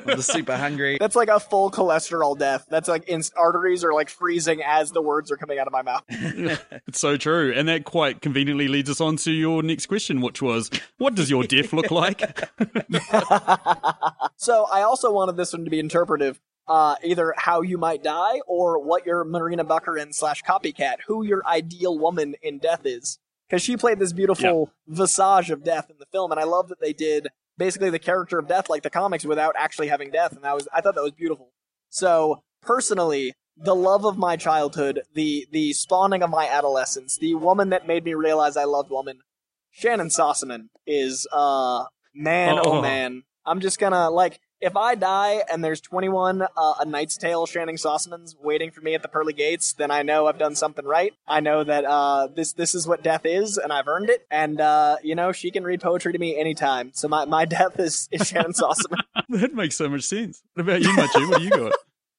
I'm 0.10 0.22
super 0.22 0.56
hungry. 0.56 0.96
That's 0.98 1.14
like 1.16 1.28
a 1.28 1.38
full 1.38 1.70
cholesterol 1.70 2.38
death. 2.38 2.64
That's 2.70 2.88
like 2.88 3.06
in- 3.08 3.22
arteries 3.36 3.84
are 3.84 3.92
like 3.92 4.08
freezing 4.08 4.62
as 4.64 4.92
the 4.92 5.02
words 5.02 5.30
are 5.30 5.36
coming 5.36 5.58
out 5.58 5.66
of 5.66 5.72
my 5.74 5.82
mouth. 5.82 6.02
It's 6.08 6.98
so 6.98 7.18
true. 7.18 7.52
And 7.54 7.68
that 7.68 7.84
quite 7.84 8.22
conveniently 8.22 8.68
leads 8.68 8.88
us 8.88 9.00
on 9.02 9.16
to 9.16 9.32
your 9.32 9.62
next 9.62 9.86
question, 9.86 10.22
which 10.22 10.40
was, 10.40 10.70
what 10.96 11.14
does 11.14 11.28
your 11.28 11.44
death 11.44 11.72
look 11.74 11.90
like? 11.90 12.22
So 14.36 14.66
I 14.72 14.82
also 14.82 15.12
wanted 15.12 15.36
this 15.36 15.52
one 15.52 15.64
to 15.64 15.70
be 15.70 15.78
interpretive. 15.80 16.40
Uh, 16.66 16.94
either 17.04 17.34
how 17.36 17.60
you 17.60 17.76
might 17.76 18.02
die 18.02 18.40
or 18.46 18.82
what 18.82 19.04
your 19.04 19.22
Morena 19.24 19.64
Baccarin 19.64 20.14
slash 20.14 20.42
copycat, 20.42 20.96
who 21.06 21.22
your 21.22 21.42
ideal 21.46 21.98
woman 21.98 22.34
in 22.42 22.58
death 22.58 22.86
is. 22.86 23.18
Because 23.46 23.60
she 23.60 23.76
played 23.76 23.98
this 23.98 24.14
beautiful 24.14 24.70
visage 24.86 25.50
of 25.50 25.62
death 25.62 25.90
in 25.90 25.96
the 25.98 26.06
film, 26.06 26.30
and 26.32 26.40
I 26.40 26.44
love 26.44 26.68
that 26.68 26.80
they 26.80 26.94
did 26.94 27.28
basically 27.58 27.90
the 27.90 27.98
character 27.98 28.38
of 28.38 28.48
death 28.48 28.70
like 28.70 28.82
the 28.82 28.88
comics 28.90 29.26
without 29.26 29.54
actually 29.58 29.88
having 29.88 30.10
death, 30.10 30.32
and 30.32 30.42
that 30.42 30.54
was 30.54 30.66
I 30.72 30.80
thought 30.80 30.94
that 30.94 31.02
was 31.04 31.12
beautiful. 31.12 31.52
So 31.90 32.42
personally, 32.62 33.34
the 33.56 33.74
love 33.74 34.04
of 34.06 34.16
my 34.16 34.36
childhood, 34.36 35.02
the 35.14 35.46
the 35.52 35.74
spawning 35.74 36.22
of 36.22 36.30
my 36.30 36.48
adolescence, 36.48 37.18
the 37.18 37.34
woman 37.34 37.68
that 37.70 37.86
made 37.86 38.04
me 38.04 38.14
realize 38.14 38.56
I 38.56 38.64
loved 38.64 38.90
woman, 38.90 39.18
Shannyn 39.78 40.08
Sossamon 40.08 40.68
is 40.86 41.26
uh 41.30 41.84
man 42.14 42.58
oh, 42.58 42.78
Oh. 42.78 42.82
man. 42.82 43.24
I'm 43.44 43.60
just 43.60 43.78
gonna 43.78 44.08
like 44.10 44.40
if 44.64 44.76
I 44.76 44.94
die 44.94 45.42
and 45.50 45.62
there's 45.62 45.80
21 45.80 46.42
uh, 46.42 46.46
a 46.80 46.84
Knight's 46.84 47.16
Tale 47.16 47.46
Shannyn 47.46 47.76
Sossamons 47.76 48.34
waiting 48.40 48.70
for 48.70 48.80
me 48.80 48.94
at 48.94 49.02
the 49.02 49.08
pearly 49.08 49.32
gates, 49.32 49.74
then 49.74 49.90
I 49.90 50.02
know 50.02 50.26
I've 50.26 50.38
done 50.38 50.54
something 50.56 50.84
right. 50.84 51.12
I 51.28 51.40
know 51.40 51.62
that 51.64 51.84
uh, 51.84 52.28
this 52.28 52.54
this 52.54 52.74
is 52.74 52.86
what 52.88 53.02
death 53.02 53.24
is, 53.24 53.58
and 53.58 53.72
I've 53.72 53.86
earned 53.88 54.10
it. 54.10 54.26
And 54.30 54.60
uh, 54.60 54.96
you 55.02 55.14
know 55.14 55.32
she 55.32 55.50
can 55.50 55.64
read 55.64 55.80
poetry 55.80 56.12
to 56.12 56.18
me 56.18 56.38
anytime. 56.38 56.90
So 56.94 57.08
my, 57.08 57.24
my 57.26 57.44
death 57.56 57.78
is, 57.78 58.08
is 58.10 58.26
Shannon 58.26 58.52
Sossamon. 58.52 58.98
that 59.28 59.54
makes 59.54 59.76
so 59.76 59.88
much 59.88 60.02
sense. 60.02 60.42
What 60.54 60.62
about 60.62 60.82
you, 60.82 60.96
Machi? 60.96 61.26
What 61.26 61.38
do 61.38 61.44
you 61.44 61.50
got? 61.50 61.72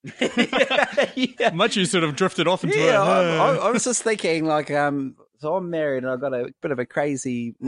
yeah. 1.16 1.50
Machi 1.52 1.84
sort 1.84 2.04
of 2.04 2.14
drifted 2.14 2.46
off 2.46 2.62
into 2.62 2.78
Yeah, 2.78 3.02
a, 3.02 3.04
I, 3.04 3.54
I, 3.54 3.54
I 3.56 3.70
was 3.70 3.84
just 3.84 4.02
thinking, 4.02 4.44
like, 4.44 4.70
um, 4.70 5.16
so 5.38 5.56
I'm 5.56 5.70
married 5.70 6.04
and 6.04 6.12
I've 6.12 6.20
got 6.20 6.34
a 6.34 6.52
bit 6.60 6.70
of 6.70 6.78
a 6.78 6.86
crazy, 6.86 7.54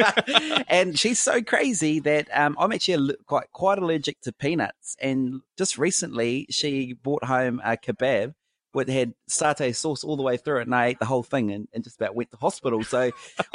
and 0.68 0.98
she's 0.98 1.18
so 1.18 1.42
crazy 1.42 2.00
that 2.00 2.28
um, 2.32 2.56
I'm 2.58 2.72
actually 2.72 2.94
al- 2.94 3.16
quite 3.26 3.50
quite 3.52 3.78
allergic 3.78 4.20
to 4.22 4.32
peanuts. 4.32 4.96
And 5.00 5.42
just 5.56 5.78
recently, 5.78 6.46
she 6.50 6.94
brought 6.94 7.24
home 7.24 7.60
a 7.64 7.76
kebab. 7.76 8.34
With 8.74 8.88
had 8.88 9.12
satay 9.28 9.76
sauce 9.76 10.02
all 10.02 10.16
the 10.16 10.22
way 10.22 10.38
through 10.38 10.60
it, 10.60 10.62
and 10.62 10.74
I 10.74 10.86
ate 10.86 10.98
the 10.98 11.04
whole 11.04 11.22
thing 11.22 11.52
and, 11.52 11.68
and 11.74 11.84
just 11.84 11.96
about 11.96 12.14
went 12.14 12.30
to 12.30 12.38
hospital. 12.38 12.82
So, 12.82 13.10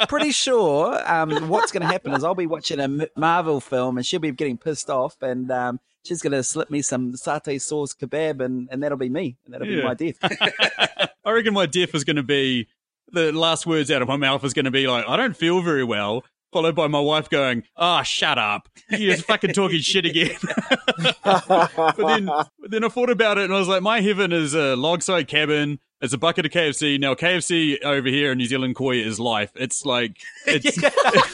pretty 0.08 0.30
sure 0.30 0.96
um, 1.12 1.48
what's 1.48 1.72
going 1.72 1.80
to 1.80 1.88
happen 1.88 2.12
is 2.12 2.22
I'll 2.22 2.36
be 2.36 2.46
watching 2.46 2.78
a 2.78 3.08
Marvel 3.16 3.60
film 3.60 3.96
and 3.96 4.06
she'll 4.06 4.20
be 4.20 4.30
getting 4.30 4.58
pissed 4.58 4.88
off, 4.88 5.20
and 5.20 5.50
um, 5.50 5.80
she's 6.04 6.22
going 6.22 6.32
to 6.32 6.42
slip 6.42 6.70
me 6.70 6.82
some 6.82 7.14
satay 7.14 7.60
sauce 7.60 7.94
kebab, 7.94 8.40
and, 8.40 8.68
and 8.70 8.82
that'll 8.82 8.98
be 8.98 9.08
me, 9.08 9.36
and 9.44 9.54
that'll 9.54 9.66
be 9.66 9.82
my 9.82 9.94
death. 9.94 10.18
I 11.24 11.30
reckon 11.30 11.52
my 11.52 11.66
death 11.66 11.94
is 11.94 12.04
going 12.04 12.16
to 12.16 12.22
be 12.22 12.68
the 13.12 13.32
last 13.32 13.66
words 13.66 13.90
out 13.90 14.02
of 14.02 14.08
my 14.08 14.16
mouth 14.16 14.44
is 14.44 14.54
going 14.54 14.64
to 14.64 14.70
be 14.70 14.86
like, 14.86 15.04
I 15.08 15.16
don't 15.16 15.36
feel 15.36 15.60
very 15.62 15.84
well, 15.84 16.24
followed 16.52 16.74
by 16.74 16.86
my 16.86 17.00
wife 17.00 17.28
going, 17.28 17.62
Ah, 17.76 18.02
shut 18.02 18.38
up. 18.38 18.68
You're 18.90 19.14
just 19.14 19.26
fucking 19.26 19.52
talking 19.52 19.80
shit 19.80 20.06
again. 20.06 20.36
but 21.24 21.96
then, 21.96 22.30
then 22.68 22.84
I 22.84 22.88
thought 22.88 23.10
about 23.10 23.38
it 23.38 23.44
and 23.44 23.54
I 23.54 23.58
was 23.58 23.68
like, 23.68 23.82
my 23.82 24.00
heaven 24.00 24.32
is 24.32 24.54
a 24.54 24.76
log 24.76 25.02
side 25.02 25.28
cabin. 25.28 25.78
It's 26.00 26.12
a 26.12 26.18
bucket 26.18 26.46
of 26.46 26.52
KFC. 26.52 27.00
Now, 27.00 27.14
KFC 27.14 27.82
over 27.82 28.08
here 28.08 28.30
in 28.30 28.38
New 28.38 28.46
Zealand, 28.46 28.76
Coy 28.76 28.96
is 28.98 29.18
life. 29.18 29.50
It's 29.56 29.84
like, 29.84 30.16
it's, 30.46 30.78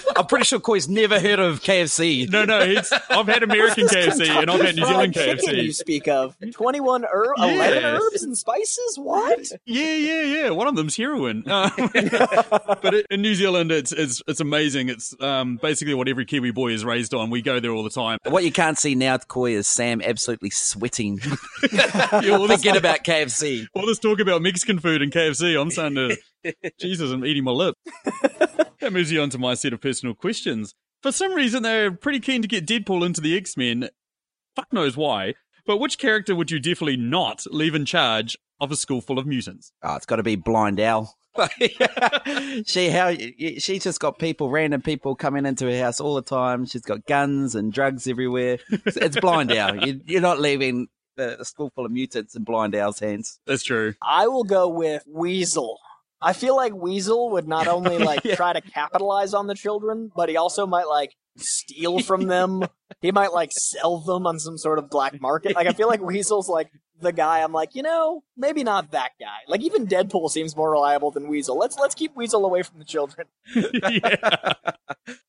I'm 0.16 0.26
pretty 0.26 0.46
sure 0.46 0.58
Coy's 0.58 0.88
never 0.88 1.20
heard 1.20 1.38
of 1.38 1.60
KFC. 1.62 2.30
no, 2.30 2.46
no, 2.46 2.60
it's, 2.60 2.90
I've 3.10 3.26
had 3.26 3.42
American 3.42 3.86
KFC 3.86 4.26
and 4.28 4.50
I've 4.50 4.60
had 4.62 4.76
New 4.76 4.86
Zealand 4.86 5.12
KFC. 5.12 5.64
you 5.64 5.72
speak 5.72 6.08
of 6.08 6.34
21 6.52 7.04
herb, 7.12 7.34
11 7.36 7.84
herbs 7.84 8.22
and 8.22 8.38
spices. 8.38 8.98
What? 8.98 9.52
Yeah, 9.66 9.94
yeah, 9.96 10.22
yeah. 10.22 10.50
One 10.50 10.66
of 10.66 10.76
them's 10.76 10.96
heroin. 10.96 11.44
Um, 11.54 11.70
but 12.82 12.94
it, 12.94 13.06
in 13.10 13.22
New 13.22 13.34
Zealand, 13.34 13.70
it's 13.70 13.92
it's 13.92 14.22
it's 14.26 14.40
amazing. 14.40 14.88
It's 14.88 15.14
um, 15.20 15.56
basically 15.56 15.94
what 15.94 16.08
every 16.08 16.24
Kiwi 16.26 16.50
boy 16.50 16.72
is 16.72 16.84
raised 16.84 17.14
on. 17.14 17.30
We 17.30 17.42
go 17.42 17.60
there 17.60 17.70
all 17.70 17.84
the 17.84 17.90
time. 17.90 18.18
What 18.24 18.44
you 18.44 18.52
can't 18.52 18.76
see 18.76 18.94
now, 18.94 19.16
Coy, 19.18 19.52
is 19.52 19.66
Sam 19.68 20.02
absolutely 20.02 20.50
sweating. 20.50 21.20
Yeah, 21.72 22.20
Forget 22.20 22.76
about 22.76 23.04
KFC. 23.04 23.66
all 23.74 23.86
this 23.86 23.98
talk 23.98 24.20
about 24.20 24.42
Mexican 24.54 24.78
food 24.78 25.02
and 25.02 25.10
KFC, 25.10 25.60
I'm 25.60 25.68
starting 25.72 25.96
to. 25.96 26.54
Jesus, 26.78 27.10
I'm 27.10 27.24
eating 27.24 27.42
my 27.42 27.50
lip. 27.50 27.74
that 28.04 28.92
moves 28.92 29.10
you 29.10 29.20
on 29.20 29.28
to 29.30 29.38
my 29.38 29.54
set 29.54 29.72
of 29.72 29.80
personal 29.80 30.14
questions. 30.14 30.72
For 31.02 31.10
some 31.10 31.34
reason, 31.34 31.64
they're 31.64 31.90
pretty 31.90 32.20
keen 32.20 32.40
to 32.40 32.46
get 32.46 32.64
Deadpool 32.64 33.04
into 33.04 33.20
the 33.20 33.36
X 33.36 33.56
Men. 33.56 33.88
Fuck 34.54 34.72
knows 34.72 34.96
why. 34.96 35.34
But 35.66 35.78
which 35.78 35.98
character 35.98 36.36
would 36.36 36.52
you 36.52 36.60
definitely 36.60 36.96
not 36.96 37.44
leave 37.50 37.74
in 37.74 37.84
charge 37.84 38.38
of 38.60 38.70
a 38.70 38.76
school 38.76 39.00
full 39.00 39.18
of 39.18 39.26
mutants? 39.26 39.72
Oh, 39.82 39.96
it's 39.96 40.06
got 40.06 40.16
to 40.16 40.22
be 40.22 40.36
Blind 40.36 40.78
Al. 40.78 41.16
she 42.64 42.90
how 42.90 43.12
she's 43.12 43.82
just 43.82 43.98
got 43.98 44.20
people, 44.20 44.50
random 44.50 44.82
people 44.82 45.16
coming 45.16 45.46
into 45.46 45.66
her 45.66 45.82
house 45.82 45.98
all 45.98 46.14
the 46.14 46.22
time. 46.22 46.64
She's 46.64 46.82
got 46.82 47.06
guns 47.06 47.56
and 47.56 47.72
drugs 47.72 48.06
everywhere. 48.06 48.58
It's, 48.70 48.96
it's 48.96 49.18
Blind 49.18 49.50
Al. 49.50 49.84
You, 49.84 50.00
you're 50.06 50.20
not 50.20 50.38
leaving 50.38 50.86
a, 51.18 51.40
a 51.40 51.44
school 51.44 51.70
full 51.74 51.86
of 51.86 51.92
mutants 51.92 52.34
in 52.34 52.44
Blind 52.44 52.74
Al's 52.74 52.98
hands. 52.98 53.40
That's 53.46 53.62
true. 53.62 53.94
I 54.02 54.28
will 54.28 54.44
go 54.44 54.68
with 54.68 55.02
Weasel. 55.06 55.78
I 56.20 56.32
feel 56.32 56.56
like 56.56 56.74
Weasel 56.74 57.30
would 57.32 57.46
not 57.46 57.66
only 57.66 57.98
like 58.12 58.22
try 58.22 58.52
to 58.52 58.60
capitalize 58.60 59.34
on 59.34 59.46
the 59.46 59.54
children, 59.54 60.10
but 60.14 60.28
he 60.28 60.36
also 60.36 60.66
might 60.66 60.88
like 60.88 61.14
steal 61.36 61.98
from 62.00 62.28
them. 62.28 62.64
he 63.02 63.12
might 63.12 63.32
like 63.32 63.50
sell 63.52 63.98
them 63.98 64.26
on 64.26 64.38
some 64.38 64.56
sort 64.56 64.78
of 64.78 64.88
black 64.88 65.20
market. 65.20 65.54
Like 65.54 65.66
I 65.66 65.72
feel 65.72 65.88
like 65.88 66.00
Weasel's 66.00 66.48
like 66.48 66.70
the 67.00 67.12
guy 67.12 67.42
I'm 67.42 67.52
like, 67.52 67.74
you 67.74 67.82
know, 67.82 68.22
maybe 68.36 68.64
not 68.64 68.90
that 68.92 69.12
guy. 69.20 69.38
Like 69.48 69.62
even 69.62 69.86
Deadpool 69.86 70.30
seems 70.30 70.56
more 70.56 70.70
reliable 70.70 71.10
than 71.10 71.28
Weasel. 71.28 71.58
Let's 71.58 71.78
let's 71.78 71.94
keep 71.94 72.14
Weasel 72.16 72.44
away 72.44 72.62
from 72.62 72.78
the 72.78 72.84
children. 72.84 73.26
yeah. 73.54 74.52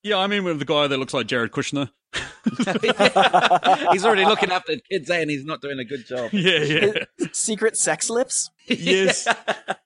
yeah, 0.03 0.17
I 0.17 0.27
mean, 0.27 0.43
with 0.43 0.59
the 0.59 0.65
guy 0.65 0.87
that 0.87 0.97
looks 0.97 1.13
like 1.13 1.27
Jared 1.27 1.51
Kushner. 1.51 1.89
he's 3.91 4.05
already 4.05 4.25
looking 4.25 4.51
after 4.51 4.75
the 4.75 4.81
kids, 4.89 5.09
and 5.09 5.29
he's 5.29 5.45
not 5.45 5.61
doing 5.61 5.79
a 5.79 5.85
good 5.85 6.05
job. 6.05 6.31
Yeah, 6.45 6.59
yeah. 6.59 6.93
Secret 7.35 7.75
sex 7.77 8.09
lips? 8.09 8.49
yes. 8.65 9.27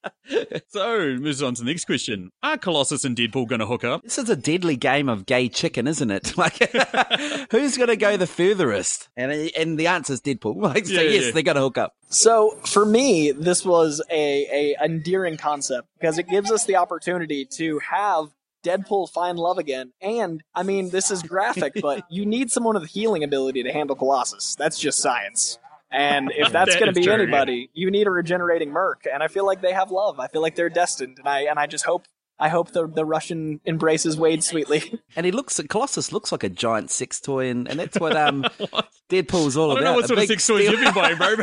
so, 0.68 1.00
moves 1.20 1.42
on 1.42 1.56
to 1.56 1.64
the 1.64 1.72
next 1.72 1.86
question. 1.86 2.32
Are 2.44 2.58
Colossus 2.58 3.04
and 3.04 3.18
Deadpool 3.18 3.48
going 3.48 3.60
to 3.60 3.66
hook 3.66 3.84
up? 3.84 4.04
This 4.04 4.18
is 4.18 4.30
a 4.30 4.36
deadly 4.36 4.76
game 4.76 5.10
of 5.10 5.26
gay 5.26 5.50
chicken, 5.50 5.88
isn't 5.88 6.12
it? 6.12 6.34
Like, 6.40 6.72
who's 7.52 7.76
going 7.76 7.90
to 7.90 7.98
go 7.98 8.16
the 8.16 8.28
furthest? 8.28 9.10
And 9.18 9.32
and 9.58 9.78
the 9.78 9.88
answer 9.88 10.14
is 10.14 10.22
Deadpool. 10.22 10.62
Like, 10.62 10.86
so 10.86 10.94
Yeah, 10.94 11.02
yes, 11.02 11.26
yeah. 11.26 11.32
they're 11.32 11.44
going 11.44 11.56
to 11.56 11.62
hook 11.62 11.78
up. 11.78 11.96
So 12.10 12.52
for 12.66 12.86
me, 12.86 13.32
this 13.32 13.66
was 13.66 14.02
a, 14.10 14.76
a 14.80 14.86
endearing 14.86 15.38
concept 15.38 15.88
because 16.00 16.18
it 16.18 16.30
gives 16.30 16.52
us 16.52 16.66
the 16.66 16.78
opportunity 16.78 17.46
to 17.58 17.80
have 17.80 18.28
Deadpool 18.64 19.10
find 19.10 19.38
love 19.38 19.58
again. 19.58 19.92
And 20.02 20.44
I 20.56 20.64
mean, 20.64 20.92
this 20.92 21.12
is 21.12 21.24
graphic, 21.24 21.74
but 21.82 22.04
you 22.10 22.26
need 22.26 22.52
someone 22.52 22.76
with 22.80 22.90
healing 22.90 23.24
ability 23.24 23.64
to 23.64 23.74
handle 23.74 23.96
Colossus. 23.96 24.56
That's 24.56 24.80
just 24.80 25.00
science. 25.00 25.58
And 25.92 26.32
if 26.36 26.52
that's 26.52 26.74
That 26.74 26.80
going 26.80 26.94
to 26.94 27.00
be 27.00 27.06
true, 27.06 27.14
anybody, 27.14 27.70
you 27.74 27.90
need 27.92 28.08
a 28.08 28.12
regenerating 28.12 28.72
Merc. 28.72 29.06
And 29.12 29.24
I 29.24 29.28
feel 29.28 29.46
like 29.46 29.62
they 29.62 29.74
have 29.74 29.92
love. 29.92 30.20
I 30.20 30.28
feel 30.28 30.42
like 30.42 30.56
they're 30.56 30.70
destined. 30.70 31.18
And 31.20 31.28
I 31.28 31.42
and 31.42 31.58
I 31.60 31.66
just 31.68 31.86
hope 31.86 32.06
I 32.40 32.48
hope 32.50 32.72
the 32.72 32.88
the 32.88 33.06
Russian 33.06 33.60
embraces 33.66 34.18
Wade 34.18 34.44
sweetly. 34.44 35.00
And 35.16 35.26
he 35.26 35.32
looks, 35.34 35.60
at 35.60 35.68
Colossus 35.70 36.12
looks 36.14 36.32
like 36.32 36.44
a 36.44 36.50
giant 36.50 36.92
sex 36.92 37.20
toy, 37.20 37.48
and, 37.50 37.68
and 37.68 37.80
that's 37.80 38.00
what 38.00 38.16
um 38.16 38.44
Deadpool's 39.10 39.58
all 39.58 39.72
I 39.72 39.76
don't 39.76 39.84
about. 39.84 39.90
know 39.90 39.96
what 39.96 40.06
a 40.06 40.08
sort 40.08 40.20
of 40.20 40.26
sex 40.26 40.46
toys 40.48 40.66
steel- 40.68 40.72
you've 40.80 40.84
been 40.84 40.94
buying, 40.94 41.18
bro. 41.18 41.36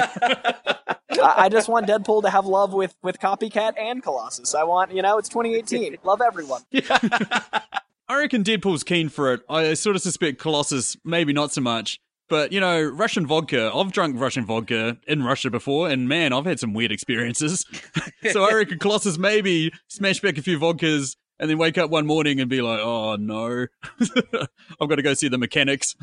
I, 1.23 1.35
I 1.45 1.49
just 1.49 1.69
want 1.69 1.87
Deadpool 1.87 2.23
to 2.23 2.31
have 2.31 2.47
love 2.47 2.73
with 2.73 2.95
with 3.03 3.19
Copycat 3.19 3.75
and 3.79 4.03
Colossus. 4.03 4.55
I 4.55 4.63
want 4.65 4.93
you 4.95 5.03
know 5.03 5.19
it's 5.19 5.29
2018. 5.29 5.99
Love 6.05 6.21
everyone. 6.23 6.63
I 8.09 8.17
reckon 8.19 8.45
Deadpool's 8.45 8.85
keen 8.85 9.09
for 9.09 9.33
it. 9.35 9.41
I 9.51 9.75
sort 9.75 9.97
of 9.97 10.03
suspect 10.03 10.39
Colossus, 10.39 10.97
maybe 11.05 11.33
not 11.33 11.53
so 11.53 11.61
much. 11.61 12.01
But, 12.29 12.53
you 12.53 12.61
know, 12.61 12.83
Russian 12.83 13.27
vodka, 13.27 13.71
I've 13.73 13.93
drunk 13.93 14.19
Russian 14.19 14.45
vodka 14.45 14.97
in 15.07 15.23
Russia 15.23 15.51
before, 15.51 15.89
and 15.89 16.09
man, 16.09 16.33
I've 16.33 16.45
had 16.45 16.59
some 16.59 16.75
weird 16.75 16.91
experiences. 16.91 17.65
so 18.33 18.45
I 18.45 18.53
reckon 18.53 18.79
Colossus 18.79 19.17
maybe 19.17 19.73
smash 19.89 20.21
back 20.21 20.37
a 20.37 20.43
few 20.43 20.59
vodkas 20.59 21.17
and 21.39 21.51
then 21.51 21.59
wake 21.59 21.79
up 21.79 21.91
one 21.91 22.07
morning 22.07 22.41
and 22.41 22.49
be 22.49 22.63
like, 22.63 22.81
oh 22.81 23.17
no, 23.17 23.67
I've 24.81 24.89
got 24.89 24.97
to 24.97 25.03
go 25.03 25.15
see 25.15 25.29
the 25.29 25.39
mechanics. 25.39 25.95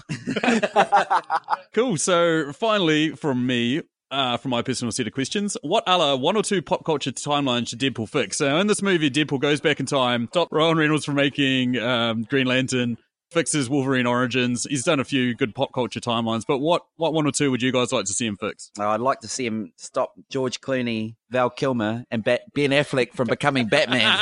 cool. 1.73 1.97
So 1.97 2.53
finally, 2.53 3.11
from 3.11 3.45
me, 3.45 3.81
uh, 4.11 4.37
from 4.37 4.51
my 4.51 4.61
personal 4.61 4.91
set 4.91 5.07
of 5.07 5.13
questions. 5.13 5.57
What 5.63 5.83
other 5.87 6.15
one 6.15 6.37
or 6.37 6.43
two 6.43 6.61
pop 6.61 6.85
culture 6.85 7.11
timelines 7.11 7.69
should 7.69 7.79
Deadpool 7.79 8.07
fix? 8.07 8.37
So 8.37 8.57
in 8.59 8.67
this 8.67 8.81
movie, 8.81 9.09
Deadpool 9.09 9.39
goes 9.39 9.59
back 9.59 9.79
in 9.79 9.87
time, 9.87 10.27
stops 10.31 10.51
Ryan 10.51 10.77
Reynolds 10.77 11.03
from 11.03 11.15
making 11.15 11.79
um, 11.79 12.21
Green 12.23 12.45
Lantern, 12.45 12.97
fixes 13.33 13.69
Wolverine 13.69 14.05
Origins. 14.05 14.65
He's 14.69 14.83
done 14.83 14.99
a 14.99 15.03
few 15.03 15.35
good 15.35 15.55
pop 15.55 15.73
culture 15.73 15.99
timelines, 15.99 16.43
but 16.47 16.59
what, 16.59 16.83
what 16.97 17.13
one 17.13 17.25
or 17.27 17.31
two 17.31 17.51
would 17.51 17.61
you 17.61 17.71
guys 17.71 17.91
like 17.91 18.05
to 18.05 18.13
see 18.13 18.25
him 18.25 18.37
fix? 18.37 18.71
Oh, 18.79 18.87
I'd 18.87 18.99
like 19.01 19.19
to 19.21 19.27
see 19.27 19.45
him 19.45 19.73
stop 19.77 20.13
George 20.29 20.61
Clooney, 20.61 21.15
Val 21.29 21.49
Kilmer, 21.49 22.05
and 22.11 22.23
Bat- 22.23 22.53
Ben 22.53 22.69
Affleck 22.71 23.13
from 23.13 23.27
becoming 23.27 23.67
Batman. 23.67 24.17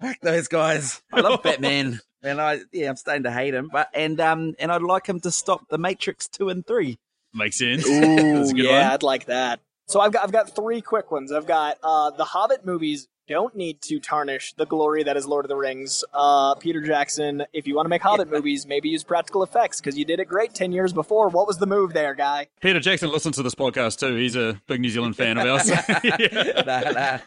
Fuck 0.00 0.16
those 0.22 0.48
guys. 0.48 1.02
I 1.12 1.20
love 1.20 1.42
Batman. 1.42 2.00
And 2.26 2.40
I 2.40 2.60
yeah, 2.72 2.88
I'm 2.88 2.96
starting 2.96 3.24
to 3.24 3.30
hate 3.30 3.52
him. 3.52 3.68
But 3.70 3.90
and 3.92 4.18
um 4.18 4.54
and 4.58 4.72
I'd 4.72 4.80
like 4.80 5.06
him 5.06 5.20
to 5.20 5.30
stop 5.30 5.68
the 5.68 5.76
Matrix 5.76 6.26
two 6.26 6.48
and 6.48 6.66
three. 6.66 6.98
Makes 7.34 7.58
sense. 7.58 7.86
Ooh, 7.86 8.00
That's 8.38 8.50
a 8.50 8.54
good 8.54 8.64
yeah, 8.64 8.84
one. 8.84 8.92
I'd 8.94 9.02
like 9.02 9.26
that. 9.26 9.60
So 9.88 10.00
I've 10.00 10.10
got 10.10 10.24
I've 10.24 10.32
got 10.32 10.56
three 10.56 10.80
quick 10.80 11.10
ones. 11.10 11.30
I've 11.30 11.46
got 11.46 11.76
uh, 11.82 12.12
the 12.12 12.24
Hobbit 12.24 12.64
movies 12.64 13.08
don't 13.28 13.54
need 13.56 13.80
to 13.82 13.98
tarnish 13.98 14.52
the 14.54 14.66
glory 14.66 15.02
that 15.04 15.16
is 15.16 15.26
Lord 15.26 15.44
of 15.44 15.48
the 15.48 15.56
Rings. 15.56 16.04
Uh, 16.12 16.54
Peter 16.56 16.80
Jackson, 16.80 17.44
if 17.52 17.66
you 17.66 17.74
want 17.74 17.86
to 17.86 17.88
make 17.88 18.02
Hobbit 18.02 18.30
movies, 18.30 18.66
maybe 18.66 18.88
use 18.90 19.02
practical 19.02 19.42
effects 19.42 19.80
because 19.80 19.96
you 19.98 20.04
did 20.04 20.20
it 20.20 20.26
great 20.26 20.54
ten 20.54 20.72
years 20.72 20.92
before. 20.92 21.28
What 21.28 21.46
was 21.46 21.58
the 21.58 21.66
move 21.66 21.92
there, 21.92 22.14
guy? 22.14 22.48
Peter 22.60 22.80
Jackson 22.80 23.10
listens 23.10 23.36
to 23.36 23.42
this 23.42 23.54
podcast 23.54 23.98
too. 23.98 24.14
He's 24.16 24.36
a 24.36 24.60
big 24.66 24.80
New 24.80 24.90
Zealand 24.90 25.16
fan 25.16 25.38
of 25.38 25.46
ours. 25.46 25.70
Nah, 26.64 26.80
nah. 26.90 27.18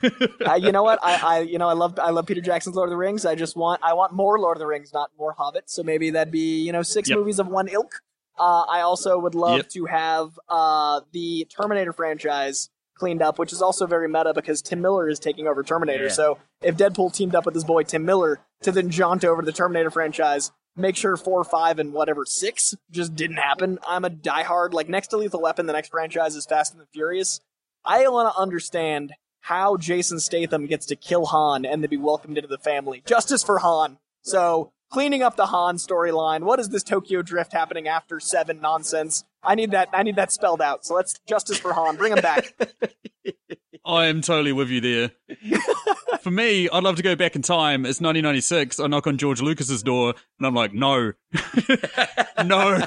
uh, 0.52 0.56
you 0.56 0.72
know 0.72 0.84
what? 0.84 1.00
I, 1.04 1.38
I 1.38 1.40
you 1.42 1.58
know 1.58 1.68
I 1.68 1.74
love 1.74 1.98
I 2.00 2.10
love 2.10 2.26
Peter 2.26 2.42
Jackson's 2.42 2.76
Lord 2.76 2.88
of 2.90 2.92
the 2.92 2.98
Rings. 2.98 3.26
I 3.26 3.36
just 3.36 3.56
want 3.56 3.82
I 3.84 3.94
want 3.94 4.14
more 4.14 4.40
Lord 4.40 4.58
of 4.58 4.60
the 4.60 4.68
Rings, 4.68 4.94
not 4.94 5.12
more 5.18 5.34
Hobbit. 5.34 5.70
So 5.70 5.84
maybe 5.84 6.10
that'd 6.12 6.32
be 6.32 6.64
you 6.64 6.72
know 6.72 6.82
six 6.84 7.10
Yep. 7.10 7.18
movies 7.20 7.40
of 7.40 7.48
one 7.48 7.68
ilk. 7.68 8.02
Uh, 8.40 8.62
I 8.70 8.82
also 8.82 9.18
would 9.18 9.34
love 9.36 9.58
Yep. 9.58 9.70
to 9.70 9.86
have 9.86 10.40
uh, 10.48 11.02
the 11.12 11.46
Terminator 11.50 11.92
franchise 11.94 12.70
cleaned 12.98 13.22
up, 13.22 13.40
which 13.40 13.54
is 13.54 13.62
also 13.62 13.86
very 13.86 14.08
meta 14.08 14.34
because 14.34 14.62
Tim 14.62 14.82
Miller 14.82 15.10
is 15.10 15.20
taking 15.20 15.48
over 15.48 15.64
Terminator. 15.64 16.06
Yeah. 16.06 16.12
So 16.12 16.38
if 16.62 16.76
Deadpool 16.76 17.14
teamed 17.14 17.36
up 17.36 17.46
with 17.46 17.56
his 17.56 17.64
boy 17.64 17.84
Tim 17.84 18.06
Miller 18.06 18.40
to 18.62 18.72
then 18.72 18.90
jaunt 18.90 19.24
over 19.24 19.42
the 19.42 19.52
Terminator 19.52 19.92
franchise, 19.92 20.52
make 20.76 20.96
sure 20.96 21.18
four, 21.18 21.44
five, 21.44 21.80
and 21.80 21.94
whatever 21.94 22.26
six 22.26 22.76
just 22.92 23.16
didn't 23.16 23.38
happen. 23.38 23.80
I'm 23.88 24.06
a 24.06 24.10
diehard 24.10 24.74
like 24.74 24.90
next 24.90 25.08
to 25.10 25.18
Lethal 25.18 25.42
Weapon, 25.42 25.66
the 25.66 25.74
next 25.74 25.90
franchise 25.90 26.36
is 26.36 26.46
Fast 26.46 26.74
and 26.74 26.82
the 26.82 26.88
Furious. 26.94 27.40
I 27.86 28.08
want 28.10 28.34
to 28.34 28.40
understand 28.40 29.14
how 29.42 29.78
Jason 29.78 30.20
Statham 30.20 30.66
gets 30.66 30.86
to 30.88 30.96
kill 30.96 31.28
Han 31.28 31.66
and 31.66 31.82
then 31.82 31.90
be 31.90 31.98
welcomed 31.98 32.38
into 32.38 32.50
the 32.50 32.58
family. 32.58 33.02
Justice 33.06 33.44
for 33.44 33.60
Han. 33.60 33.98
So 34.22 34.74
cleaning 34.90 35.22
up 35.22 35.36
the 35.36 35.48
Han 35.48 35.78
storyline. 35.78 36.44
What 36.44 36.60
is 36.60 36.70
this 36.70 36.84
Tokyo 36.84 37.22
Drift 37.22 37.54
happening 37.54 37.88
after 37.88 38.20
seven 38.20 38.60
nonsense? 38.62 39.24
I 39.44 39.56
need 39.56 39.72
that. 39.72 39.90
I 39.94 40.04
need 40.04 40.16
that 40.16 40.32
spelled 40.32 40.62
out. 40.62 40.86
So 40.86 40.96
let's 40.96 41.20
justice 41.28 41.58
for 41.58 41.74
Han. 41.74 41.96
Bring 41.96 42.14
him 42.14 42.22
back. 42.22 42.54
I 43.86 44.08
am 44.08 44.22
totally 44.22 44.52
with 44.52 44.70
you 44.70 44.82
there. 44.82 45.12
For 46.22 46.32
me, 46.32 46.68
I'd 46.68 46.84
love 46.84 46.98
to 46.98 47.04
go 47.04 47.16
back 47.16 47.38
in 47.38 47.42
time. 47.42 47.86
It's 47.86 48.02
1996. 48.02 48.82
I 48.82 48.88
knock 48.88 49.08
on 49.08 49.18
George 49.18 49.42
Lucas's 49.42 49.82
door, 49.82 50.14
and 50.38 50.46
I'm 50.46 50.54
like, 50.54 50.74
no, 50.74 51.14
no, 52.44 52.86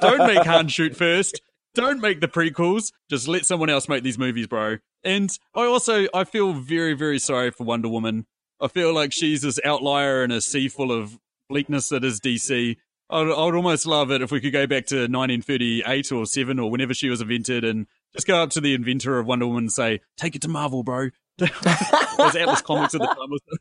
don't 0.00 0.26
make 0.26 0.44
Han 0.44 0.66
shoot 0.66 0.96
first. 0.96 1.40
Don't 1.76 2.00
make 2.00 2.20
the 2.20 2.26
prequels. 2.26 2.90
Just 3.08 3.28
let 3.28 3.46
someone 3.46 3.70
else 3.70 3.88
make 3.88 4.02
these 4.02 4.18
movies, 4.18 4.48
bro. 4.48 4.78
And 5.04 5.30
I 5.54 5.66
also 5.66 6.08
I 6.12 6.24
feel 6.24 6.54
very 6.54 6.94
very 6.94 7.20
sorry 7.20 7.52
for 7.52 7.64
Wonder 7.64 7.88
Woman. 7.88 8.26
I 8.60 8.68
feel 8.68 8.94
like 8.94 9.12
she's 9.12 9.42
this 9.42 9.60
outlier 9.64 10.24
in 10.24 10.30
a 10.30 10.40
sea 10.40 10.68
full 10.68 10.92
of 10.92 11.18
bleakness 11.48 11.88
that 11.90 12.04
is 12.04 12.20
DC. 12.20 12.76
I'd, 13.08 13.26
I'd 13.26 13.30
almost 13.30 13.86
love 13.86 14.10
it 14.10 14.22
if 14.22 14.30
we 14.30 14.40
could 14.40 14.52
go 14.52 14.66
back 14.66 14.86
to 14.86 14.96
1938 14.96 16.12
or 16.12 16.26
7 16.26 16.58
or 16.58 16.70
whenever 16.70 16.94
she 16.94 17.08
was 17.08 17.20
invented 17.20 17.64
and 17.64 17.86
just 18.14 18.26
go 18.26 18.42
up 18.42 18.50
to 18.50 18.60
the 18.60 18.74
inventor 18.74 19.18
of 19.18 19.26
Wonder 19.26 19.46
Woman 19.46 19.64
and 19.64 19.72
say, 19.72 20.00
take 20.16 20.34
it 20.34 20.42
to 20.42 20.48
Marvel, 20.48 20.82
bro. 20.82 21.10
Those 21.38 22.34
Atlas 22.36 22.62
comics 22.62 22.94
at 22.94 23.00
the 23.00 23.06
time. 23.06 23.58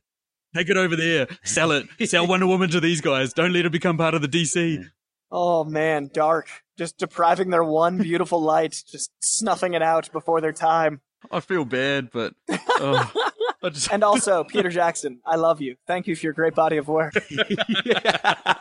Take 0.55 0.69
it 0.69 0.77
over 0.77 0.95
there. 0.95 1.27
Sell 1.43 1.71
it. 1.71 1.85
Sell 2.07 2.25
Wonder 2.25 2.47
Woman 2.47 2.69
to 2.69 2.79
these 2.79 3.01
guys. 3.01 3.33
Don't 3.33 3.51
let 3.51 3.65
her 3.65 3.69
become 3.69 3.97
part 3.97 4.13
of 4.13 4.21
the 4.21 4.29
DC. 4.29 4.85
Oh 5.29 5.65
man, 5.65 6.09
dark. 6.13 6.47
Just 6.77 6.97
depriving 6.97 7.49
their 7.49 7.63
one 7.63 7.97
beautiful 7.97 8.41
light, 8.41 8.81
just 8.89 9.11
snuffing 9.21 9.73
it 9.73 9.81
out 9.81 10.09
before 10.13 10.39
their 10.39 10.53
time. 10.53 11.01
I 11.29 11.41
feel 11.41 11.65
bad, 11.65 12.09
but 12.11 12.33
oh, 12.49 13.24
And 13.91 14.03
also, 14.03 14.43
Peter 14.43 14.69
Jackson, 14.69 15.19
I 15.25 15.35
love 15.35 15.61
you. 15.61 15.75
Thank 15.87 16.07
you 16.07 16.15
for 16.15 16.25
your 16.25 16.33
great 16.33 16.55
body 16.55 16.77
of 16.77 16.87
work. 16.87 17.13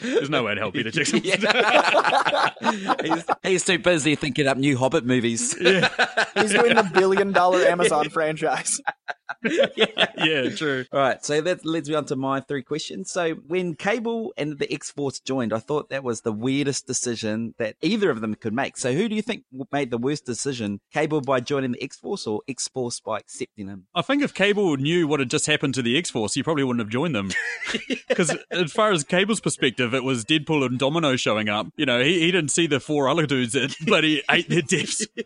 there's 0.00 0.30
no 0.30 0.42
way 0.44 0.54
to 0.54 0.60
help 0.60 0.74
Peter 0.74 0.90
Jackson. 0.92 1.20
he's, 3.02 3.24
he's 3.42 3.64
too 3.64 3.78
busy 3.78 4.14
thinking 4.14 4.46
up 4.46 4.56
new 4.56 4.76
Hobbit 4.76 5.04
movies. 5.04 5.54
He's 5.54 6.52
doing 6.52 6.74
the 6.74 6.90
billion 6.94 7.32
dollar 7.32 7.60
Amazon 7.60 8.08
franchise. 8.10 8.80
yeah, 9.44 10.48
true. 10.50 10.84
All 10.92 11.00
right, 11.00 11.24
so 11.24 11.40
that 11.40 11.64
leads 11.64 11.88
me 11.88 11.94
on 11.94 12.04
to 12.06 12.16
my 12.16 12.40
three 12.40 12.62
questions. 12.62 13.10
So, 13.10 13.34
when 13.46 13.74
Cable 13.74 14.32
and 14.36 14.58
the 14.58 14.72
X 14.72 14.90
Force 14.90 15.20
joined, 15.20 15.52
I 15.52 15.58
thought 15.58 15.90
that 15.90 16.02
was 16.02 16.22
the 16.22 16.32
weirdest 16.32 16.86
decision 16.86 17.54
that 17.58 17.76
either 17.82 18.10
of 18.10 18.20
them 18.20 18.34
could 18.34 18.52
make. 18.52 18.76
So, 18.76 18.92
who 18.92 19.08
do 19.08 19.14
you 19.14 19.22
think 19.22 19.44
made 19.70 19.90
the 19.90 19.98
worst 19.98 20.24
decision? 20.24 20.80
Cable 20.92 21.20
by 21.20 21.40
joining 21.40 21.72
the 21.72 21.82
X 21.82 21.96
Force 21.96 22.26
or 22.26 22.40
X 22.48 22.68
Force 22.68 23.00
by 23.00 23.18
accepting 23.18 23.68
him? 23.68 23.86
I 23.94 24.02
think 24.02 24.22
if 24.22 24.34
Cable 24.34 24.76
knew 24.76 25.06
what 25.06 25.20
had 25.20 25.30
just 25.30 25.46
happened 25.46 25.74
to 25.74 25.82
the 25.82 25.96
X 25.96 26.10
Force, 26.10 26.34
he 26.34 26.42
probably 26.42 26.64
wouldn't 26.64 26.80
have 26.84 26.90
joined 26.90 27.14
them. 27.14 27.30
Because 28.08 28.34
as 28.50 28.72
far 28.72 28.90
as 28.90 29.04
Perspective, 29.40 29.94
it 29.94 30.04
was 30.04 30.24
Deadpool 30.24 30.64
and 30.64 30.78
Domino 30.78 31.16
showing 31.16 31.48
up. 31.48 31.68
You 31.76 31.86
know, 31.86 32.00
he, 32.02 32.20
he 32.20 32.30
didn't 32.30 32.50
see 32.50 32.66
the 32.66 32.80
four 32.80 33.08
other 33.08 33.26
dudes 33.26 33.52
that 33.52 33.74
bloody 33.86 34.22
ate 34.30 34.48
their 34.48 34.62
dips. 34.62 35.06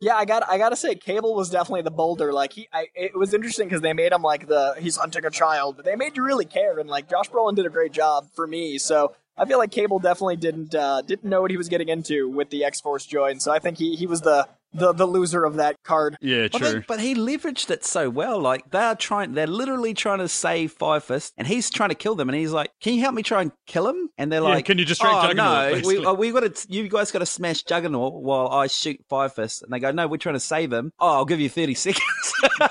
Yeah, 0.00 0.16
I 0.16 0.26
got 0.26 0.46
I 0.48 0.58
got 0.58 0.68
to 0.68 0.76
say 0.76 0.94
Cable 0.94 1.34
was 1.34 1.48
definitely 1.48 1.82
the 1.82 1.90
bolder. 1.90 2.32
Like 2.32 2.52
he 2.52 2.68
I, 2.72 2.88
it 2.94 3.16
was 3.16 3.32
interesting 3.32 3.70
cuz 3.70 3.80
they 3.80 3.94
made 3.94 4.12
him 4.12 4.20
like 4.20 4.46
the 4.48 4.74
he's 4.78 4.96
hunting 4.96 5.24
a 5.24 5.30
child, 5.30 5.76
but 5.76 5.86
they 5.86 5.96
made 5.96 6.16
you 6.16 6.22
really 6.22 6.44
care 6.44 6.78
and 6.78 6.90
like 6.90 7.08
Josh 7.08 7.30
Brolin 7.30 7.54
did 7.54 7.64
a 7.64 7.70
great 7.70 7.92
job 7.92 8.26
for 8.34 8.46
me. 8.46 8.76
So 8.76 9.14
I 9.36 9.44
feel 9.46 9.58
like 9.58 9.70
Cable 9.70 9.98
definitely 9.98 10.36
didn't 10.36 10.74
uh, 10.74 11.02
didn't 11.02 11.28
know 11.28 11.42
what 11.42 11.50
he 11.50 11.56
was 11.56 11.68
getting 11.68 11.88
into 11.88 12.28
with 12.28 12.50
the 12.50 12.64
X 12.64 12.80
Force 12.80 13.04
join. 13.06 13.40
So 13.40 13.52
I 13.52 13.58
think 13.58 13.78
he 13.78 13.96
he 13.96 14.06
was 14.06 14.20
the 14.22 14.46
the 14.72 14.92
the 14.92 15.06
loser 15.06 15.44
of 15.44 15.54
that 15.56 15.76
card. 15.84 16.16
yeah, 16.20 16.48
Well, 16.52 16.60
true. 16.60 16.72
they- 16.80 16.84
but 16.88 16.98
he 17.00 17.14
leveraged 17.14 17.70
it 17.70 17.84
so 17.84 18.10
well. 18.10 18.40
Like 18.40 18.70
they 18.72 18.78
are 18.80 18.96
trying, 18.96 19.34
they're 19.34 19.46
literally 19.46 19.94
trying 19.94 20.18
to 20.18 20.26
save 20.28 20.72
Fire 20.72 20.98
Fist, 21.00 21.32
and 21.36 21.46
he's 21.46 21.70
trying 21.70 21.90
to 21.90 21.94
kill 21.94 22.14
them. 22.16 22.28
And 22.28 22.36
he's 22.36 22.50
like, 22.52 22.70
"Can 22.80 22.94
you 22.94 23.00
help 23.02 23.14
me 23.14 23.22
try 23.22 23.42
and 23.42 23.52
kill 23.66 23.88
him?" 23.88 24.10
And 24.18 24.32
they're 24.32 24.42
Yeah, 24.42 24.48
like, 24.48 24.64
can 24.64 24.78
you 24.78 24.84
distract 24.84 25.14
oh, 25.16 25.22
Juggernaut, 25.28 25.82
No, 25.82 25.88
we, 25.88 26.06
oh, 26.06 26.14
we 26.14 26.32
got 26.32 26.54
to. 26.54 26.72
You 26.72 26.88
guys 26.88 27.12
got 27.12 27.20
to 27.20 27.26
smash 27.26 27.62
Juggernaut 27.62 28.14
while 28.14 28.48
I 28.48 28.66
shoot 28.66 29.00
Fire 29.08 29.28
Fist." 29.28 29.62
And 29.62 29.72
they 29.72 29.78
go, 29.78 29.92
"No, 29.92 30.08
we're 30.08 30.16
trying 30.16 30.34
to 30.36 30.40
save 30.40 30.72
him." 30.72 30.90
Oh, 30.98 31.12
I'll 31.14 31.24
give 31.24 31.40
you 31.40 31.48
thirty 31.48 31.74
seconds. 31.86 32.04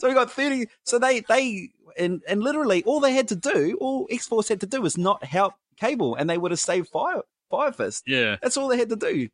so 0.00 0.08
we 0.08 0.14
got 0.14 0.30
thirty. 0.30 0.66
So 0.84 0.98
they 0.98 1.20
they 1.28 1.70
and 1.98 2.22
and 2.28 2.42
literally 2.42 2.82
all 2.84 3.00
they 3.00 3.12
had 3.14 3.28
to 3.28 3.36
do, 3.36 3.76
all 3.80 4.06
X 4.10 4.26
Force 4.26 4.48
had 4.48 4.60
to 4.60 4.66
do, 4.66 4.80
was 4.80 4.96
not 4.96 5.24
help 5.24 5.54
Cable, 5.78 6.14
and 6.14 6.28
they 6.28 6.38
would 6.38 6.50
have 6.50 6.60
saved 6.60 6.88
Fire 6.88 7.22
Fire 7.50 7.72
Fist. 7.72 8.04
yeah, 8.06 8.36
That's 8.42 8.56
all 8.56 8.68
they 8.68 8.78
had 8.78 8.88
to 8.90 8.96
do. 8.96 9.28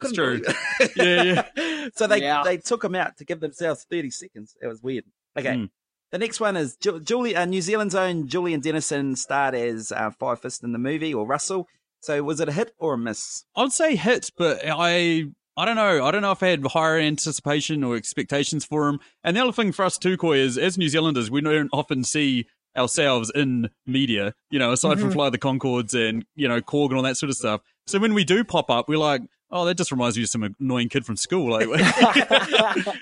Couldn't 0.00 0.16
true. 0.16 0.42
Yeah, 0.96 1.22
yeah. 1.56 1.88
so 1.94 2.06
they 2.06 2.20
Yeah. 2.22 2.42
they 2.44 2.56
took 2.58 2.84
him 2.84 2.94
out 2.94 3.16
to 3.18 3.24
give 3.24 3.40
themselves 3.40 3.86
30 3.90 4.10
seconds. 4.10 4.56
It 4.60 4.66
was 4.66 4.82
weird. 4.82 5.04
Okay. 5.38 5.50
Mm. 5.54 5.70
The 6.12 6.18
next 6.18 6.40
one 6.40 6.56
is 6.56 6.76
Ju- 6.76 7.00
Julie, 7.00 7.34
uh, 7.34 7.44
New 7.44 7.62
Zealand's 7.62 7.94
own 7.94 8.28
Julian 8.28 8.60
Dennison 8.60 9.16
starred 9.16 9.54
as 9.54 9.90
uh, 9.92 10.10
Fire 10.10 10.36
Fist 10.36 10.62
in 10.62 10.72
the 10.72 10.78
movie, 10.78 11.12
or 11.14 11.26
Russell. 11.26 11.66
So 12.00 12.22
was 12.22 12.38
it 12.40 12.48
a 12.48 12.52
hit 12.52 12.72
or 12.78 12.94
a 12.94 12.98
miss? 12.98 13.44
I'd 13.56 13.72
say 13.72 13.96
hit, 13.96 14.30
but 14.36 14.60
I 14.64 15.24
I 15.56 15.64
don't 15.64 15.76
know. 15.76 16.04
I 16.04 16.10
don't 16.10 16.22
know 16.22 16.32
if 16.32 16.42
I 16.42 16.48
had 16.48 16.66
higher 16.66 16.98
anticipation 16.98 17.82
or 17.82 17.96
expectations 17.96 18.64
for 18.64 18.88
him. 18.88 19.00
And 19.22 19.36
the 19.36 19.40
other 19.42 19.52
thing 19.52 19.72
for 19.72 19.84
us 19.84 19.96
too, 19.96 20.16
Coy, 20.16 20.38
is 20.38 20.58
as 20.58 20.76
New 20.76 20.88
Zealanders, 20.88 21.30
we 21.30 21.40
don't 21.40 21.70
often 21.72 22.04
see 22.04 22.46
ourselves 22.76 23.30
in 23.34 23.70
media, 23.86 24.34
you 24.50 24.58
know, 24.58 24.72
aside 24.72 24.98
from 24.98 25.08
mm-hmm. 25.08 25.12
Flight 25.12 25.26
of 25.26 25.32
the 25.32 25.38
Conchords 25.38 25.94
and, 25.94 26.24
you 26.34 26.48
know, 26.48 26.60
Korg 26.60 26.88
and 26.88 26.96
all 26.96 27.02
that 27.02 27.16
sort 27.16 27.30
of 27.30 27.36
stuff. 27.36 27.60
So 27.86 27.98
when 27.98 28.14
we 28.14 28.24
do 28.24 28.44
pop 28.44 28.70
up, 28.70 28.88
we're 28.88 28.98
like, 28.98 29.22
oh, 29.50 29.64
that 29.64 29.76
just 29.76 29.92
reminds 29.92 30.16
me 30.16 30.24
of 30.24 30.28
some 30.28 30.54
annoying 30.58 30.88
kid 30.88 31.06
from 31.06 31.16
school. 31.16 31.50
Like, 31.50 31.68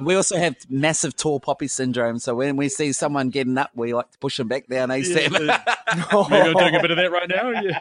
We 0.00 0.14
also 0.14 0.36
have 0.36 0.56
massive 0.68 1.16
tall 1.16 1.40
poppy 1.40 1.68
syndrome. 1.68 2.18
So 2.18 2.34
when 2.34 2.56
we 2.56 2.68
see 2.68 2.92
someone 2.92 3.30
getting 3.30 3.56
up, 3.56 3.70
we 3.74 3.94
like 3.94 4.10
to 4.10 4.18
push 4.18 4.36
them 4.36 4.48
back 4.48 4.66
down 4.66 4.88
ASAP. 4.88 5.30
maybe 5.30 6.48
I'm 6.48 6.54
doing 6.54 6.74
a 6.74 6.80
bit 6.80 6.90
of 6.90 6.96
that 6.96 7.10
right 7.12 7.28
now. 7.28 7.50
Yeah. 7.62 7.80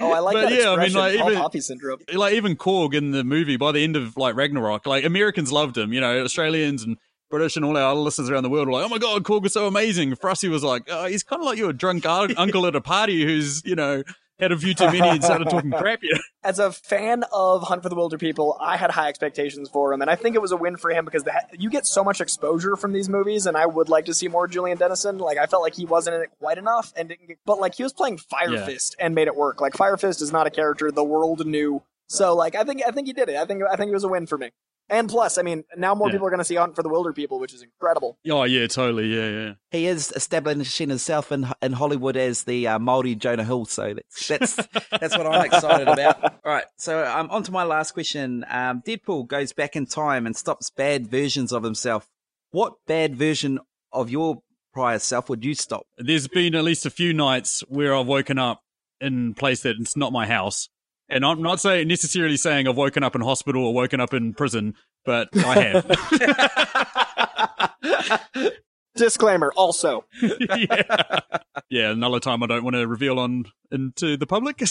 Oh, 0.00 0.12
I 0.12 0.20
like 0.20 0.34
But 0.34 0.48
that 0.50 0.52
yeah, 0.52 0.70
I 0.70 0.76
mean, 0.76 0.92
like, 0.92 1.18
Paul 1.18 1.30
even- 1.30 1.42
Poppy 1.42 1.60
syndrome. 1.60 1.98
like 2.14 2.34
even 2.34 2.54
Korg 2.54 2.94
in 2.94 3.10
the 3.10 3.24
movie 3.24 3.56
by 3.56 3.72
the 3.72 3.82
end 3.82 3.96
of 3.96 4.16
like 4.16 4.36
Ragnarok, 4.36 4.86
like 4.86 5.04
Americans 5.04 5.50
loved 5.50 5.76
him, 5.76 5.92
you 5.92 6.00
know, 6.00 6.22
Australians 6.22 6.84
and 6.84 6.98
British 7.30 7.56
and 7.56 7.64
all 7.64 7.76
our 7.76 7.92
other 7.92 8.00
listeners 8.00 8.30
around 8.30 8.42
the 8.44 8.48
world 8.50 8.66
were 8.68 8.72
like, 8.74 8.84
"Oh 8.84 8.88
my 8.88 8.98
god, 8.98 9.22
Korg 9.24 9.42
was 9.42 9.52
so 9.52 9.66
amazing." 9.66 10.14
He 10.40 10.48
was 10.48 10.62
like, 10.64 10.84
oh, 10.90 11.06
"He's 11.06 11.22
kind 11.22 11.42
of 11.42 11.46
like 11.46 11.58
your 11.58 11.72
drunk 11.72 12.06
un- 12.06 12.34
uncle 12.36 12.66
at 12.66 12.74
a 12.76 12.80
party 12.80 13.24
who's 13.24 13.62
you 13.64 13.74
know 13.74 14.02
had 14.38 14.52
a 14.52 14.56
few 14.56 14.72
too 14.72 14.86
many 14.86 15.00
and 15.08 15.22
started 15.24 15.50
talking 15.50 15.70
crap." 15.70 16.00
You 16.02 16.14
know? 16.14 16.20
As 16.44 16.58
a 16.58 16.72
fan 16.72 17.24
of 17.32 17.64
Hunt 17.64 17.82
for 17.82 17.88
the 17.88 17.96
Wilderpeople, 17.96 18.56
I 18.60 18.76
had 18.76 18.90
high 18.92 19.08
expectations 19.08 19.68
for 19.68 19.92
him, 19.92 20.00
and 20.00 20.10
I 20.10 20.14
think 20.16 20.36
it 20.36 20.42
was 20.42 20.52
a 20.52 20.56
win 20.56 20.76
for 20.76 20.90
him 20.90 21.04
because 21.04 21.24
you 21.52 21.68
get 21.70 21.86
so 21.86 22.02
much 22.02 22.20
exposure 22.20 22.76
from 22.76 22.92
these 22.92 23.08
movies, 23.08 23.46
and 23.46 23.56
I 23.56 23.66
would 23.66 23.88
like 23.88 24.06
to 24.06 24.14
see 24.14 24.28
more 24.28 24.46
Julian 24.48 24.78
Dennison. 24.78 25.18
Like 25.18 25.36
I 25.38 25.46
felt 25.46 25.62
like 25.62 25.74
he 25.74 25.84
wasn't 25.84 26.16
in 26.16 26.22
it 26.22 26.30
quite 26.38 26.56
enough, 26.58 26.92
and 26.96 27.08
didn't 27.08 27.28
get, 27.28 27.38
but 27.44 27.60
like 27.60 27.74
he 27.74 27.82
was 27.82 27.92
playing 27.92 28.18
Fire 28.18 28.52
Yeah. 28.54 28.64
Fist 28.64 28.96
and 28.98 29.14
made 29.14 29.26
it 29.28 29.36
work. 29.36 29.60
Like 29.60 29.74
Fire 29.74 29.96
Fist 29.96 30.22
is 30.22 30.32
not 30.32 30.46
a 30.46 30.50
character 30.50 30.90
the 30.90 31.04
world 31.04 31.46
knew 31.46 31.82
So 32.08 32.34
like 32.34 32.54
I 32.54 32.64
think 32.64 32.82
I 32.86 32.90
think 32.90 33.06
he 33.06 33.12
did 33.12 33.28
it. 33.28 33.36
I 33.36 33.44
think 33.44 33.62
I 33.70 33.76
think 33.76 33.90
it 33.90 33.94
was 33.94 34.04
a 34.04 34.08
win 34.08 34.26
for 34.26 34.38
me. 34.38 34.50
And 34.90 35.08
plus, 35.08 35.36
I 35.38 35.42
mean, 35.42 35.64
now 35.76 35.94
more 35.94 36.08
Yeah. 36.08 36.12
people 36.12 36.26
are 36.26 36.30
going 36.30 36.38
to 36.38 36.44
see 36.44 36.54
Hunt 36.54 36.74
for 36.74 36.82
the 36.82 36.88
Wilderpeople, 36.88 37.38
which 37.40 37.52
is 37.52 37.62
incredible. 37.62 38.18
Oh 38.30 38.44
yeah, 38.44 38.66
totally. 38.66 39.06
Yeah, 39.14 39.28
yeah. 39.28 39.52
He 39.70 39.86
is 39.86 40.12
establishing 40.16 40.88
himself 40.88 41.30
in 41.30 41.46
in 41.60 41.72
Hollywood 41.74 42.16
as 42.16 42.44
the 42.44 42.66
uh, 42.68 42.78
Maori 42.78 43.14
Jonah 43.14 43.44
Hill, 43.44 43.66
so 43.66 43.94
that's 43.94 44.28
that's 44.28 44.56
that's 45.00 45.16
what 45.18 45.26
I'm 45.26 45.44
excited 45.44 45.88
about. 45.88 46.22
All 46.44 46.52
right, 46.52 46.64
so 46.76 47.04
um, 47.06 47.30
on 47.30 47.42
to 47.42 47.52
my 47.52 47.64
last 47.64 47.92
question. 47.92 48.44
Um, 48.48 48.82
Deadpool 48.86 49.26
goes 49.28 49.52
back 49.52 49.76
in 49.76 49.86
time 49.86 50.26
and 50.26 50.36
stops 50.36 50.70
bad 50.70 51.06
versions 51.08 51.52
of 51.52 51.62
himself. 51.62 52.08
What 52.50 52.74
bad 52.86 53.14
version 53.16 53.58
of 53.92 54.08
your 54.10 54.38
prior 54.72 54.98
self 54.98 55.28
would 55.28 55.44
you 55.44 55.54
stop? 55.54 55.82
There's 55.98 56.28
been 56.28 56.54
at 56.54 56.64
least 56.64 56.86
a 56.86 56.90
few 56.90 57.12
nights 57.12 57.62
where 57.68 57.94
I've 57.94 58.06
woken 58.06 58.38
up 58.38 58.62
in 59.00 59.30
a 59.32 59.34
place 59.34 59.62
that 59.62 59.76
it's 59.78 59.96
not 59.96 60.12
my 60.12 60.26
house. 60.26 60.68
And 61.08 61.24
I'm 61.24 61.42
not 61.42 61.60
saying 61.60 61.88
necessarily 61.88 62.36
saying 62.36 62.68
I've 62.68 62.76
woken 62.76 63.02
up 63.02 63.14
in 63.14 63.22
hospital 63.22 63.66
or 63.66 63.74
woken 63.74 64.00
up 64.00 64.12
in 64.12 64.34
prison, 64.34 64.74
but 65.04 65.28
I 65.34 65.60
have. 65.60 65.86
Disclaimer 68.96 69.52
also. 69.56 70.04
yeah. 70.20 71.20
yeah, 71.70 71.90
another 71.90 72.20
time 72.20 72.42
I 72.42 72.46
don't 72.46 72.64
want 72.64 72.76
to 72.76 72.86
reveal 72.86 73.18
on 73.18 73.44
into 73.70 74.16
the 74.16 74.26
public. 74.26 74.60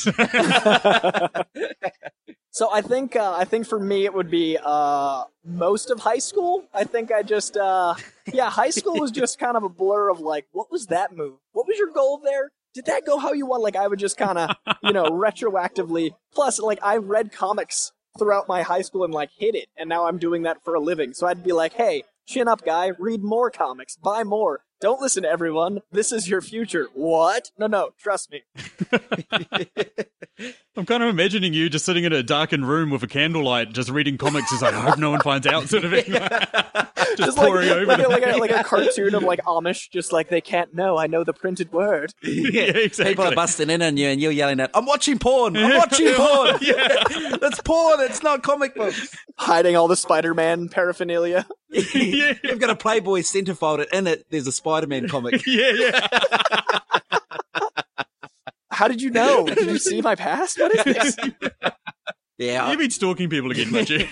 So 2.58 2.74
I 2.74 2.82
think 2.82 3.16
uh, 3.16 3.36
I 3.38 3.46
think 3.46 3.68
for 3.68 3.80
me 3.80 4.06
it 4.06 4.16
would 4.16 4.32
be 4.32 4.58
uh, 4.60 5.26
most 5.46 5.92
of 5.92 6.00
high 6.00 6.18
school. 6.18 6.64
I 6.74 6.86
think 6.86 7.12
I 7.12 7.22
just 7.22 7.56
uh, 7.56 7.94
yeah, 8.34 8.50
high 8.50 8.72
school 8.72 9.00
was 9.00 9.12
just 9.12 9.38
kind 9.38 9.56
of 9.56 9.62
a 9.62 9.70
blur 9.70 10.10
of 10.10 10.22
like, 10.22 10.48
what 10.54 10.72
was 10.72 10.88
that 10.88 11.16
move? 11.16 11.36
What 11.52 11.68
was 11.68 11.78
your 11.78 11.92
goal 11.92 12.20
there? 12.24 12.52
Did 12.78 12.86
that 12.86 13.08
go 13.08 13.18
how 13.18 13.34
you 13.34 13.48
want? 13.48 13.64
Like 13.64 13.76
I 13.76 13.88
would 13.88 13.98
just 13.98 14.18
kind 14.18 14.38
of 14.38 14.52
you 14.84 14.94
know 14.94 15.06
retroactively. 15.10 16.12
Plus, 16.32 16.60
like 16.60 16.78
I 16.84 16.98
read 16.98 17.32
comics 17.32 17.92
throughout 18.20 18.48
my 18.48 18.62
high 18.62 18.84
school 18.84 19.04
and 19.04 19.12
like 19.12 19.32
hit 19.36 19.56
it, 19.56 19.68
and 19.76 19.90
now 19.90 20.06
I'm 20.06 20.20
doing 20.20 20.44
that 20.44 20.64
for 20.64 20.76
a 20.76 20.80
living. 20.80 21.16
So 21.16 21.26
I'd 21.26 21.44
be 21.44 21.54
like, 21.54 21.74
hey, 21.74 22.04
chin 22.28 22.48
up, 22.48 22.64
guy. 22.64 22.92
Read 23.00 23.24
more 23.24 23.50
comics. 23.50 23.96
Buy 23.96 24.24
more. 24.24 24.62
Don't 24.80 25.02
listen 25.02 25.24
to 25.24 25.30
everyone. 25.30 25.80
This 25.92 26.12
is 26.12 26.30
your 26.30 26.42
future. 26.42 26.88
What? 26.94 27.50
No, 27.58 27.66
no. 27.66 27.90
Trust 27.98 28.32
me. 28.32 28.44
I'm 30.78 30.86
kind 30.86 31.02
of 31.02 31.10
imagining 31.10 31.54
you 31.54 31.68
just 31.68 31.84
sitting 31.84 32.04
in 32.04 32.14
a 32.14 32.22
darkened 32.22 32.68
room 32.68 32.92
with 32.92 33.02
a 33.02 33.08
candlelight, 33.08 33.74
just 33.74 33.90
reading 33.90 34.20
comics. 34.20 34.52
It's 34.54 34.62
like, 34.62 34.76
I 34.76 34.82
hope 34.82 35.00
no 35.00 35.10
one 35.10 35.22
finds 35.22 35.48
out, 35.48 35.68
sort 35.68 35.86
of 35.86 35.92
thing. 35.92 36.04
just, 37.16 37.18
just 37.18 37.38
like, 37.38 37.48
pouring 37.48 37.70
over. 37.70 37.86
like, 37.86 38.06
a, 38.06 38.08
like, 38.08 38.26
a, 38.26 38.38
like 38.38 38.52
a 38.52 38.64
cartoon 38.64 39.16
of 39.16 39.24
like 39.24 39.40
Amish, 39.46 39.90
just 39.90 40.14
like 40.14 40.30
they 40.30 40.42
can't 40.42 40.76
know. 40.76 40.96
I 40.96 41.08
know 41.08 41.24
the 41.24 41.34
printed 41.34 41.72
word. 41.72 42.14
yeah, 42.22 42.62
exactly. 42.62 43.14
People 43.14 43.26
are 43.26 43.36
busting 43.36 43.72
in 43.72 43.82
on 43.82 43.98
you, 43.98 44.08
and 44.08 44.22
you're 44.22 44.32
yelling 44.32 44.60
at, 44.60 44.70
"I'm 44.76 44.86
watching 44.86 45.18
porn! 45.18 45.58
I'm 45.58 45.76
watching 45.76 46.14
porn! 46.14 46.58
yeah. 46.62 47.04
It's 47.42 47.62
porn! 47.62 48.02
It's 48.02 48.22
not 48.22 48.44
comic 48.44 48.76
books." 48.76 49.16
Hiding 49.38 49.76
all 49.76 49.88
the 49.88 49.96
Spider-Man 49.96 50.70
paraphernalia. 50.70 51.48
Yeah. 51.70 52.34
You've 52.44 52.60
got 52.60 52.70
a 52.70 52.76
Playboy 52.76 53.22
centerfold. 53.22 53.86
and 53.92 54.08
In 54.08 54.14
it, 54.14 54.26
there's 54.30 54.48
a 54.48 54.52
Spider-Man 54.52 55.08
comic. 55.10 55.42
Yeah, 55.48 55.72
yeah. 55.76 56.08
How 58.72 58.88
did 58.88 59.02
you 59.02 59.10
know? 59.10 59.46
Did 59.48 59.68
you 59.68 59.78
see 59.80 60.02
my 60.02 60.16
past? 60.16 60.60
What 60.60 60.76
is 60.76 60.84
this? 61.16 61.18
Yeah, 62.40 62.70
You've 62.70 62.78
been 62.78 62.92
stalking 62.92 63.32
people 63.32 63.50
again, 63.50 63.72
must 63.72 63.90
you? 63.90 64.06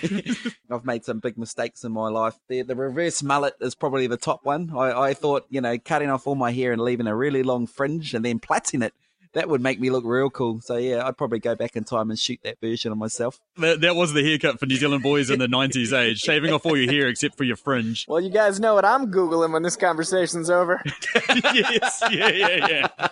I've 0.68 0.84
made 0.84 1.04
some 1.04 1.20
big 1.20 1.38
mistakes 1.38 1.84
in 1.84 1.92
my 1.92 2.08
life. 2.08 2.34
The, 2.48 2.62
the 2.62 2.74
reverse 2.74 3.22
mullet 3.22 3.54
is 3.60 3.76
probably 3.76 4.08
the 4.08 4.16
top 4.16 4.40
one. 4.42 4.72
I, 4.76 5.10
I 5.10 5.14
thought, 5.14 5.46
you 5.48 5.60
know, 5.60 5.78
cutting 5.78 6.10
off 6.10 6.26
all 6.26 6.34
my 6.34 6.50
hair 6.50 6.72
and 6.72 6.82
leaving 6.82 7.06
a 7.06 7.14
really 7.14 7.44
long 7.44 7.68
fringe 7.68 8.14
and 8.14 8.24
then 8.24 8.40
plaiting 8.40 8.82
it, 8.82 8.94
that 9.36 9.50
would 9.50 9.60
make 9.60 9.78
me 9.78 9.90
look 9.90 10.04
real 10.06 10.30
cool. 10.30 10.60
So 10.62 10.76
yeah, 10.76 11.06
I'd 11.06 11.16
probably 11.16 11.38
go 11.38 11.54
back 11.54 11.76
in 11.76 11.84
time 11.84 12.10
and 12.10 12.18
shoot 12.18 12.40
that 12.42 12.58
version 12.60 12.90
of 12.90 12.98
myself. 12.98 13.38
that, 13.58 13.82
that 13.82 13.94
was 13.94 14.14
the 14.14 14.22
haircut 14.22 14.58
for 14.58 14.64
New 14.66 14.76
Zealand 14.76 15.02
boys 15.02 15.28
in 15.28 15.38
the 15.38 15.46
90s 15.46 15.96
age, 15.96 16.20
shaving 16.20 16.52
off 16.52 16.64
all 16.64 16.76
your 16.76 16.90
hair 16.90 17.06
except 17.08 17.36
for 17.36 17.44
your 17.44 17.56
fringe. 17.56 18.06
Well, 18.08 18.20
you 18.20 18.30
guys 18.30 18.58
know 18.58 18.74
what 18.74 18.86
I'm 18.86 19.12
googling 19.12 19.52
when 19.52 19.62
this 19.62 19.76
conversation's 19.76 20.48
over. 20.48 20.82
yes, 21.54 22.02
yeah, 22.10 22.28
yeah, 22.30 22.66
yeah. 22.66 23.08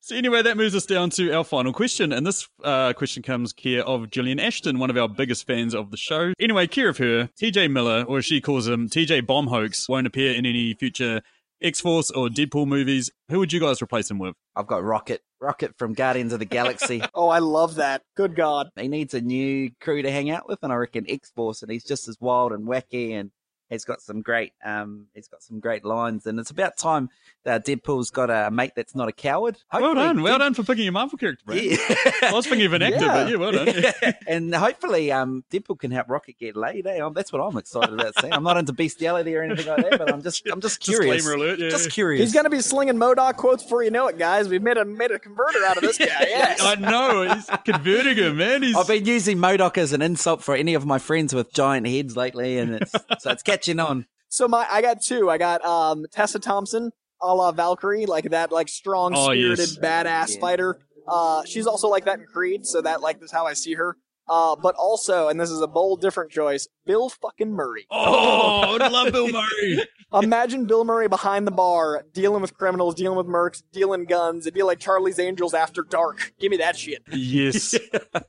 So 0.00 0.16
anyway, 0.16 0.42
that 0.42 0.56
moves 0.56 0.74
us 0.74 0.86
down 0.86 1.10
to 1.10 1.32
our 1.32 1.44
final 1.44 1.72
question, 1.72 2.12
and 2.12 2.26
this 2.26 2.48
uh, 2.64 2.92
question 2.94 3.22
comes 3.22 3.52
care 3.52 3.84
of 3.84 4.10
Gillian 4.10 4.40
Ashton, 4.40 4.80
one 4.80 4.90
of 4.90 4.96
our 4.96 5.08
biggest 5.08 5.46
fans 5.46 5.74
of 5.74 5.90
the 5.92 5.96
show. 5.96 6.32
Anyway, 6.40 6.66
care 6.66 6.88
of 6.88 6.98
her, 6.98 7.30
TJ 7.40 7.70
Miller, 7.70 8.02
or 8.02 8.18
as 8.18 8.24
she 8.24 8.40
calls 8.40 8.66
him, 8.66 8.88
TJ 8.88 9.26
Bomb 9.26 9.46
Hoax, 9.46 9.88
won't 9.88 10.08
appear 10.08 10.32
in 10.32 10.44
any 10.44 10.74
future 10.74 11.22
X 11.62 11.80
Force 11.80 12.10
or 12.10 12.28
Deadpool 12.28 12.66
movies. 12.66 13.10
Who 13.28 13.38
would 13.38 13.52
you 13.52 13.60
guys 13.60 13.80
replace 13.80 14.10
him 14.10 14.18
with? 14.18 14.34
I've 14.56 14.66
got 14.66 14.82
Rocket. 14.82 15.20
Rocket 15.40 15.76
from 15.76 15.92
Guardians 15.92 16.32
of 16.32 16.38
the 16.38 16.44
Galaxy. 16.44 17.02
Oh, 17.14 17.28
I 17.28 17.38
love 17.40 17.76
that. 17.76 18.02
Good 18.16 18.34
God. 18.36 18.68
he 18.76 18.88
needs 18.88 19.12
a 19.14 19.20
new 19.20 19.70
crew 19.80 20.02
to 20.02 20.10
hang 20.10 20.30
out 20.30 20.48
with, 20.48 20.58
and 20.62 20.72
I 20.72 20.76
reckon 20.76 21.04
X 21.08 21.30
Force, 21.34 21.62
and 21.62 21.70
he's 21.70 21.84
just 21.84 22.08
as 22.08 22.16
wild 22.20 22.52
and 22.52 22.66
wacky, 22.66 23.12
and 23.12 23.30
he's 23.72 23.84
got 23.84 24.00
some 24.00 24.22
great, 24.22 24.52
um, 24.64 25.06
he's 25.14 25.28
got 25.28 25.42
some 25.42 25.58
great 25.60 25.84
lines, 25.84 26.26
and 26.26 26.38
it's 26.38 26.50
about 26.50 26.76
time 26.76 27.08
that 27.44 27.66
Deadpool's 27.66 28.10
got 28.10 28.30
a 28.30 28.50
mate 28.52 28.72
that's 28.76 28.94
not 28.94 29.08
a 29.08 29.12
coward. 29.12 29.56
well 29.72 29.82
Hopefully 29.82 30.06
done, 30.06 30.22
well 30.22 30.34
Dead- 30.38 30.44
done 30.44 30.54
for 30.54 30.62
picking 30.62 30.86
a 30.86 30.92
Marvel 30.92 31.18
character, 31.18 31.42
Brad. 31.44 31.60
Yeah. 31.62 31.76
I 32.22 32.30
was 32.32 32.46
thinking 32.46 32.66
of 32.66 32.72
an 32.74 32.82
actor, 32.82 33.04
Yeah. 33.04 33.12
but 33.14 33.28
yeah, 33.30 33.36
well 33.36 33.52
done. 33.52 34.14
and 34.28 34.54
hopefully, 34.54 35.10
um, 35.10 35.42
Deadpool 35.50 35.78
can 35.78 35.90
help 35.90 36.08
Rocket 36.08 36.38
get 36.38 36.56
laid. 36.56 36.86
Eh? 36.86 37.00
That's 37.14 37.32
what 37.32 37.40
I'm 37.40 37.56
excited 37.56 37.94
about 37.94 38.14
seeing. 38.20 38.32
I'm 38.32 38.44
not 38.44 38.56
into 38.58 38.72
bestiality 38.72 39.34
or 39.34 39.42
anything 39.42 39.66
like 39.66 39.88
that, 39.90 39.98
but 39.98 40.12
I'm 40.12 40.22
just, 40.22 40.46
I'm 40.48 40.60
just 40.60 40.78
curious. 40.84 41.16
Disclaimer 41.24 41.42
alert, 41.42 41.58
yeah. 41.58 41.68
Just 41.70 41.90
curious. 41.90 42.20
He's 42.22 42.32
gonna 42.34 42.50
be 42.50 42.60
slinging 42.60 42.94
MODOK 42.96 43.36
quotes 43.36 43.62
before 43.64 43.82
you 43.82 43.90
know 43.90 44.06
it, 44.06 44.18
guys. 44.18 44.48
We've 44.48 44.62
made 44.62 44.76
a 44.76 44.84
made 44.84 45.10
a 45.10 45.18
converter 45.18 45.64
out 45.66 45.76
of 45.78 45.82
this 45.82 45.98
guy. 45.98 46.06
Yes. 46.06 46.60
I 46.62 46.74
know, 46.76 47.34
he's 47.34 47.48
converting 47.64 48.16
him, 48.18 48.36
man. 48.36 48.62
He's 48.62 48.76
I've 48.76 48.86
been 48.86 49.04
using 49.04 49.38
MODOK 49.38 49.78
as 49.78 49.92
an 49.92 50.02
insult 50.02 50.42
for 50.44 50.54
any 50.54 50.74
of 50.74 50.86
my 50.86 50.98
friends 50.98 51.34
with 51.34 51.52
giant 51.52 51.86
heads 51.88 52.16
lately, 52.16 52.58
and 52.58 52.74
it's 52.76 52.92
so 53.20 53.30
it's 53.30 53.42
catching 53.42 53.61
on. 53.80 54.06
So 54.28 54.48
my, 54.48 54.66
I 54.70 54.80
got 54.82 55.02
two. 55.02 55.28
I 55.30 55.38
got 55.38 55.64
um 55.64 56.04
Tessa 56.12 56.38
Thompson, 56.38 56.90
a 57.20 57.34
la 57.34 57.52
Valkyrie, 57.52 58.06
like 58.06 58.30
that, 58.30 58.50
like 58.52 58.68
strong 58.68 59.12
Oh, 59.14 59.26
spirited, 59.32 59.58
yes. 59.58 59.78
badass 59.78 60.34
Yeah. 60.34 60.40
fighter. 60.40 60.78
Uh, 61.08 61.42
she's 61.44 61.66
also 61.66 61.88
like 61.88 62.04
that 62.04 62.20
in 62.20 62.26
Creed, 62.26 62.64
so 62.66 62.80
that 62.80 63.00
like 63.00 63.22
is 63.22 63.32
how 63.32 63.46
I 63.46 63.54
see 63.54 63.74
her. 63.74 63.96
Uh, 64.32 64.56
but 64.56 64.74
also, 64.76 65.28
and 65.28 65.38
this 65.38 65.50
is 65.50 65.60
a 65.60 65.66
bold, 65.66 66.00
different 66.00 66.30
choice, 66.30 66.66
Bill 66.86 67.10
fucking 67.10 67.52
Murray. 67.52 67.86
Oh, 67.90 68.78
I 68.80 68.88
love 68.88 69.12
Bill 69.12 69.28
Murray. 69.30 69.84
Imagine 70.14 70.64
Bill 70.64 70.86
Murray 70.86 71.06
behind 71.06 71.46
the 71.46 71.50
bar, 71.50 72.06
dealing 72.14 72.40
with 72.40 72.56
criminals, 72.56 72.94
dealing 72.94 73.18
with 73.18 73.26
mercs, 73.26 73.62
dealing 73.72 74.06
guns. 74.06 74.46
It'd 74.46 74.54
be 74.54 74.62
like 74.62 74.78
Charlie's 74.78 75.18
Angels 75.18 75.52
after 75.52 75.82
dark. 75.82 76.32
Give 76.40 76.50
me 76.50 76.56
that 76.56 76.78
shit. 76.78 77.02
Yes. 77.12 77.74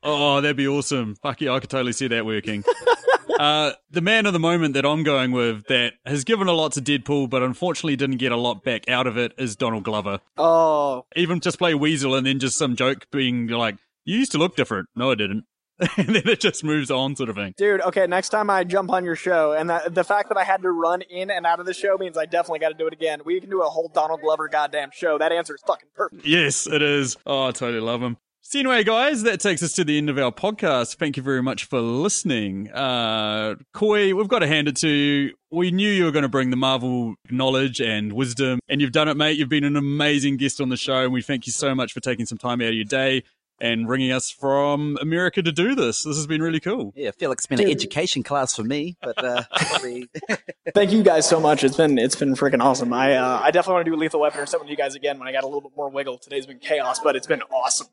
Oh, 0.05 0.41
that'd 0.41 0.57
be 0.57 0.67
awesome. 0.67 1.15
Fuck 1.15 1.39
yeah, 1.41 1.51
I 1.53 1.59
could 1.59 1.69
totally 1.69 1.93
see 1.93 2.07
that 2.07 2.25
working. 2.25 2.63
uh, 3.39 3.71
the 3.89 4.01
man 4.01 4.25
of 4.25 4.33
the 4.33 4.39
moment 4.39 4.73
that 4.73 4.85
I'm 4.85 5.03
going 5.03 5.31
with 5.31 5.65
that 5.67 5.93
has 6.05 6.23
given 6.25 6.47
a 6.47 6.51
lot 6.51 6.73
to 6.73 6.81
Deadpool, 6.81 7.29
but 7.29 7.41
unfortunately 7.41 7.95
didn't 7.95 8.17
get 8.17 8.31
a 8.33 8.37
lot 8.37 8.63
back 8.63 8.89
out 8.89 9.07
of 9.07 9.17
it 9.17 9.33
is 9.37 9.55
Donald 9.55 9.83
Glover. 9.83 10.19
Oh, 10.37 11.05
Even 11.15 11.39
just 11.39 11.57
play 11.57 11.73
Weasel 11.73 12.15
and 12.15 12.27
then 12.27 12.39
just 12.39 12.57
some 12.57 12.75
joke 12.75 13.07
being 13.11 13.47
like, 13.47 13.77
you 14.03 14.17
used 14.17 14.33
to 14.33 14.37
look 14.37 14.55
different. 14.57 14.89
No, 14.95 15.11
I 15.11 15.15
didn't. 15.15 15.45
and 15.97 16.09
then 16.09 16.27
it 16.27 16.39
just 16.39 16.63
moves 16.63 16.91
on, 16.91 17.15
sort 17.15 17.29
of 17.29 17.35
thing. 17.35 17.53
dude. 17.57 17.81
Okay, 17.81 18.05
next 18.05 18.29
time 18.29 18.49
I 18.49 18.63
jump 18.63 18.91
on 18.91 19.03
your 19.03 19.15
show, 19.15 19.53
and 19.53 19.69
that, 19.69 19.93
the 19.95 20.03
fact 20.03 20.29
that 20.29 20.37
I 20.37 20.43
had 20.43 20.61
to 20.61 20.71
run 20.71 21.01
in 21.01 21.31
and 21.31 21.45
out 21.45 21.59
of 21.59 21.65
the 21.65 21.73
show 21.73 21.97
means 21.97 22.17
I 22.17 22.25
definitely 22.25 22.59
got 22.59 22.69
to 22.69 22.75
do 22.75 22.87
it 22.87 22.93
again. 22.93 23.21
We 23.25 23.39
can 23.39 23.49
do 23.49 23.61
a 23.63 23.69
whole 23.69 23.89
Donald 23.93 24.21
Glover 24.21 24.47
goddamn 24.47 24.89
show. 24.93 25.17
That 25.17 25.31
answer 25.31 25.55
is 25.55 25.61
fucking 25.65 25.89
perfect. 25.95 26.25
Yes, 26.25 26.67
it 26.67 26.81
is. 26.81 27.17
Oh, 27.25 27.47
I 27.47 27.51
totally 27.51 27.81
love 27.81 28.01
him. 28.03 28.17
So 28.45 28.59
anyway, 28.59 28.83
guys, 28.83 29.23
that 29.23 29.39
takes 29.39 29.63
us 29.63 29.71
to 29.73 29.85
the 29.85 29.97
end 29.97 30.09
of 30.09 30.17
our 30.17 30.31
podcast. 30.31 30.97
Thank 30.97 31.15
you 31.15 31.23
very 31.23 31.41
much 31.41 31.63
for 31.63 31.79
listening. 31.79 32.69
Uh, 32.71 33.55
Coy, 33.73 34.13
we've 34.13 34.27
got 34.27 34.39
to 34.39 34.47
hand 34.47 34.67
it 34.67 34.75
to 34.77 34.89
you. 34.89 35.33
We 35.49 35.71
knew 35.71 35.89
you 35.89 36.03
were 36.03 36.11
going 36.11 36.23
to 36.23 36.29
bring 36.29 36.49
the 36.49 36.57
Marvel 36.57 37.15
knowledge 37.31 37.79
and 37.79 38.11
wisdom, 38.13 38.59
and 38.67 38.81
you've 38.81 38.91
done 38.91 39.07
it, 39.07 39.15
mate. 39.15 39.37
You've 39.37 39.49
been 39.49 39.63
an 39.63 39.77
amazing 39.77 40.37
guest 40.37 40.59
on 40.59 40.69
the 40.69 40.77
show, 40.77 41.03
and 41.03 41.13
we 41.13 41.21
thank 41.21 41.47
you 41.47 41.53
so 41.53 41.73
much 41.73 41.93
for 41.93 41.99
taking 42.01 42.25
some 42.25 42.37
time 42.37 42.61
out 42.61 42.67
of 42.67 42.73
your 42.73 42.83
day 42.83 43.23
and 43.63 43.87
bringing 43.87 44.11
us 44.11 44.29
from 44.29 44.97
America 45.01 45.41
to 45.41 45.51
do 45.51 45.73
this. 45.73 46.03
This 46.03 46.17
has 46.17 46.27
been 46.27 46.41
really 46.41 46.59
cool. 46.59 46.93
Yeah, 46.95 47.09
I 47.09 47.11
feel 47.13 47.29
like 47.29 47.37
it's 47.37 47.45
been 47.47 47.61
an 47.61 47.69
education 47.69 48.21
class 48.21 48.55
for 48.55 48.63
me, 48.63 48.97
but 49.01 49.23
uh, 49.23 49.43
probably- 49.55 50.09
Thank 50.75 50.91
you 50.91 51.01
guys 51.01 51.27
so 51.27 51.39
much. 51.39 51.63
It's 51.63 51.77
been 51.77 51.97
it's 51.97 52.15
been 52.15 52.35
freaking 52.35 52.61
awesome. 52.61 52.91
I 52.93 53.15
uh, 53.15 53.39
I 53.41 53.51
definitely 53.51 53.73
want 53.75 53.85
to 53.85 53.91
do 53.91 53.97
Lethal 53.97 54.19
Weapon 54.19 54.41
or 54.41 54.45
something 54.45 54.67
with 54.67 54.71
you 54.71 54.77
guys 54.83 54.95
again 54.95 55.17
when 55.17 55.27
I 55.27 55.31
got 55.31 55.43
a 55.43 55.47
little 55.47 55.61
bit 55.61 55.71
more 55.77 55.89
wiggle. 55.89 56.17
Today's 56.17 56.45
been 56.45 56.59
chaos, 56.59 56.99
but 56.99 57.15
it's 57.15 57.27
been 57.27 57.41
awesome. 57.43 57.87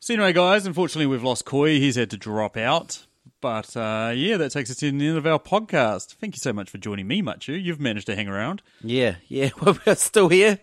So 0.00 0.14
anyway, 0.14 0.32
guys, 0.32 0.66
unfortunately 0.66 1.06
we've 1.06 1.22
lost 1.22 1.44
Coy. 1.44 1.78
He's 1.78 1.96
had 1.96 2.10
to 2.10 2.16
drop 2.16 2.56
out. 2.56 3.06
But 3.40 3.76
uh, 3.76 4.12
yeah, 4.14 4.36
that 4.38 4.50
takes 4.52 4.70
us 4.70 4.76
to 4.78 4.90
the 4.90 5.06
end 5.08 5.16
of 5.18 5.26
our 5.26 5.38
podcast. 5.38 6.14
Thank 6.14 6.36
you 6.36 6.40
so 6.40 6.52
much 6.52 6.70
for 6.70 6.78
joining 6.78 7.06
me, 7.06 7.22
Machu. 7.22 7.60
You've 7.62 7.80
managed 7.80 8.06
to 8.06 8.14
hang 8.16 8.28
around. 8.28 8.62
yeah, 8.82 9.16
yeah, 9.28 9.50
well, 9.60 9.76
we're 9.86 9.94
still 9.96 10.28
here. 10.28 10.58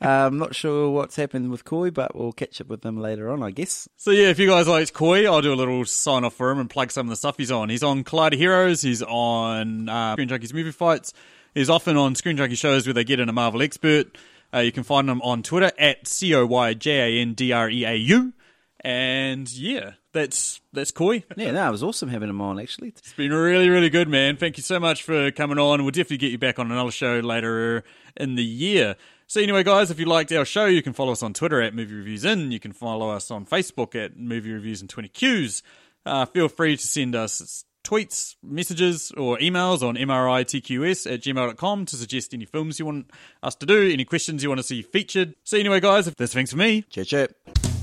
I'm 0.00 0.38
not 0.38 0.54
sure 0.54 0.90
what's 0.90 1.16
happened 1.16 1.50
with 1.50 1.64
Coy, 1.64 1.90
but 1.90 2.14
we'll 2.14 2.32
catch 2.32 2.60
up 2.60 2.66
with 2.68 2.82
them 2.82 2.98
later 3.00 3.30
on, 3.30 3.42
I 3.42 3.50
guess. 3.50 3.88
So 3.96 4.10
yeah, 4.10 4.28
if 4.28 4.38
you 4.38 4.48
guys 4.48 4.68
liked 4.68 4.92
Coy, 4.92 5.26
I'll 5.26 5.40
do 5.40 5.52
a 5.52 5.56
little 5.56 5.84
sign 5.86 6.24
off 6.24 6.34
for 6.34 6.50
him 6.50 6.58
and 6.58 6.68
plug 6.68 6.90
some 6.90 7.06
of 7.06 7.10
the 7.10 7.16
stuff 7.16 7.36
he's 7.38 7.50
on. 7.50 7.70
He's 7.70 7.82
on 7.82 8.04
Collider 8.04 8.34
Heroes. 8.34 8.82
He's 8.82 9.02
on 9.02 9.88
uh, 9.88 10.12
Screen 10.12 10.28
Junkies 10.28 10.52
Movie 10.52 10.72
Fights. 10.72 11.14
He's 11.54 11.70
often 11.70 11.96
on 11.96 12.14
Screen 12.16 12.36
Junkie 12.36 12.56
shows 12.56 12.86
where 12.86 12.94
they 12.94 13.04
get 13.04 13.20
in 13.20 13.28
a 13.28 13.32
Marvel 13.32 13.62
expert. 13.62 14.18
Uh, 14.52 14.58
you 14.58 14.72
can 14.72 14.82
find 14.82 15.08
him 15.08 15.22
on 15.22 15.42
Twitter 15.42 15.72
at 15.78 16.06
C 16.06 16.34
O 16.34 16.44
Y 16.46 16.74
J 16.74 17.18
A 17.18 17.22
N 17.22 17.34
D 17.34 17.52
R 17.52 17.70
E 17.70 17.84
A 17.84 17.94
U. 17.94 18.32
And 18.80 19.50
yeah, 19.50 19.92
that's 20.12 20.60
that's 20.72 20.90
Coy. 20.90 21.24
Yeah, 21.36 21.52
no, 21.52 21.68
it 21.68 21.70
was 21.70 21.82
awesome 21.82 22.10
having 22.10 22.28
him 22.28 22.40
on. 22.42 22.60
Actually, 22.60 22.88
It's 22.88 23.14
been 23.14 23.32
really, 23.32 23.70
really 23.70 23.88
good, 23.88 24.08
man. 24.08 24.36
Thank 24.36 24.58
you 24.58 24.62
so 24.62 24.78
much 24.78 25.02
for 25.02 25.30
coming 25.30 25.58
on. 25.58 25.82
We'll 25.82 25.90
definitely 25.90 26.18
get 26.18 26.32
you 26.32 26.38
back 26.38 26.58
on 26.58 26.70
another 26.70 26.90
show 26.90 27.20
later 27.20 27.82
in 28.16 28.34
the 28.34 28.44
year. 28.44 28.96
So 29.26 29.40
anyway, 29.40 29.62
guys, 29.62 29.90
if 29.90 29.98
you 29.98 30.06
liked 30.06 30.32
our 30.32 30.44
show, 30.44 30.66
you 30.66 30.82
can 30.82 30.92
follow 30.92 31.12
us 31.12 31.22
on 31.22 31.32
Twitter 31.32 31.60
at 31.62 31.74
Movie 31.74 31.94
Reviews 31.94 32.24
In. 32.24 32.52
You 32.52 32.60
can 32.60 32.72
follow 32.72 33.10
us 33.10 33.30
on 33.30 33.46
Facebook 33.46 33.94
at 33.94 34.16
Movie 34.16 34.52
Reviews 34.52 34.80
and 34.80 34.90
20 34.90 35.08
Qs. 35.08 35.62
Uh, 36.06 36.26
feel 36.26 36.48
free 36.48 36.76
to 36.76 36.86
send 36.86 37.16
us 37.16 37.64
tweets, 37.84 38.36
messages, 38.42 39.12
or 39.16 39.38
emails 39.38 39.86
on 39.86 39.96
mritqs 39.96 41.10
at 41.12 41.20
gmail.com 41.20 41.86
to 41.86 41.96
suggest 41.96 42.34
any 42.34 42.44
films 42.44 42.78
you 42.78 42.86
want 42.86 43.10
us 43.42 43.54
to 43.56 43.66
do, 43.66 43.90
any 43.90 44.04
questions 44.04 44.42
you 44.42 44.48
want 44.48 44.58
to 44.58 44.64
see 44.64 44.82
featured. 44.82 45.34
So 45.44 45.58
anyway, 45.58 45.80
guys, 45.80 46.08
if 46.08 46.16
that's 46.16 46.34
things 46.34 46.50
for 46.50 46.56
me, 46.56 46.82
chit 46.82 47.08
chat. 47.08 47.73